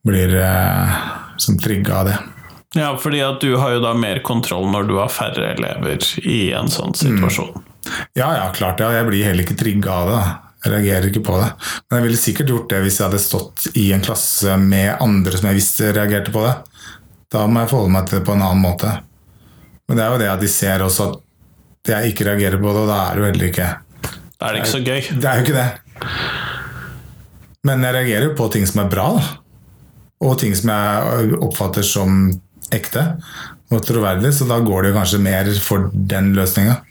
blir 0.09 0.35
eh, 0.41 0.99
som 1.41 1.61
trigga 1.61 2.01
av 2.01 2.09
det. 2.09 2.17
Ja, 2.75 2.93
fordi 2.97 3.19
at 3.25 3.41
du 3.43 3.57
har 3.59 3.73
jo 3.75 3.81
da 3.83 3.91
mer 3.97 4.21
kontroll 4.23 4.69
når 4.71 4.87
du 4.87 4.95
har 5.01 5.11
færre 5.11 5.49
elever 5.57 5.99
i 6.23 6.53
en 6.55 6.71
sånn 6.71 6.95
situasjon. 6.95 7.51
Ja, 8.15 8.29
ja, 8.37 8.45
klart 8.55 8.79
og 8.85 8.93
Jeg 8.93 9.07
blir 9.09 9.25
heller 9.27 9.43
ikke 9.43 9.59
trigga 9.59 9.91
av 9.91 10.11
det. 10.11 10.21
Jeg 10.61 10.71
reagerer 10.75 11.07
ikke 11.09 11.23
på 11.25 11.39
det. 11.41 11.49
Men 11.89 11.97
jeg 11.97 12.05
ville 12.05 12.21
sikkert 12.21 12.51
gjort 12.53 12.69
det 12.71 12.81
hvis 12.85 12.99
jeg 12.99 13.07
hadde 13.09 13.23
stått 13.23 13.65
i 13.81 13.87
en 13.95 14.03
klasse 14.05 14.55
med 14.61 15.01
andre 15.03 15.39
som 15.39 15.49
jeg 15.49 15.57
visste 15.57 15.89
reagerte 15.97 16.33
på 16.33 16.45
det. 16.45 16.53
Da 17.33 17.47
må 17.47 17.63
jeg 17.63 17.71
forholde 17.73 17.95
meg 17.95 18.07
til 18.07 18.19
det 18.19 18.27
på 18.27 18.35
en 18.37 18.45
annen 18.45 18.63
måte. 18.63 18.93
Men 19.89 19.97
det 19.97 20.05
er 20.05 20.13
jo 20.13 20.21
det 20.21 20.29
at 20.31 20.43
de 20.43 20.51
ser 20.51 20.85
også 20.85 21.09
at 21.11 21.91
jeg 21.91 22.13
ikke 22.13 22.27
reagerer 22.29 22.61
på 22.61 22.69
det, 22.69 22.83
og 22.85 22.91
da 22.91 22.99
er 23.07 23.17
det 23.17 23.21
jo 23.21 23.29
heller 23.31 23.47
ikke 23.49 23.69
Da 24.37 24.47
er 24.47 24.53
det 24.53 24.61
ikke 24.61 24.71
så 24.71 24.83
gøy. 24.85 25.01
Det 25.11 25.27
er 25.27 25.39
jo 25.39 25.45
ikke 25.47 25.57
det. 25.57 25.69
Men 27.67 27.83
jeg 27.85 27.95
reagerer 27.97 28.27
jo 28.29 28.37
på 28.37 28.47
ting 28.53 28.69
som 28.69 28.85
er 28.85 28.93
bra, 28.93 29.07
da. 29.17 29.25
Og 30.21 30.37
ting 30.37 30.53
som 30.55 30.69
jeg 30.69 31.35
oppfatter 31.41 31.85
som 31.85 32.23
ekte 32.75 33.05
og 33.71 33.83
troverdig, 33.87 34.33
så 34.35 34.47
da 34.49 34.59
går 34.63 34.87
det 34.87 34.95
kanskje 34.97 35.21
mer 35.23 35.51
for 35.63 35.89
den 35.93 36.33
løsninga. 36.37 36.81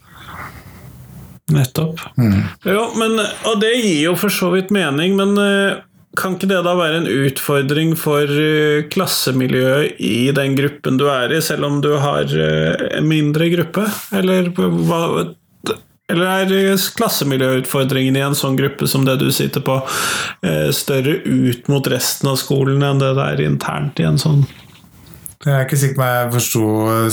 Nettopp. 1.50 2.00
Jo, 2.66 2.82
men, 2.98 3.18
og 3.20 3.60
det 3.62 3.72
gir 3.80 4.10
jo 4.10 4.16
for 4.18 4.32
så 4.32 4.52
vidt 4.54 4.70
mening, 4.74 5.16
men 5.18 5.34
eh, 5.40 5.80
kan 6.18 6.36
ikke 6.36 6.50
det 6.50 6.62
da 6.66 6.76
være 6.78 7.02
en 7.02 7.10
utfordring 7.10 7.96
for 7.98 8.30
eh, 8.30 8.86
klassemiljøet 8.92 10.00
i 10.04 10.30
den 10.36 10.56
gruppen 10.58 11.00
du 11.00 11.08
er 11.10 11.34
i, 11.34 11.42
selv 11.44 11.68
om 11.68 11.80
du 11.84 11.92
har 12.02 12.30
eh, 12.30 12.86
en 13.00 13.10
mindre 13.10 13.50
gruppe? 13.52 13.86
Eller, 14.16 14.52
eller 16.10 16.30
er 16.30 16.86
klassemiljøutfordringen 17.00 18.18
i 18.18 18.24
en 18.24 18.38
sånn 18.38 18.58
gruppe 18.58 18.88
som 18.90 19.06
det 19.06 19.18
du 19.20 19.28
sitter 19.34 19.62
på, 19.64 19.80
større 20.74 21.20
ut 21.22 21.68
mot 21.70 21.86
resten 21.90 22.32
av 22.32 22.38
skolen 22.40 22.82
enn 22.82 23.02
det 23.02 23.12
det 23.18 23.26
er 23.34 23.46
internt 23.46 24.02
i 24.02 24.08
en 24.08 24.18
sånn? 24.18 24.42
Jeg 25.40 25.54
er 25.56 25.62
ikke 25.64 25.76
sikker 25.80 25.96
på 25.96 26.04
om 26.04 26.10
jeg 26.10 26.32
forsto 26.34 26.62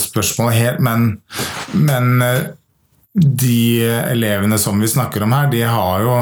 spørsmålet 0.03 0.57
helt, 0.59 0.81
men, 0.83 1.05
men 1.79 2.23
eh, 2.25 2.49
de 3.15 3.87
elevene 3.87 4.59
som 4.59 4.81
vi 4.83 4.89
snakker 4.91 5.23
om 5.23 5.31
her, 5.31 5.47
de, 5.53 5.61
jo, 5.63 6.17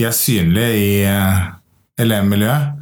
de 0.00 0.06
er 0.08 0.16
synlige 0.16 0.70
i 0.80 0.88
eh, 1.04 1.42
elevmiljøet. 2.00 2.72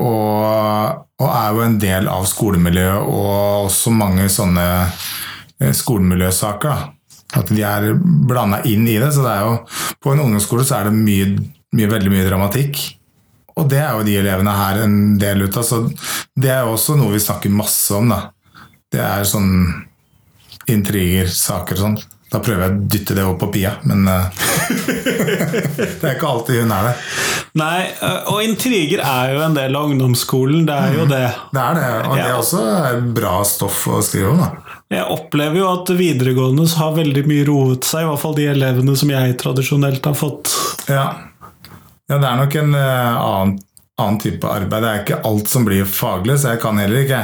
Og, 0.00 1.06
og 1.20 1.28
er 1.28 1.54
jo 1.54 1.62
en 1.62 1.78
del 1.78 2.10
av 2.10 2.26
skolemiljøet 2.26 3.06
og 3.06 3.66
også 3.68 3.94
mange 3.94 4.26
sånne 4.32 4.66
eh, 4.82 5.70
skolemiljøsaker. 5.70 6.86
At 7.38 7.54
de 7.54 7.62
er 7.62 7.92
blanda 8.00 8.64
inn 8.66 8.88
i 8.90 8.98
det. 8.98 9.12
så 9.14 9.22
det 9.22 9.36
er 9.36 9.46
jo, 9.46 9.58
På 10.02 10.10
en 10.10 10.24
ungdomsskole 10.24 10.66
så 10.66 10.80
er 10.80 10.90
det 10.90 10.98
mye, 10.98 11.36
mye, 11.76 11.90
veldig 11.94 12.16
mye 12.16 12.26
dramatikk. 12.26 12.80
Og 13.60 13.68
det 13.70 13.80
er 13.82 13.92
jo 13.96 14.06
de 14.06 14.16
elevene 14.22 14.56
her 14.56 14.84
en 14.86 14.98
del 15.20 15.44
ut 15.44 15.60
av. 15.60 15.66
Så 15.66 15.82
det 16.40 16.52
er 16.52 16.64
jo 16.64 16.76
også 16.76 16.96
noe 16.98 17.14
vi 17.14 17.22
snakker 17.22 17.52
masse 17.52 17.94
om. 17.96 18.10
da. 18.12 18.22
Det 18.90 19.02
er 19.04 19.28
sånn 19.28 19.52
intriger, 20.70 21.28
saker 21.30 21.78
og 21.78 21.84
sånn. 21.84 22.00
Da 22.30 22.38
prøver 22.38 22.62
jeg 22.62 22.70
å 22.72 22.82
dytte 22.94 23.14
det 23.16 23.22
over 23.26 23.38
på 23.40 23.48
Pia, 23.56 23.72
men 23.90 24.04
eh, 24.06 24.42
det 25.98 26.04
er 26.06 26.12
ikke 26.14 26.28
alltid 26.28 26.60
hun 26.62 26.74
er 26.76 26.84
det. 26.86 26.92
Nei, 27.58 27.78
eh, 27.90 28.28
og 28.30 28.44
intriger 28.44 29.02
er 29.02 29.32
jo 29.34 29.40
en 29.42 29.56
del 29.56 29.74
av 29.74 29.90
ungdomsskolen, 29.90 30.60
det 30.68 30.76
er 30.76 30.94
jo 30.94 31.06
det. 31.10 31.24
Det 31.50 31.64
er 31.64 31.80
det, 31.80 31.88
og 32.04 32.14
det 32.14 32.28
er 32.28 32.36
også 32.36 32.62
bra 33.18 33.32
stoff 33.48 33.80
å 33.90 33.98
skrive 34.06 34.30
om. 34.36 34.44
da. 34.44 34.76
Jeg 34.94 35.08
opplever 35.10 35.58
jo 35.58 35.72
at 35.72 35.90
videregående 35.98 36.68
har 36.78 36.94
veldig 37.00 37.26
mye 37.26 37.48
roet 37.50 37.90
seg, 37.90 38.06
i 38.06 38.10
hvert 38.12 38.22
fall 38.22 38.38
de 38.38 38.46
elevene 38.52 38.94
som 39.02 39.10
jeg 39.10 39.34
tradisjonelt 39.42 40.06
har 40.06 40.16
fått. 40.18 40.54
Ja, 40.86 41.08
ja 42.10 42.18
det 42.18 42.26
er 42.28 42.40
nok 42.40 42.56
en 42.58 42.74
eh, 42.74 43.16
annen, 43.22 43.56
annen 44.00 44.20
type 44.22 44.50
arbeid. 44.50 44.82
Det 44.82 44.90
er 44.90 45.02
ikke 45.04 45.20
alt 45.30 45.52
som 45.52 45.66
blir 45.68 45.86
faglig, 45.86 46.40
så 46.42 46.54
jeg 46.54 46.62
kan 46.62 46.80
heller 46.80 47.04
ikke 47.04 47.20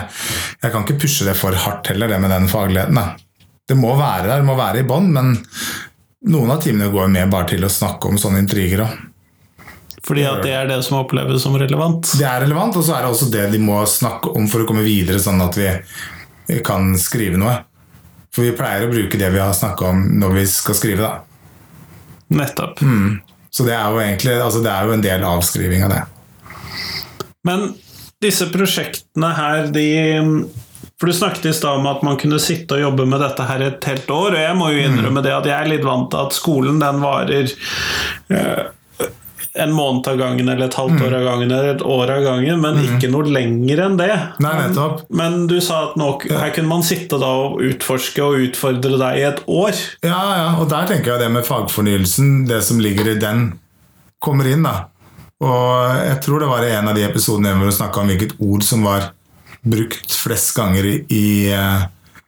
Jeg 0.62 0.72
kan 0.72 0.86
ikke 0.86 1.00
pushe 1.02 1.26
det 1.26 1.36
for 1.38 1.56
hardt 1.66 1.90
heller, 1.90 2.10
det 2.12 2.22
med 2.22 2.32
den 2.32 2.48
fagligheten. 2.50 3.00
Da. 3.00 3.08
Det 3.66 3.76
må 3.78 3.96
være 3.98 4.28
der, 4.28 4.40
det 4.40 4.48
må 4.48 4.56
være 4.58 4.84
i 4.84 4.86
bånn, 4.86 5.10
men 5.12 5.34
noen 6.30 6.54
av 6.54 6.62
timene 6.62 6.92
går 6.94 7.10
med 7.12 7.30
bare 7.30 7.50
til 7.52 7.66
å 7.66 7.70
snakke 7.72 8.10
om 8.10 8.18
sånne 8.20 8.42
intriger 8.44 8.86
òg. 8.86 9.04
Fordi 10.06 10.22
at 10.22 10.42
det 10.46 10.52
er 10.54 10.68
det 10.70 10.78
som 10.86 11.00
oppleves 11.00 11.42
som 11.42 11.56
relevant? 11.58 12.12
Det 12.14 12.26
er 12.26 12.44
relevant, 12.44 12.76
og 12.78 12.84
så 12.86 12.94
er 12.94 13.02
det 13.02 13.10
også 13.10 13.26
det 13.32 13.48
de 13.50 13.58
må 13.58 13.80
snakke 13.90 14.30
om 14.38 14.46
for 14.50 14.62
å 14.62 14.68
komme 14.68 14.86
videre, 14.86 15.18
sånn 15.22 15.42
at 15.42 15.58
vi 15.58 16.60
kan 16.66 16.92
skrive 17.00 17.40
noe. 17.42 17.56
For 18.30 18.46
vi 18.46 18.54
pleier 18.54 18.86
å 18.86 18.92
bruke 18.92 19.18
det 19.18 19.32
vi 19.34 19.40
har 19.42 19.54
snakka 19.56 19.90
om 19.90 20.04
når 20.20 20.36
vi 20.36 20.44
skal 20.50 20.78
skrive, 20.78 21.08
da. 21.08 21.24
Nettopp. 22.36 22.82
Mm. 22.86 23.16
Så 23.56 23.64
det 23.64 23.72
er 23.72 23.88
jo 23.88 24.02
egentlig 24.02 24.36
altså 24.36 24.60
det 24.60 24.68
er 24.72 24.84
jo 24.84 24.92
en 24.92 25.04
del 25.04 25.24
avskriving 25.24 25.86
av 25.86 25.94
det. 25.94 26.04
Men 27.46 27.70
disse 28.20 28.48
prosjektene 28.52 29.32
her, 29.36 29.68
de 29.72 29.88
For 30.96 31.08
du 31.08 31.16
snakket 31.16 31.50
i 31.50 31.54
stad 31.56 31.80
om 31.80 31.86
at 31.88 32.02
man 32.04 32.16
kunne 32.20 32.38
sitte 32.40 32.76
og 32.76 32.82
jobbe 32.82 33.04
med 33.08 33.20
dette 33.20 33.44
her 33.48 33.64
et 33.64 33.84
helt 33.88 34.10
år, 34.12 34.36
og 34.36 34.40
jeg 34.40 34.56
må 34.56 34.70
jo 34.72 34.84
innrømme 34.84 35.22
det 35.24 35.34
at 35.36 35.48
jeg 35.48 35.56
er 35.56 35.68
litt 35.68 35.84
vant 35.84 36.08
til 36.12 36.22
at 36.24 36.36
skolen 36.36 36.80
den 36.80 37.02
varer 37.02 37.50
eh, 38.32 38.62
en 39.62 39.72
måned 39.72 40.08
av 40.10 40.18
gangen, 40.20 40.48
eller 40.48 40.68
et 40.68 40.78
halvt 40.78 41.02
år 41.06 41.16
av 41.18 41.26
gangen, 41.26 41.50
eller 41.50 41.74
et 41.74 41.84
år 41.84 42.12
av 42.12 42.24
gangen, 42.24 42.60
men 42.62 42.80
ikke 42.84 43.10
noe 43.12 43.28
lenger 43.32 43.82
enn 43.86 43.98
det. 44.00 44.10
Nei, 44.44 44.54
nettopp. 44.62 45.04
Men, 45.08 45.38
men 45.40 45.46
du 45.50 45.56
sa 45.64 45.82
at 45.88 45.96
nå, 46.00 46.10
her 46.30 46.52
kunne 46.56 46.70
man 46.70 46.84
sitte 46.86 47.20
da 47.22 47.30
og 47.46 47.62
utforske 47.64 48.24
og 48.24 48.48
utfordre 48.48 49.00
deg 49.00 49.20
i 49.20 49.24
et 49.30 49.42
år. 49.46 49.80
Ja, 50.06 50.22
ja, 50.40 50.48
og 50.60 50.68
der 50.72 50.90
tenker 50.90 51.14
jeg 51.14 51.24
det 51.24 51.32
med 51.34 51.46
fagfornyelsen, 51.48 52.44
det 52.50 52.62
som 52.68 52.82
ligger 52.82 53.12
i 53.12 53.18
den, 53.20 53.48
kommer 54.22 54.48
inn, 54.50 54.66
da. 54.66 54.88
Og 55.44 55.98
jeg 56.00 56.20
tror 56.24 56.40
det 56.40 56.48
var 56.48 56.64
i 56.64 56.72
en 56.72 56.88
av 56.88 56.96
de 56.96 57.04
episodene 57.04 57.52
hvor 57.56 57.68
vi 57.68 57.76
snakka 57.76 58.00
om 58.00 58.08
hvilket 58.08 58.38
ord 58.40 58.64
som 58.64 58.86
var 58.86 59.10
brukt 59.66 60.14
flest 60.14 60.54
ganger 60.56 60.86
i, 60.86 60.96
i, 61.12 61.26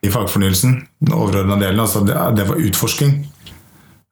i 0.05 0.13
fagfornyelsen. 0.13 0.77
Den 1.01 1.17
overordna 1.17 1.57
delen. 1.61 1.81
Altså 1.81 2.03
det, 2.05 2.17
det, 2.37 2.45
var 2.51 2.61
utforsking. 2.61 3.21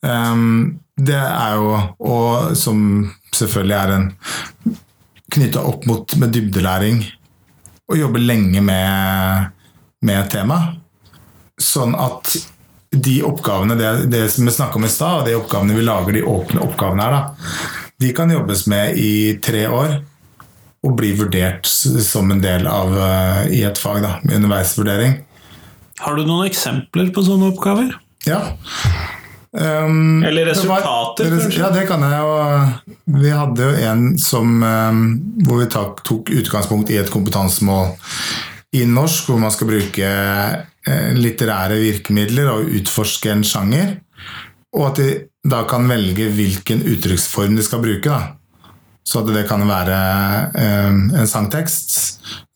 Um, 0.06 0.78
det 0.96 1.18
er 1.18 1.54
jo 1.58 1.72
Og 2.00 2.56
som 2.56 2.78
selvfølgelig 3.36 3.76
er 3.76 3.92
en 3.96 4.08
knytta 5.32 5.60
opp 5.68 5.84
mot 5.90 6.16
med 6.16 6.32
dybdelæring. 6.32 7.02
Å 7.86 7.98
jobbe 7.98 8.22
lenge 8.22 8.62
med, 8.64 9.50
med 10.06 10.30
temaet. 10.32 10.32
tema. 10.32 10.58
Sånn 11.60 11.94
at 11.98 12.30
de 12.96 13.16
oppgavene, 13.26 13.76
det, 13.76 13.90
det 14.12 14.26
som 14.32 14.46
vi 14.46 14.54
snakka 14.54 14.78
om 14.78 14.86
i 14.86 14.92
stad, 14.92 15.20
og 15.20 15.28
de 15.28 15.36
oppgavene 15.36 15.76
vi 15.76 15.84
lager, 15.84 16.16
de 16.16 16.24
åpne 16.28 16.62
oppgavene 16.64 17.04
her, 17.04 17.16
da, 17.16 17.56
de 18.00 18.12
kan 18.16 18.32
jobbes 18.32 18.66
med 18.70 19.00
i 19.00 19.12
tre 19.42 19.66
år 19.68 19.98
og 20.86 20.94
bli 20.98 21.12
vurdert 21.18 21.66
som 21.66 22.30
en 22.30 22.42
del 22.42 22.68
av 22.70 22.92
uh, 22.94 23.42
i 23.50 23.64
et 23.66 23.80
fag, 23.80 24.02
da, 24.04 24.16
med 24.22 24.38
underveisvurdering. 24.38 25.18
Har 26.04 26.16
du 26.16 26.26
noen 26.28 26.46
eksempler 26.50 27.10
på 27.14 27.24
sånne 27.26 27.50
oppgaver? 27.54 27.94
Ja. 28.28 28.42
Um, 29.56 30.24
Eller 30.24 30.50
resultater, 30.50 31.30
var, 31.30 31.38
kanskje? 31.40 31.60
Ja, 31.62 31.70
det 31.72 31.86
kan 31.88 32.02
jeg 32.04 32.18
jo. 32.20 32.32
Vi 33.16 33.30
hadde 33.32 33.68
jo 33.68 33.84
en 33.90 34.02
som 34.20 34.58
um, 34.60 35.04
hvor 35.46 35.62
vi 35.62 35.68
tok, 35.72 36.02
tok 36.04 36.32
utgangspunkt 36.36 36.92
i 36.92 36.98
et 37.00 37.12
kompetansemål 37.12 37.94
i 38.76 38.84
norsk, 38.90 39.30
hvor 39.30 39.40
man 39.40 39.54
skal 39.54 39.70
bruke 39.70 40.10
uh, 40.10 41.08
litterære 41.16 41.80
virkemidler 41.80 42.52
og 42.52 42.68
utforske 42.80 43.32
en 43.32 43.46
sjanger. 43.46 43.96
Og 44.76 44.90
at 44.90 45.00
de 45.00 45.08
da 45.46 45.62
kan 45.68 45.86
velge 45.88 46.28
hvilken 46.34 46.82
uttrykksform 46.90 47.56
de 47.56 47.64
skal 47.64 47.82
bruke. 47.84 48.10
Da. 48.10 48.36
Så 49.06 49.22
det 49.28 49.46
kan 49.46 49.62
være 49.68 49.98
eh, 50.58 50.96
en 51.20 51.28
sangtekst, 51.30 51.92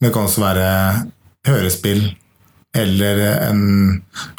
men 0.00 0.08
det 0.08 0.14
kan 0.14 0.26
også 0.26 0.42
være 0.42 0.70
hørespill 1.46 2.08
eller 2.74 3.20
en 3.48 3.62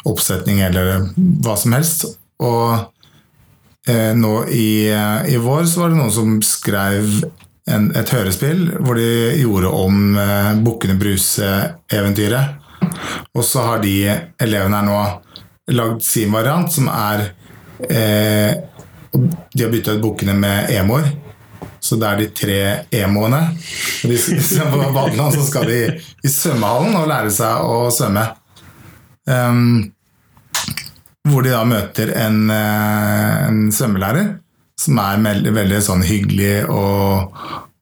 oppsetning 0.08 0.60
eller 0.64 1.08
hva 1.16 1.56
som 1.60 1.76
helst. 1.76 2.04
Og 2.40 3.88
eh, 3.88 4.12
nå 4.16 4.32
i, 4.48 4.88
i, 4.88 5.36
vår 5.36 5.66
så 5.68 5.84
var 5.84 5.92
det 5.92 6.00
noen 6.00 6.14
som 6.14 6.40
skrev 6.46 7.20
en, 7.70 7.90
et 7.94 8.10
hørespill 8.10 8.64
hvor 8.80 8.98
de 8.98 9.36
gjorde 9.42 9.70
om 9.76 10.16
eh, 10.18 10.54
Bukkene 10.64 10.96
Bruse-eventyret. 11.00 12.58
Og 13.36 13.44
så 13.46 13.68
har 13.68 13.84
de 13.84 13.96
elevene 14.42 14.80
her 14.80 14.88
nå 14.88 14.98
lagd 15.72 16.02
sin 16.04 16.32
variant, 16.34 16.72
som 16.72 16.88
er 16.90 17.30
Eh, 17.90 18.56
de 19.52 19.62
har 19.62 19.70
bytta 19.70 19.92
ut 19.92 20.02
bukkene 20.02 20.32
med 20.34 20.70
emoer. 20.70 21.08
Så 21.80 21.96
det 21.98 22.06
er 22.06 22.20
de 22.20 22.28
tre 22.36 22.60
emoene. 23.02 23.40
Og 24.04 24.12
de, 24.12 24.18
på 24.72 24.92
Badeland 24.94 25.34
så 25.34 25.46
skal 25.46 25.66
de 25.66 25.80
i 25.98 26.30
svømmehallen 26.30 26.96
og 27.00 27.10
lære 27.10 27.32
seg 27.34 27.66
å 27.66 27.90
svømme. 27.94 28.28
Um, 29.26 29.92
hvor 31.28 31.44
de 31.44 31.52
da 31.54 31.62
møter 31.68 32.10
en, 32.18 32.48
eh, 32.50 33.42
en 33.48 33.66
svømmelærer 33.74 34.32
som 34.82 34.98
er 34.98 35.20
veldig, 35.22 35.52
veldig 35.54 35.82
sånn 35.84 36.02
hyggelig 36.06 36.64
og, 36.72 37.36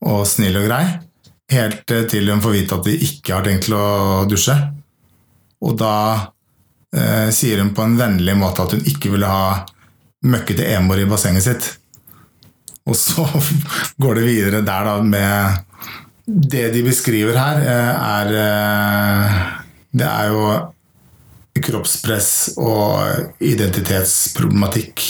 og, 0.04 0.20
snill 0.28 0.58
og 0.60 0.66
grei. 0.68 0.84
Helt 1.50 1.94
til 2.10 2.30
hun 2.30 2.42
får 2.44 2.54
vite 2.54 2.76
at 2.76 2.86
de 2.86 2.96
ikke 3.08 3.34
har 3.34 3.46
tenkt 3.46 3.66
til 3.66 3.78
å 3.78 4.26
dusje. 4.30 4.56
Og 5.64 5.76
da 5.80 5.94
eh, 6.94 7.28
sier 7.34 7.62
hun 7.62 7.72
på 7.76 7.84
en 7.86 7.96
vennlig 7.98 8.36
måte 8.38 8.64
at 8.64 8.76
hun 8.76 8.84
ikke 8.86 9.12
ville 9.14 9.28
ha 9.30 9.64
møkkete 10.26 10.68
emor 10.76 11.00
i 11.00 11.08
bassenget 11.08 11.46
sitt. 11.46 11.70
Og 12.88 12.96
så 12.98 13.24
går 14.02 14.20
det 14.20 14.28
videre 14.28 14.64
der 14.66 14.88
da 14.88 15.00
med 15.04 15.66
Det 16.30 16.68
de 16.74 16.82
beskriver 16.86 17.36
her, 17.36 17.62
eh, 17.64 17.94
er 18.18 18.34
eh, 18.44 19.40
Det 19.90 20.06
er 20.06 20.28
jo 20.30 20.44
kroppspress 21.58 22.32
og 22.60 23.42
identitetsproblematikk 23.42 25.06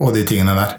og 0.00 0.14
de 0.14 0.24
tingene 0.28 0.54
der. 0.56 0.76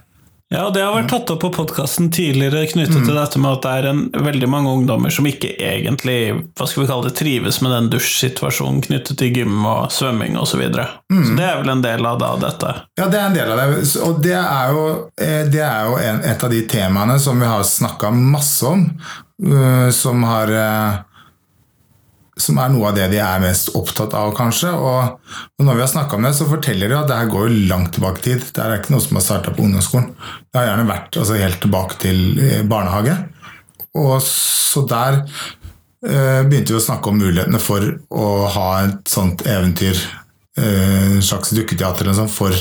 Ja, 0.50 0.70
det 0.72 0.80
har 0.80 0.94
vært 0.96 1.10
tatt 1.12 1.32
opp 1.34 1.42
på 1.44 1.50
podkasten 1.52 2.08
tidligere 2.16 2.70
knyttet 2.72 3.02
mm. 3.02 3.04
til 3.04 3.18
dette 3.20 3.40
med 3.44 3.58
at 3.58 3.66
det 3.66 3.72
er 3.82 3.88
en, 3.90 3.98
veldig 4.24 4.48
mange 4.48 4.72
ungdommer 4.72 5.12
som 5.12 5.28
ikke 5.28 5.50
egentlig 5.60 6.38
hva 6.56 6.68
skal 6.70 6.86
vi 6.86 6.88
kalle 6.88 7.10
det, 7.10 7.18
trives 7.20 7.60
med 7.60 7.74
den 7.76 7.90
dusjsituasjonen 7.92 8.80
knyttet 8.86 9.20
til 9.20 9.36
gym 9.36 9.58
og 9.68 9.92
svømming 9.92 10.40
osv. 10.40 10.54
Så, 10.54 10.62
videre. 10.62 10.88
mm. 11.12 11.26
så 11.26 11.36
det 11.36 11.44
er 11.50 11.60
vel 11.60 11.74
en 11.74 11.84
del 11.84 12.08
av 12.08 12.22
da, 12.22 12.32
dette? 12.40 12.72
Ja, 12.96 13.10
det 13.12 13.20
er 13.20 13.26
en 13.26 13.36
del 13.36 13.52
av 13.52 13.60
det. 13.60 13.84
Og 14.08 14.24
det 14.24 14.38
er 14.40 14.72
jo, 14.72 14.86
eh, 15.20 15.44
det 15.52 15.66
er 15.68 15.92
jo 15.92 16.00
en, 16.00 16.24
et 16.32 16.48
av 16.48 16.56
de 16.56 16.64
temaene 16.72 17.20
som 17.20 17.44
vi 17.44 17.52
har 17.52 17.68
snakka 17.68 18.14
masse 18.16 18.72
om, 18.72 18.88
uh, 19.52 19.90
som 19.92 20.24
har 20.32 20.56
uh, 20.56 21.04
som 22.42 22.60
er 22.62 22.72
noe 22.74 22.90
av 22.90 22.98
det 22.98 23.08
de 23.12 23.20
er 23.24 23.42
mest 23.44 23.72
opptatt 23.78 24.14
av, 24.18 24.32
kanskje. 24.38 24.70
Og 24.72 25.64
når 25.64 25.78
vi 25.78 25.84
har 25.84 25.92
snakka 25.92 26.18
om 26.18 26.28
det, 26.28 26.34
så 26.38 26.48
forteller 26.50 26.92
de 26.92 26.98
at 27.00 27.10
det 27.10 27.18
her 27.20 27.32
går 27.32 27.48
jo 27.48 27.64
langt 27.72 27.94
tilbake 27.98 28.22
i 28.22 28.26
tid. 28.30 28.46
Det 28.54 28.64
er 28.64 28.78
ikke 28.78 28.94
noe 28.96 29.04
som 29.04 29.20
har 29.20 29.26
starta 29.26 29.54
på 29.56 29.66
ungdomsskolen. 29.66 30.12
Det 30.46 30.62
har 30.62 30.70
gjerne 30.72 30.90
vært 30.92 31.20
altså, 31.22 31.40
helt 31.42 31.62
tilbake 31.66 32.00
til 32.04 32.24
eh, 32.44 32.64
barnehage. 32.70 33.18
Og 33.98 34.16
så 34.24 34.84
der 34.90 35.20
eh, 35.24 36.42
begynte 36.48 36.76
vi 36.76 36.80
å 36.80 36.86
snakke 36.88 37.12
om 37.12 37.22
mulighetene 37.22 37.62
for 37.62 37.92
å 38.14 38.32
ha 38.54 38.70
et 38.86 39.12
sånt 39.12 39.46
eventyr, 39.50 40.02
eh, 40.60 41.18
slags 41.26 41.56
dukketeater 41.58 42.06
eller 42.06 42.20
sånn, 42.22 42.32
for 42.32 42.54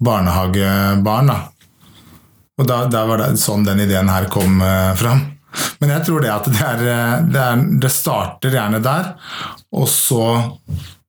barnehagebarn. 0.00 1.32
Da. 1.32 1.40
Og 2.60 2.68
da, 2.68 2.84
der 2.92 3.08
var 3.08 3.22
det 3.22 3.34
sånn 3.40 3.64
den 3.66 3.82
ideen 3.86 4.10
her 4.12 4.28
kom 4.32 4.60
eh, 4.64 4.94
fram. 5.00 5.29
Men 5.80 5.94
jeg 5.94 6.06
tror 6.06 6.24
det 6.24 6.32
at 6.32 6.50
det, 6.50 6.60
er, 6.60 6.84
det, 7.26 7.40
er, 7.40 7.64
det 7.82 7.92
starter 7.92 8.54
gjerne 8.54 8.82
der, 8.84 9.14
og 9.74 9.88
så, 9.90 10.26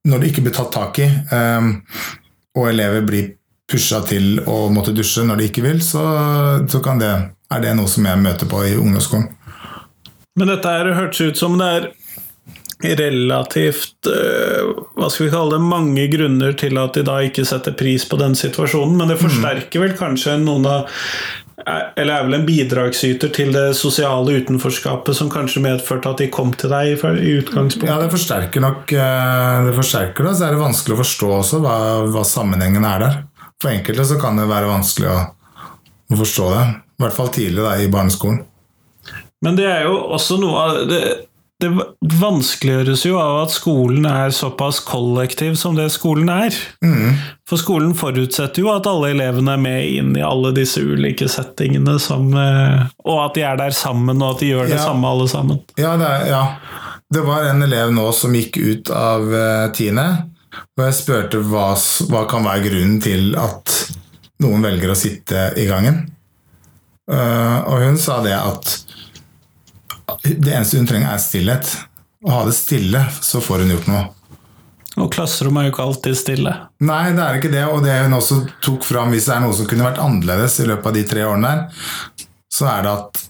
når 0.08 0.22
det 0.22 0.32
ikke 0.32 0.46
blir 0.46 0.56
tatt 0.56 0.72
tak 0.74 0.98
i, 1.02 1.08
um, 1.32 1.74
og 2.58 2.68
elever 2.68 3.06
blir 3.06 3.30
pusha 3.72 4.02
til 4.04 4.42
å 4.48 4.66
måtte 4.72 4.94
dusje 4.96 5.24
når 5.24 5.40
de 5.40 5.48
ikke 5.48 5.64
vil, 5.64 5.80
så, 5.84 6.02
så 6.68 6.82
det, 7.00 7.12
er 7.52 7.64
det 7.64 7.76
noe 7.78 7.90
som 7.90 8.08
jeg 8.08 8.24
møter 8.24 8.50
på 8.50 8.64
i 8.68 8.76
ungdomsskolen. 8.76 9.30
Men 10.40 10.48
dette 10.48 10.70
her 10.72 10.94
hørtes 10.96 11.20
ut 11.20 11.40
som 11.40 11.58
det 11.60 11.68
er 11.76 11.90
relativt 12.82 14.08
uh, 14.08 14.72
Hva 14.96 15.06
skal 15.12 15.26
vi 15.28 15.32
kalle 15.32 15.54
det 15.54 15.66
mange 15.68 16.06
grunner 16.10 16.56
til 16.58 16.80
at 16.82 16.96
de 16.96 17.04
da 17.06 17.20
ikke 17.22 17.44
setter 17.46 17.76
pris 17.78 18.06
på 18.08 18.18
den 18.18 18.34
situasjonen, 18.38 18.96
men 18.98 19.12
det 19.12 19.20
mm. 19.20 19.22
forsterker 19.26 19.84
vel 19.84 19.94
kanskje 19.98 20.38
noen 20.42 20.66
av 20.66 21.04
eller 21.66 22.12
er 22.14 22.24
vel 22.26 22.36
en 22.38 22.46
bidragsyter 22.46 23.30
til 23.34 23.52
det 23.54 23.64
sosiale 23.78 24.38
utenforskapet 24.42 25.16
som 25.16 25.30
kanskje 25.30 25.62
medførte 25.62 26.10
at 26.10 26.22
de 26.22 26.30
kom 26.32 26.50
til 26.58 26.72
deg 26.72 26.94
i 26.96 27.34
utgangspunktet? 27.38 27.90
Ja, 27.90 27.98
det 28.02 28.10
forsterker 28.12 28.64
nok 28.64 28.94
eh, 28.96 29.58
det. 29.68 29.74
forsterker 29.76 30.26
det, 30.26 30.36
Så 30.38 30.46
er 30.48 30.56
det 30.56 30.62
vanskelig 30.62 30.96
å 30.96 31.02
forstå 31.02 31.32
også 31.38 31.60
hva, 31.62 31.76
hva 32.10 32.24
sammenhengen 32.26 32.86
er 32.88 33.04
der. 33.04 33.18
For 33.62 33.70
enkelte 33.70 34.06
så 34.08 34.18
kan 34.20 34.40
det 34.40 34.48
være 34.50 34.70
vanskelig 34.70 35.10
å, 35.12 35.18
å 36.10 36.22
forstå 36.22 36.48
det. 36.56 36.64
I 36.98 37.04
hvert 37.04 37.18
fall 37.18 37.30
tidlig 37.34 37.62
da, 37.62 37.76
i 37.78 37.90
barneskolen. 37.92 38.42
Men 39.42 39.58
det 39.58 39.66
er 39.70 39.86
jo 39.88 39.96
også 40.14 40.38
noe 40.42 40.66
av 40.66 40.82
det, 40.90 41.02
det 41.62 41.70
vanskeliggjøres 42.18 43.04
jo 43.06 43.16
av 43.22 43.36
at 43.44 43.52
skolen 43.54 44.04
er 44.10 44.32
såpass 44.34 44.80
kollektiv 44.84 45.54
som 45.60 45.76
det 45.78 45.86
skolen 45.94 46.28
er. 46.32 46.56
Mm. 46.84 47.14
For 47.48 47.60
skolen 47.60 47.94
forutsetter 47.98 48.64
jo 48.64 48.72
at 48.74 48.88
alle 48.90 49.12
elevene 49.14 49.54
er 49.56 49.62
med 49.62 49.86
inn 49.88 50.12
i 50.18 50.24
alle 50.26 50.50
disse 50.56 50.82
ulike 50.82 51.28
settingene, 51.30 51.94
som, 52.02 52.28
eh, 52.34 52.84
og 53.06 53.20
at 53.28 53.38
de 53.38 53.46
er 53.46 53.56
der 53.62 53.76
sammen, 53.76 54.20
og 54.22 54.34
at 54.36 54.42
de 54.44 54.50
gjør 54.52 54.68
det 54.72 54.78
Ja. 54.80 54.84
samme 54.88 55.08
alle 55.08 55.28
sammen. 55.30 55.60
Ja, 55.78 55.96
det, 55.96 56.10
er- 56.10 56.26
ja. 56.32 56.42
det 57.12 57.24
var 57.26 57.44
en 57.50 57.62
elev 57.62 57.92
nå 57.94 58.08
som 58.12 58.34
gikk 58.34 58.56
ut 58.58 58.90
av 58.90 59.32
eh, 59.34 59.68
tiende, 59.76 60.08
og 60.76 60.84
jeg 60.84 60.94
spurte 60.98 61.40
hva, 61.48 61.70
hva 62.10 62.26
kan 62.28 62.44
være 62.44 62.66
grunnen 62.68 62.98
til 63.00 63.36
at 63.40 63.78
noen 64.42 64.62
velger 64.64 64.90
å 64.92 64.96
sitte 64.98 65.52
i 65.56 65.66
gangen. 65.70 66.08
Eh, 67.10 67.58
og 67.66 67.82
hun 67.82 67.96
sa 67.98 68.20
det 68.24 68.34
at 68.36 68.78
det 70.24 70.52
eneste 70.52 70.78
hun 70.80 70.88
trenger, 70.88 71.12
er 71.14 71.22
stillhet. 71.22 71.70
Å 72.22 72.30
ha 72.30 72.42
det 72.46 72.54
stille, 72.54 73.00
så 73.20 73.40
får 73.42 73.64
hun 73.64 73.72
gjort 73.74 73.88
noe. 73.90 74.02
Og 75.00 75.08
klasserommet 75.14 75.62
er 75.62 75.70
jo 75.70 75.72
ikke 75.72 75.84
alltid 75.88 76.16
stille. 76.20 76.50
Nei, 76.84 77.12
det 77.16 77.22
er 77.24 77.38
ikke 77.38 77.50
det. 77.52 77.62
Og 77.72 77.80
det 77.84 77.94
hun 78.04 78.16
også 78.18 78.42
tok 78.64 78.84
fram, 78.84 79.10
hvis 79.14 79.26
det 79.30 79.34
er 79.36 79.44
noe 79.46 79.56
som 79.56 79.68
kunne 79.70 79.86
vært 79.86 80.02
annerledes 80.04 80.58
i 80.60 80.66
løpet 80.68 80.90
av 80.90 80.96
de 80.98 81.04
tre 81.08 81.24
årene 81.24 81.52
der, 81.52 82.26
så 82.52 82.68
er 82.68 82.84
det 82.84 82.92
at, 82.92 83.22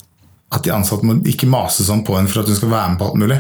at 0.59 0.64
de 0.66 0.72
ansatte 0.74 1.07
må 1.07 1.14
ikke 1.30 1.47
mase 1.51 1.87
sånn 1.87 2.03
på 2.05 2.16
henne 2.18 2.33
for 2.33 2.43
at 2.43 2.51
hun 2.51 2.59
skal 2.59 2.72
være 2.74 2.91
med 2.95 2.99
på 3.01 3.09
alt 3.12 3.20
mulig. 3.22 3.39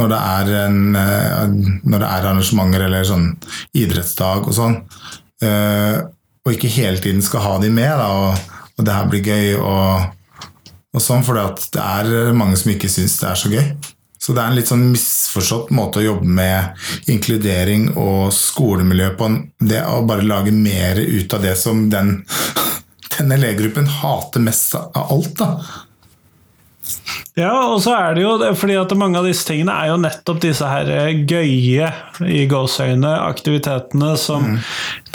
Når 0.00 0.08
det 0.10 0.18
er, 0.32 0.50
en, 0.64 0.80
eh, 0.96 1.54
når 1.84 2.02
det 2.02 2.08
er 2.08 2.26
arrangementer 2.26 2.86
eller 2.88 3.06
sånn 3.06 3.28
idrettsdag 3.76 4.48
og 4.48 4.56
sånn. 4.56 4.78
Eh, 5.44 6.02
Og 6.42 6.56
ikke 6.56 6.70
hele 6.74 6.98
tiden 6.98 7.22
skal 7.22 7.44
ha 7.44 7.50
de 7.62 7.68
med, 7.70 7.92
da, 8.00 8.06
og, 8.10 8.54
og 8.74 8.86
det 8.88 8.94
her 8.96 9.04
blir 9.06 9.20
gøy 9.22 9.52
og, 9.60 10.08
og 10.92 11.00
sånn, 11.00 11.24
fordi 11.24 11.42
at 11.46 11.66
det 11.72 11.82
er 11.82 12.36
mange 12.36 12.58
som 12.60 12.72
ikke 12.74 12.90
syns 12.92 13.18
det 13.20 13.28
er 13.30 13.40
så 13.40 13.52
gøy. 13.52 13.66
Så 14.22 14.34
det 14.36 14.42
er 14.42 14.52
en 14.52 14.54
litt 14.58 14.68
sånn 14.70 14.84
misforstått 14.92 15.72
måte 15.74 15.98
å 15.98 16.04
jobbe 16.04 16.28
med 16.30 17.08
inkludering 17.10 17.88
og 17.98 18.28
skolemiljø 18.36 19.08
på. 19.18 19.30
Det 19.58 19.80
å 19.82 20.04
bare 20.06 20.26
lage 20.26 20.52
mer 20.54 21.00
ut 21.00 21.34
av 21.34 21.42
det 21.42 21.56
som 21.58 21.88
den, 21.90 22.20
denne 23.16 23.40
legegruppen 23.40 23.88
hater 23.98 24.44
mest 24.44 24.76
av 24.78 25.00
alt. 25.02 25.34
da. 25.40 25.50
Ja, 27.38 27.52
og 27.72 27.78
så 27.84 27.94
er 27.96 28.16
det 28.16 28.24
jo 28.24 28.32
fordi 28.58 28.74
at 28.76 28.92
mange 28.98 29.20
av 29.20 29.26
disse 29.28 29.46
tingene 29.48 29.72
er 29.72 29.88
jo 29.92 30.00
nettopp 30.02 30.42
disse 30.42 30.68
her 30.68 30.90
eh, 30.92 31.22
gøye 31.28 31.88
i 32.28 32.42
gåseøyne 32.50 33.12
aktivitetene 33.24 34.10
som 34.20 34.50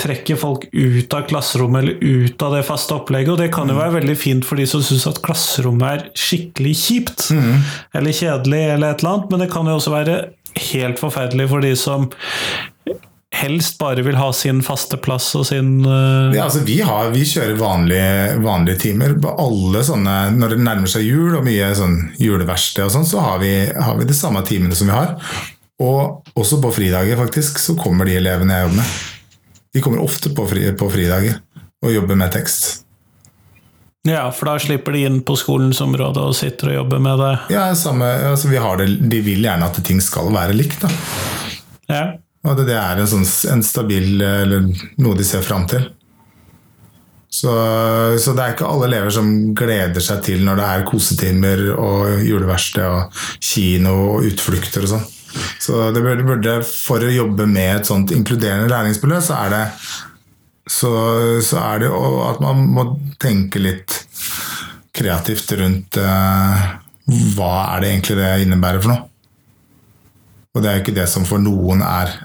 trekker 0.01 0.39
folk 0.39 0.65
ut 0.73 1.13
av 1.13 1.27
klasserommet 1.29 1.83
eller 1.83 1.99
ut 2.01 2.45
av 2.47 2.57
det 2.57 2.63
faste 2.67 2.97
opplegget. 2.97 3.33
Og 3.35 3.41
det 3.41 3.51
kan 3.53 3.69
jo 3.69 3.77
være 3.77 3.99
veldig 3.99 4.17
fint 4.17 4.47
for 4.47 4.59
de 4.59 4.65
som 4.69 4.81
syns 4.85 5.05
at 5.09 5.21
klasserommet 5.25 5.87
er 5.91 6.07
skikkelig 6.17 6.73
kjipt 6.81 7.27
eller 7.97 8.17
kjedelig 8.17 8.63
eller 8.73 8.95
et 8.95 9.03
eller 9.03 9.13
annet, 9.13 9.29
men 9.31 9.45
det 9.45 9.51
kan 9.53 9.69
jo 9.69 9.77
også 9.77 9.93
være 9.93 10.17
helt 10.73 10.99
forferdelig 11.01 11.49
for 11.51 11.61
de 11.61 11.75
som 11.77 12.09
helst 13.37 13.77
bare 13.79 14.03
vil 14.05 14.17
ha 14.17 14.29
sin 14.33 14.63
faste 14.65 14.97
plass 15.01 15.29
og 15.37 15.45
sin 15.49 15.85
uh... 15.85 16.33
Ja, 16.35 16.47
altså 16.47 16.63
vi, 16.65 16.79
har, 16.85 17.11
vi 17.13 17.25
kjører 17.27 17.59
vanlige, 17.59 18.37
vanlige 18.43 18.81
timer. 18.87 19.17
Sånne, 19.85 20.15
når 20.37 20.55
det 20.55 20.63
nærmer 20.63 20.91
seg 20.91 21.05
jul 21.07 21.37
og 21.37 21.45
mye 21.45 21.69
sånn 21.77 21.99
juleverksted 22.21 22.87
og 22.87 22.95
sånn, 22.95 23.07
så 23.09 23.21
har 23.23 23.43
vi, 23.43 23.53
har 23.73 23.99
vi 23.99 24.09
de 24.09 24.17
samme 24.17 24.41
timene 24.47 24.77
som 24.77 24.89
vi 24.89 24.97
har. 24.97 25.15
Og 25.83 26.33
også 26.37 26.61
på 26.63 26.73
fridager, 26.73 27.19
faktisk, 27.19 27.61
så 27.61 27.77
kommer 27.77 28.09
de 28.09 28.17
elevene 28.17 28.57
jeg 28.57 28.67
jobber 28.67 28.81
med. 28.81 28.97
De 29.77 29.85
kommer 29.85 30.01
ofte 30.01 30.33
på, 30.33 30.47
fri, 30.49 30.65
på 30.73 30.89
fridager 30.89 31.39
og 31.85 31.93
jobber 31.93 32.17
med 32.17 32.33
tekst. 32.33 32.87
Ja, 34.07 34.29
for 34.31 34.47
da 34.47 34.55
slipper 34.61 34.95
de 34.95 35.03
inn 35.05 35.19
på 35.25 35.35
skolens 35.37 35.81
område 35.83 36.23
og 36.23 36.35
sitter 36.37 36.71
og 36.71 36.77
jobber 36.79 37.01
med 37.03 37.19
det. 37.21 37.33
Ja, 37.53 37.67
samme, 37.75 38.07
altså 38.29 38.49
vi 38.49 38.61
har 38.61 38.79
det, 38.79 38.87
De 39.11 39.19
vil 39.25 39.43
gjerne 39.43 39.67
at 39.67 39.81
ting 39.85 39.99
skal 40.01 40.31
være 40.33 40.55
likt. 40.55 40.79
da. 40.81 40.91
Ja. 41.91 42.05
Og 42.45 42.53
at 42.53 42.63
det 42.67 42.77
er 42.77 43.01
en, 43.01 43.09
sånn, 43.09 43.25
en 43.51 43.63
stabil 43.65 44.21
Eller 44.21 44.67
noe 45.01 45.17
de 45.17 45.25
ser 45.27 45.45
fram 45.45 45.65
til. 45.69 45.87
Så, 47.27 47.51
så 48.23 48.33
det 48.33 48.43
er 48.43 48.53
ikke 48.55 48.69
alle 48.69 48.87
elever 48.87 49.11
som 49.13 49.27
gleder 49.57 50.01
seg 50.03 50.21
til 50.25 50.45
når 50.47 50.59
det 50.59 50.67
er 50.67 50.85
kosetimer 50.87 51.63
og 51.75 52.23
juleverksted 52.23 52.85
og 52.87 53.19
kino 53.43 53.93
og 54.13 54.29
utflukter 54.29 54.85
og 54.87 54.93
sånn. 54.93 55.07
Så 55.61 55.89
det 55.93 56.01
burde, 56.01 56.23
burde, 56.25 56.53
for 56.65 57.03
å 57.03 57.11
jobbe 57.11 57.45
med 57.49 57.81
et 57.81 57.89
sånt 57.89 58.13
inkluderende 58.15 58.71
læringsmiljø, 58.71 59.19
så 59.21 59.41
er 59.43 59.53
det 59.53 59.63
så, 60.67 60.91
så 61.43 61.59
er 61.61 61.83
det 61.83 61.91
at 61.91 62.41
man 62.43 62.63
må 62.75 62.87
tenke 63.21 63.61
litt 63.61 63.93
kreativt 64.97 65.51
rundt 65.59 65.99
eh, 66.01 66.65
hva 67.35 67.53
er 67.75 67.83
det 67.83 67.91
egentlig 67.91 68.17
det 68.19 68.31
innebærer 68.43 68.83
for 68.83 68.93
noe. 68.93 69.05
Og 70.57 70.63
det 70.63 70.69
er 70.71 70.79
jo 70.79 70.87
ikke 70.87 70.97
det 70.97 71.05
som 71.11 71.25
for 71.27 71.41
noen 71.41 71.83
er 71.85 72.15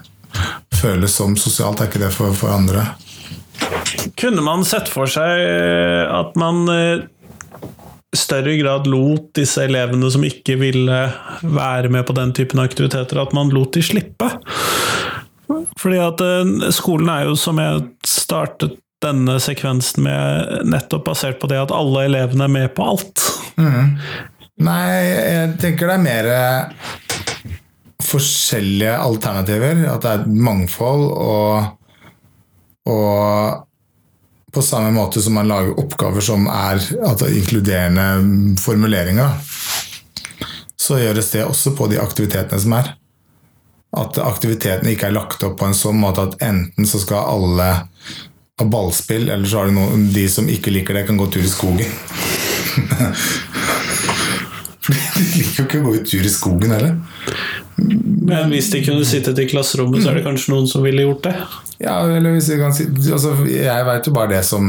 føles 0.73 1.13
som 1.15 1.35
sosialt, 1.37 1.77
det 1.79 1.85
er 1.85 1.91
ikke 1.91 2.05
det 2.07 2.13
for, 2.15 2.33
for 2.37 2.55
andre. 2.55 2.87
Kunne 4.19 4.41
man 4.45 4.65
sett 4.67 4.89
for 4.91 5.11
seg 5.11 5.43
eh, 5.45 6.05
at 6.09 6.33
man 6.41 6.65
eh, 6.73 7.05
i 8.13 8.19
større 8.19 8.57
grad 8.59 8.89
lot 8.91 9.29
disse 9.37 9.63
elevene 9.65 10.09
som 10.13 10.25
ikke 10.25 10.57
ville 10.61 11.03
være 11.43 11.93
med 11.93 12.07
på 12.09 12.17
den 12.17 12.33
typen 12.37 12.63
aktiviteter, 12.65 13.21
at 13.21 13.37
man 13.37 13.53
lot 13.53 13.77
de 13.77 13.85
slippe? 13.85 14.31
Fordi 15.81 16.01
at 16.01 16.25
eh, 16.25 16.73
skolen 16.73 17.13
er 17.13 17.29
jo, 17.29 17.37
som 17.37 17.61
jeg 17.61 17.85
startet 18.09 18.81
denne 19.05 19.37
sekvensen 19.43 20.07
med, 20.07 20.61
nettopp 20.73 21.09
basert 21.11 21.41
på 21.43 21.51
det 21.51 21.61
at 21.61 21.73
alle 21.75 22.07
elevene 22.07 22.47
er 22.47 22.57
med 22.57 22.69
på 22.77 22.87
alt. 22.95 23.29
Nei, 24.63 24.91
jeg 25.03 25.57
tenker 25.61 25.91
det 25.91 25.97
er 25.97 26.05
mer 26.07 26.29
forskjellige 28.13 28.95
alternativer. 29.01 29.85
At 29.91 30.05
det 30.05 30.11
er 30.13 30.23
et 30.23 30.41
mangfold, 30.49 31.05
og, 31.13 31.65
og 32.93 34.53
på 34.53 34.65
samme 34.65 34.93
måte 34.93 35.23
som 35.25 35.39
man 35.39 35.49
lager 35.49 35.79
oppgaver 35.81 36.25
som 36.25 36.49
er 36.53 36.83
altså 37.01 37.31
inkluderende 37.33 38.57
formuleringer, 38.61 39.39
så 40.83 40.99
gjøres 40.99 41.31
det 41.33 41.47
også 41.47 41.73
på 41.79 41.89
de 41.93 42.01
aktivitetene 42.03 42.61
som 42.61 42.75
er. 42.77 42.93
At 43.97 44.19
aktivitetene 44.21 44.93
ikke 44.93 45.09
er 45.09 45.17
lagt 45.17 45.45
opp 45.47 45.59
på 45.61 45.69
en 45.69 45.77
sånn 45.77 46.01
måte 46.01 46.25
at 46.27 46.39
enten 46.45 46.89
så 46.89 47.01
skal 47.01 47.29
alle 47.37 47.71
ha 48.61 48.69
ballspill, 48.69 49.29
eller 49.29 49.49
så 49.49 49.63
har 49.63 49.71
du 49.71 49.77
noen, 49.77 50.09
de 50.13 50.27
som 50.29 50.49
ikke 50.49 50.73
liker 50.75 50.97
det, 50.97 51.07
kan 51.09 51.21
gå 51.21 51.29
tur 51.33 51.45
i 51.45 51.51
skogen. 51.51 51.89
For 54.83 54.97
de 55.17 55.27
liker 55.37 55.61
jo 55.63 55.67
ikke 55.67 55.83
å 55.83 55.85
gå 55.89 55.95
i 55.99 56.05
tur 56.07 56.27
i 56.27 56.33
skogen 56.33 56.75
heller. 56.75 56.97
Men 57.79 58.51
hvis 58.53 58.71
de 58.73 58.83
kunne 58.85 59.07
sittet 59.09 59.39
i 59.43 59.47
klasserommet, 59.51 60.03
så 60.03 60.11
er 60.11 60.19
det 60.19 60.25
kanskje 60.27 60.53
noen 60.55 60.69
som 60.71 60.85
ville 60.85 61.07
gjort 61.07 61.29
det. 61.29 61.35
Ja, 61.83 61.97
eller 62.05 62.37
hvis 62.37 62.51
de 62.53 62.59
kan 62.61 62.75
si 62.77 62.85
altså, 63.11 63.33
Jeg 63.49 63.87
veit 63.89 64.07
jo 64.07 64.13
bare 64.15 64.31
det 64.37 64.43
som, 64.47 64.69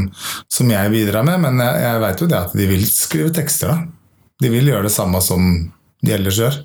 som 0.50 0.70
jeg 0.72 0.90
bidrar 0.90 1.26
med, 1.26 1.42
men 1.44 1.62
jeg, 1.62 1.82
jeg 1.84 2.02
veit 2.02 2.24
jo 2.24 2.30
det 2.30 2.40
at 2.40 2.56
de 2.58 2.70
vil 2.70 2.86
skrive 2.88 3.34
tekster, 3.34 3.74
da. 3.74 4.22
De 4.42 4.50
vil 4.50 4.66
gjøre 4.66 4.88
det 4.88 4.94
samme 4.94 5.20
som 5.22 5.52
de 6.04 6.14
ellers 6.14 6.40
gjør. 6.42 6.56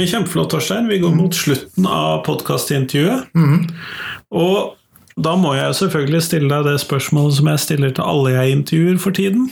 Kjempeflott, 0.00 0.52
Torstein. 0.52 0.88
Vi 0.88 1.00
går 1.02 1.12
mot 1.12 1.34
slutten 1.34 1.88
av 1.88 2.20
podkastintervjuet. 2.24 3.32
Og 4.30 4.76
da 5.24 5.36
må 5.38 5.54
jeg 5.56 5.76
selvfølgelig 5.78 6.22
stille 6.26 6.50
deg 6.50 6.66
det 6.66 6.80
spørsmålet 6.82 7.38
som 7.38 7.50
jeg 7.52 7.62
stiller 7.64 7.94
til 7.96 8.06
alle 8.06 8.34
jeg 8.34 8.56
intervjuer 8.56 9.00
for 9.02 9.16
tiden. 9.16 9.48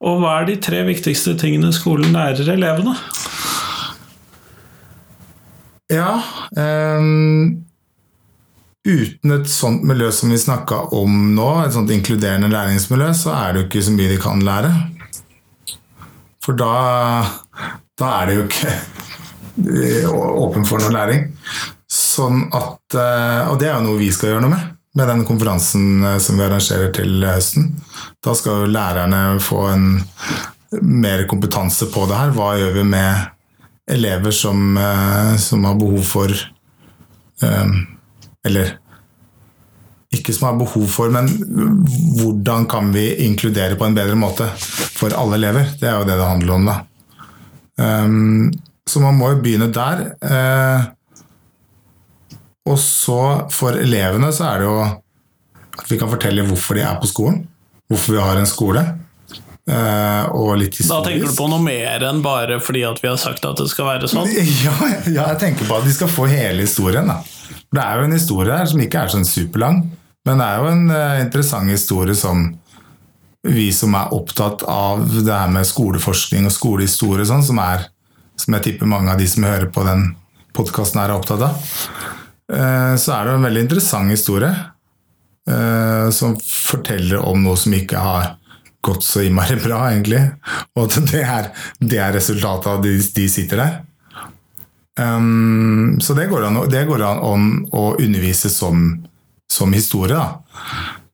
Og 0.00 0.20
hva 0.22 0.40
er 0.40 0.50
de 0.50 0.56
tre 0.62 0.82
viktigste 0.88 1.36
tingene 1.40 1.72
skolen 1.74 2.12
lærer 2.16 2.52
elevene? 2.56 2.96
Ja 5.92 6.16
um, 6.58 7.62
Uten 8.86 9.34
et 9.34 9.48
sånt 9.50 9.82
miljø 9.86 10.12
som 10.14 10.30
vi 10.30 10.38
snakka 10.38 10.76
om 10.94 11.14
nå, 11.34 11.46
et 11.64 11.74
sånt 11.74 11.90
inkluderende 11.90 12.50
læringsmiljø, 12.52 13.08
så 13.18 13.32
er 13.34 13.52
det 13.52 13.60
jo 13.60 13.66
ikke 13.66 13.82
så 13.82 13.94
mye 13.96 14.12
de 14.12 14.18
kan 14.22 14.44
lære. 14.46 14.70
For 16.44 16.54
da, 16.54 16.68
da 17.98 18.10
er 18.20 18.30
det 18.30 18.36
jo 18.36 18.44
ikke 18.46 18.76
åpen 20.44 20.68
for 20.68 20.78
noe 20.84 20.94
læring. 20.94 21.26
Sånn 22.16 22.46
at, 22.54 22.80
eh, 22.96 23.42
og 23.50 23.58
det 23.60 23.68
er 23.68 23.76
jo 23.76 23.84
noe 23.90 24.00
vi 24.00 24.10
skal 24.14 24.32
gjøre 24.32 24.44
noe 24.46 24.54
med, 24.54 24.72
med 24.96 25.10
den 25.12 25.24
konferansen 25.28 26.04
eh, 26.04 26.18
som 26.22 26.38
vi 26.38 26.46
arrangerer 26.46 26.92
til 26.96 27.20
høsten. 27.26 27.74
Da 28.24 28.34
skal 28.36 28.62
jo 28.62 28.72
lærerne 28.72 29.40
få 29.42 29.66
en 29.74 29.88
mer 30.80 31.26
kompetanse 31.30 31.90
på 31.92 32.06
det 32.08 32.20
her. 32.20 32.32
Hva 32.36 32.54
gjør 32.58 32.78
vi 32.78 32.86
med 32.88 33.92
elever 33.96 34.34
som, 34.34 34.78
eh, 34.80 35.36
som 35.40 35.66
har 35.68 35.80
behov 35.80 36.04
for 36.06 36.32
Eller 37.36 38.70
ikke 40.16 40.32
som 40.32 40.46
har 40.46 40.54
behov 40.56 40.86
for, 40.88 41.10
men 41.12 41.26
hvordan 42.16 42.64
kan 42.70 42.88
vi 42.94 43.10
inkludere 43.26 43.76
på 43.76 43.84
en 43.84 43.96
bedre 43.98 44.16
måte 44.16 44.46
for 44.56 45.12
alle 45.12 45.36
elever? 45.36 45.66
Det 45.76 45.90
er 45.90 45.98
jo 45.98 46.06
det 46.08 46.16
det 46.16 46.30
handler 46.30 46.54
om, 46.54 46.70
da. 46.70 46.76
Så 48.88 49.02
man 49.04 49.18
må 49.18 49.34
jo 49.34 49.42
begynne 49.44 49.68
der. 49.68 50.06
Eh, 52.66 52.72
og 52.72 52.78
så 52.82 53.48
for 53.54 53.78
elevene 53.78 54.32
så 54.34 54.50
er 54.52 54.62
det 54.62 54.66
jo 54.68 54.78
at 55.76 55.90
vi 55.90 55.98
kan 56.00 56.10
fortelle 56.10 56.44
hvorfor 56.46 56.78
de 56.78 56.82
er 56.82 56.96
på 57.00 57.06
skolen. 57.10 57.44
Hvorfor 57.88 58.16
vi 58.16 58.22
har 58.22 58.36
en 58.40 58.46
skole. 58.50 58.82
eh, 59.70 60.24
og 60.30 60.56
litt 60.58 60.76
historisk. 60.78 60.90
Da 60.90 61.10
tenker 61.10 61.26
du 61.30 61.36
på 61.38 61.48
noe 61.50 61.62
mer 61.62 62.02
enn 62.06 62.20
bare 62.22 62.60
fordi 62.62 62.84
at 62.86 63.00
vi 63.02 63.08
har 63.10 63.16
sagt 63.18 63.44
at 63.44 63.58
det 63.58 63.68
skal 63.70 63.86
være 63.86 64.10
sånn? 64.10 64.28
Ja, 64.64 64.74
ja, 65.06 65.24
jeg 65.32 65.38
tenker 65.42 65.66
på 65.66 65.78
at 65.80 65.86
de 65.86 65.94
skal 65.94 66.10
få 66.10 66.26
hele 66.30 66.62
historien. 66.62 67.06
da. 67.10 67.20
Det 67.74 67.82
er 67.82 67.98
jo 67.98 68.06
en 68.06 68.14
historie 68.14 68.54
her 68.54 68.66
som 68.70 68.82
ikke 68.82 69.02
er 69.02 69.10
sånn 69.14 69.26
superlang, 69.26 69.82
men 70.26 70.38
det 70.38 70.46
er 70.46 70.62
jo 70.62 70.70
en 70.70 70.86
uh, 70.90 71.18
interessant 71.22 71.70
historie 71.70 72.14
som 72.18 72.46
vi 73.46 73.68
som 73.74 73.94
er 73.94 74.14
opptatt 74.14 74.62
av 74.66 75.02
det 75.22 75.30
her 75.30 75.50
med 75.50 75.66
skoleforskning 75.66 76.46
og 76.48 76.54
skolehistorie, 76.54 77.26
sånn, 77.28 77.44
som, 77.46 77.58
er, 77.62 77.84
som 78.38 78.54
jeg 78.56 78.64
tipper 78.64 78.90
mange 78.90 79.12
av 79.12 79.18
de 79.20 79.26
som 79.30 79.46
hører 79.46 79.68
på 79.70 79.84
den 79.86 80.08
podkasten 80.56 81.02
er 81.02 81.14
opptatt 81.14 81.44
av, 81.46 81.68
så 82.46 83.12
er 83.16 83.26
det 83.26 83.32
en 83.34 83.46
veldig 83.46 83.62
interessant 83.64 84.12
historie 84.12 84.52
uh, 85.50 86.10
som 86.10 86.36
forteller 86.40 87.22
om 87.22 87.42
noe 87.44 87.58
som 87.58 87.74
ikke 87.74 88.00
har 88.00 88.36
gått 88.86 89.04
så 89.04 89.24
innmari 89.26 89.58
bra, 89.66 89.88
egentlig. 89.90 90.22
Og 90.76 90.86
at 90.86 91.10
det 91.10 91.24
er, 91.24 91.50
det 91.80 92.00
er 92.02 92.14
resultatet 92.16 92.70
av 92.70 92.80
at 92.80 92.86
de, 92.86 92.96
de 93.16 93.28
sitter 93.30 93.62
der. 93.62 93.76
Um, 94.96 95.98
så 96.00 96.14
det 96.16 96.28
går, 96.30 96.46
an, 96.48 96.62
det 96.72 96.86
går 96.88 97.02
an 97.04 97.18
om 97.20 97.48
å 97.76 97.90
undervise 98.00 98.48
som, 98.52 98.88
som 99.50 99.74
historie. 99.76 100.22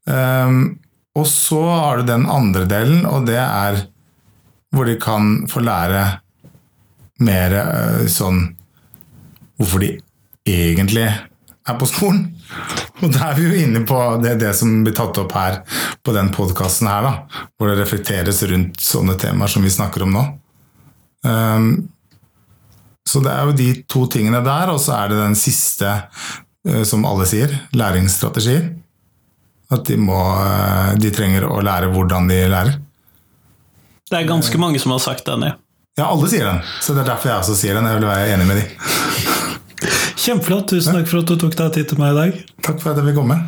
Um, 0.06 0.78
og 1.18 1.26
så 1.28 1.60
har 1.66 2.00
du 2.00 2.08
den 2.08 2.28
andre 2.30 2.64
delen, 2.70 3.02
og 3.08 3.26
det 3.28 3.40
er 3.42 3.82
hvor 4.72 4.88
de 4.88 4.94
kan 5.00 5.42
få 5.50 5.60
lære 5.64 6.04
mer 7.22 7.54
uh, 7.60 8.04
sånn 8.10 8.44
Hvorfor 9.60 9.82
de 9.82 9.88
egentlig 10.48 11.06
er 11.68 11.78
på 11.78 11.86
skolen. 11.86 12.26
Og 13.02 13.10
da 13.14 13.30
er 13.30 13.38
vi 13.38 13.46
jo 13.46 13.62
inne 13.64 13.82
på 13.86 13.98
det, 14.22 14.36
det 14.42 14.52
som 14.58 14.82
blir 14.84 14.94
tatt 14.96 15.18
opp 15.22 15.34
her 15.36 15.60
på 16.02 16.14
den 16.14 16.30
podkasten 16.34 16.90
her, 16.90 17.06
da. 17.06 17.46
Hvor 17.56 17.70
det 17.70 17.80
reflekteres 17.80 18.42
rundt 18.50 18.82
sånne 18.82 19.16
temaer 19.20 19.50
som 19.50 19.64
vi 19.64 19.72
snakker 19.72 20.06
om 20.06 20.14
nå. 20.14 20.22
Um, 21.26 21.68
så 23.06 23.22
det 23.22 23.32
er 23.32 23.48
jo 23.48 23.56
de 23.58 23.68
to 23.90 24.04
tingene 24.10 24.42
der, 24.44 24.70
og 24.74 24.80
så 24.82 24.96
er 25.00 25.12
det 25.12 25.20
den 25.22 25.38
siste, 25.38 25.90
uh, 26.68 26.82
som 26.86 27.06
alle 27.08 27.26
sier, 27.30 27.54
læringsstrategier. 27.78 28.72
At 29.72 29.86
de 29.88 29.96
må 29.96 30.18
uh, 30.18 30.92
De 31.00 31.10
trenger 31.14 31.46
å 31.48 31.60
lære 31.64 31.90
hvordan 31.94 32.30
de 32.30 32.42
lærer. 32.52 32.80
Det 34.10 34.18
er 34.18 34.28
ganske 34.28 34.58
mange 34.60 34.82
som 34.82 34.92
har 34.92 35.02
sagt 35.02 35.26
den, 35.30 35.46
ja. 35.48 35.58
Ja, 35.98 36.06
alle 36.08 36.28
sier 36.32 36.46
den. 36.48 36.62
Så 36.80 36.94
det 36.96 37.02
er 37.02 37.12
derfor 37.12 37.28
jeg 37.28 37.42
også 37.42 37.56
sier 37.58 37.76
den. 37.76 37.88
Jeg 37.88 38.00
vil 38.00 38.08
være 38.08 38.32
enig 38.32 38.48
med 38.48 38.62
de. 38.62 39.31
Kjempeflott. 40.22 40.68
Tusen 40.70 40.94
takk 40.94 41.08
for 41.10 41.18
at 41.18 41.30
du 41.32 41.34
tok 41.34 41.56
deg 41.58 41.72
tid 41.74 41.88
til 41.90 41.98
meg 41.98 42.12
i 42.12 42.18
dag. 42.20 42.36
Takk 42.62 42.76
for 42.78 42.92
at 42.92 43.00
jeg 43.00 43.08
fikk 43.10 43.16
komme. 43.18 43.42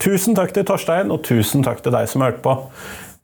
Tusen 0.00 0.36
takk 0.36 0.56
til 0.56 0.64
Torstein, 0.68 1.12
og 1.12 1.20
tusen 1.24 1.64
takk 1.64 1.84
til 1.84 1.92
deg 1.92 2.08
som 2.08 2.24
hørte 2.24 2.40
på. 2.44 2.56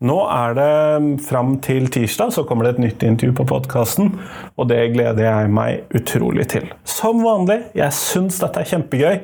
Nå 0.01 0.17
er 0.33 0.55
det 0.57 1.25
fram 1.27 1.59
til 1.61 1.91
tirsdag, 1.93 2.31
så 2.33 2.45
kommer 2.49 2.65
det 2.65 2.71
et 2.75 2.85
nytt 2.87 3.03
intervju 3.05 3.35
på 3.37 3.45
podkasten. 3.51 4.15
Og 4.57 4.69
det 4.71 4.95
gleder 4.95 5.27
jeg 5.27 5.51
meg 5.53 5.93
utrolig 5.97 6.47
til. 6.53 6.71
Som 6.89 7.21
vanlig, 7.21 7.59
jeg 7.77 7.97
syns 7.97 8.41
dette 8.41 8.63
er 8.63 8.71
kjempegøy. 8.71 9.19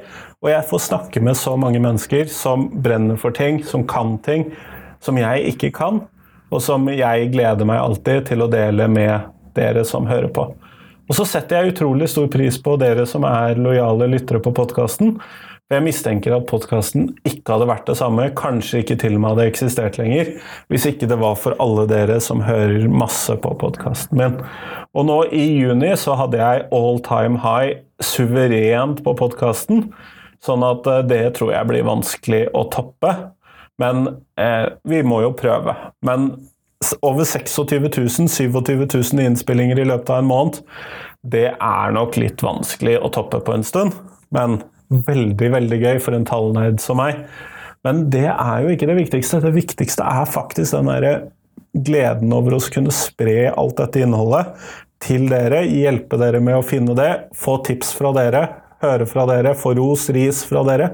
Og 0.47 0.53
jeg 0.53 0.63
får 0.69 0.85
snakke 0.85 1.21
med 1.27 1.35
så 1.35 1.57
mange 1.59 1.81
mennesker 1.83 2.29
som 2.31 2.69
brenner 2.71 3.19
for 3.19 3.35
ting, 3.35 3.65
som 3.67 3.83
kan 3.83 4.15
ting 4.23 4.47
som 5.03 5.19
jeg 5.19 5.43
ikke 5.51 5.73
kan. 5.75 6.05
Og 6.55 6.63
som 6.63 6.87
jeg 6.87 7.33
gleder 7.33 7.67
meg 7.67 7.83
alltid 7.83 8.29
til 8.29 8.45
å 8.45 8.51
dele 8.53 8.87
med 8.87 9.27
dere 9.59 9.83
som 9.89 10.07
hører 10.07 10.31
på. 10.31 10.47
Og 11.07 11.19
så 11.19 11.27
setter 11.27 11.59
jeg 11.59 11.75
utrolig 11.75 12.07
stor 12.13 12.31
pris 12.31 12.61
på 12.63 12.77
dere 12.79 13.09
som 13.11 13.27
er 13.27 13.59
lojale 13.59 14.07
lyttere 14.13 14.39
på 14.43 14.55
podkasten. 14.55 15.17
Jeg 15.67 15.83
mistenker 15.83 16.37
at 16.37 16.47
podkasten 16.47 17.09
ikke 17.27 17.57
hadde 17.57 17.67
vært 17.67 17.89
det 17.91 17.97
samme, 17.99 18.29
kanskje 18.39 18.85
ikke 18.85 19.01
til 19.03 19.17
og 19.17 19.25
med 19.25 19.33
hadde 19.33 19.51
eksistert 19.51 19.99
lenger, 19.99 20.37
hvis 20.71 20.87
ikke 20.87 21.09
det 21.11 21.19
var 21.19 21.35
for 21.43 21.59
alle 21.63 21.89
dere 21.91 22.21
som 22.23 22.45
hører 22.47 22.87
masse 22.87 23.35
på 23.43 23.55
podkasten 23.59 24.23
min. 24.23 24.39
Og 24.95 25.09
nå 25.11 25.25
i 25.35 25.43
juni 25.59 25.91
så 25.99 26.15
hadde 26.23 26.39
jeg 26.39 26.69
all 26.71 27.03
time 27.03 27.43
high 27.43 27.81
suverent 27.99 29.03
på 29.03 29.17
podkasten, 29.19 29.89
sånn 30.45 30.65
at 30.67 30.87
eh, 30.91 31.05
det 31.09 31.23
tror 31.39 31.55
jeg 31.55 31.71
blir 31.71 31.89
vanskelig 31.89 32.43
å 32.57 32.67
toppe. 32.73 33.15
Men 33.81 34.07
eh, 34.41 34.69
vi 34.89 35.03
må 35.07 35.23
jo 35.25 35.35
prøve. 35.37 35.75
Men 36.07 36.31
over 37.05 37.25
26 37.25 37.59
000, 37.89 38.29
27 38.29 38.87
000 38.87 39.27
innspillinger 39.27 39.81
i 39.81 39.89
løpet 39.89 40.13
av 40.13 40.23
en 40.23 40.31
måned, 40.31 40.63
det 41.27 41.49
er 41.55 41.97
nok 41.97 42.19
litt 42.21 42.45
vanskelig 42.45 42.99
å 43.01 43.11
toppe 43.13 43.41
på 43.45 43.57
en 43.57 43.67
stund. 43.67 43.97
Men 44.35 44.61
veldig, 44.89 45.51
veldig 45.57 45.79
gøy 45.83 46.01
for 46.03 46.17
en 46.17 46.27
tallnerd 46.29 46.81
som 46.83 47.01
meg. 47.01 47.25
Men 47.87 48.07
det 48.11 48.29
er 48.33 48.65
jo 48.65 48.75
ikke 48.75 48.89
det 48.91 48.99
viktigste. 49.01 49.43
Det 49.45 49.55
viktigste 49.55 50.07
er 50.07 50.29
faktisk 50.31 50.77
den 50.77 50.91
derre 50.91 51.15
gleden 51.77 52.33
over 52.33 52.57
å 52.57 52.65
kunne 52.73 52.95
spre 52.95 53.51
alt 53.53 53.77
dette 53.81 54.01
innholdet 54.03 54.55
til 55.05 55.27
dere, 55.29 55.61
hjelpe 55.69 56.17
dere 56.21 56.41
med 56.41 56.57
å 56.59 56.65
finne 56.65 56.97
det, 56.97 57.11
få 57.37 57.59
tips 57.67 57.93
fra 57.99 58.15
dere, 58.17 58.47
høre 58.85 59.07
fra 59.09 59.27
dere, 59.31 59.55
få 59.59 59.75
ros, 59.79 60.09
ris 60.15 60.43
fra 60.49 60.65
dere. 60.67 60.91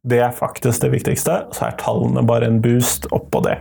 Det 0.00 0.20
er 0.24 0.32
faktisk 0.32 0.82
det 0.82 0.92
viktigste. 0.94 1.36
Så 1.52 1.66
er 1.68 1.78
tallene 1.80 2.24
bare 2.26 2.48
en 2.48 2.60
boost 2.64 3.08
oppå 3.12 3.42
det. 3.44 3.58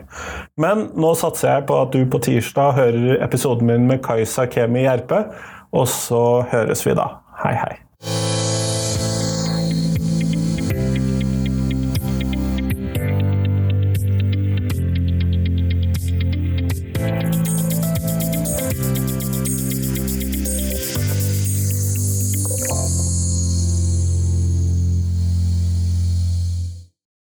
Men 0.59 0.87
nå 0.95 1.13
satser 1.19 1.51
jeg 1.53 1.67
på 1.69 1.81
at 1.83 1.95
du 1.95 2.05
på 2.09 2.21
tirsdag 2.23 2.77
hører 2.79 3.23
episoden 3.25 3.67
min 3.67 3.89
med 3.91 4.03
Kajsa 4.05 4.47
Kemi 4.51 4.85
Gjerpe, 4.87 5.25
og 5.75 5.89
så 5.91 6.45
høres 6.53 6.85
vi 6.87 6.95
da. 6.97 7.11
Hei, 7.43 7.57
hei. 7.59 7.75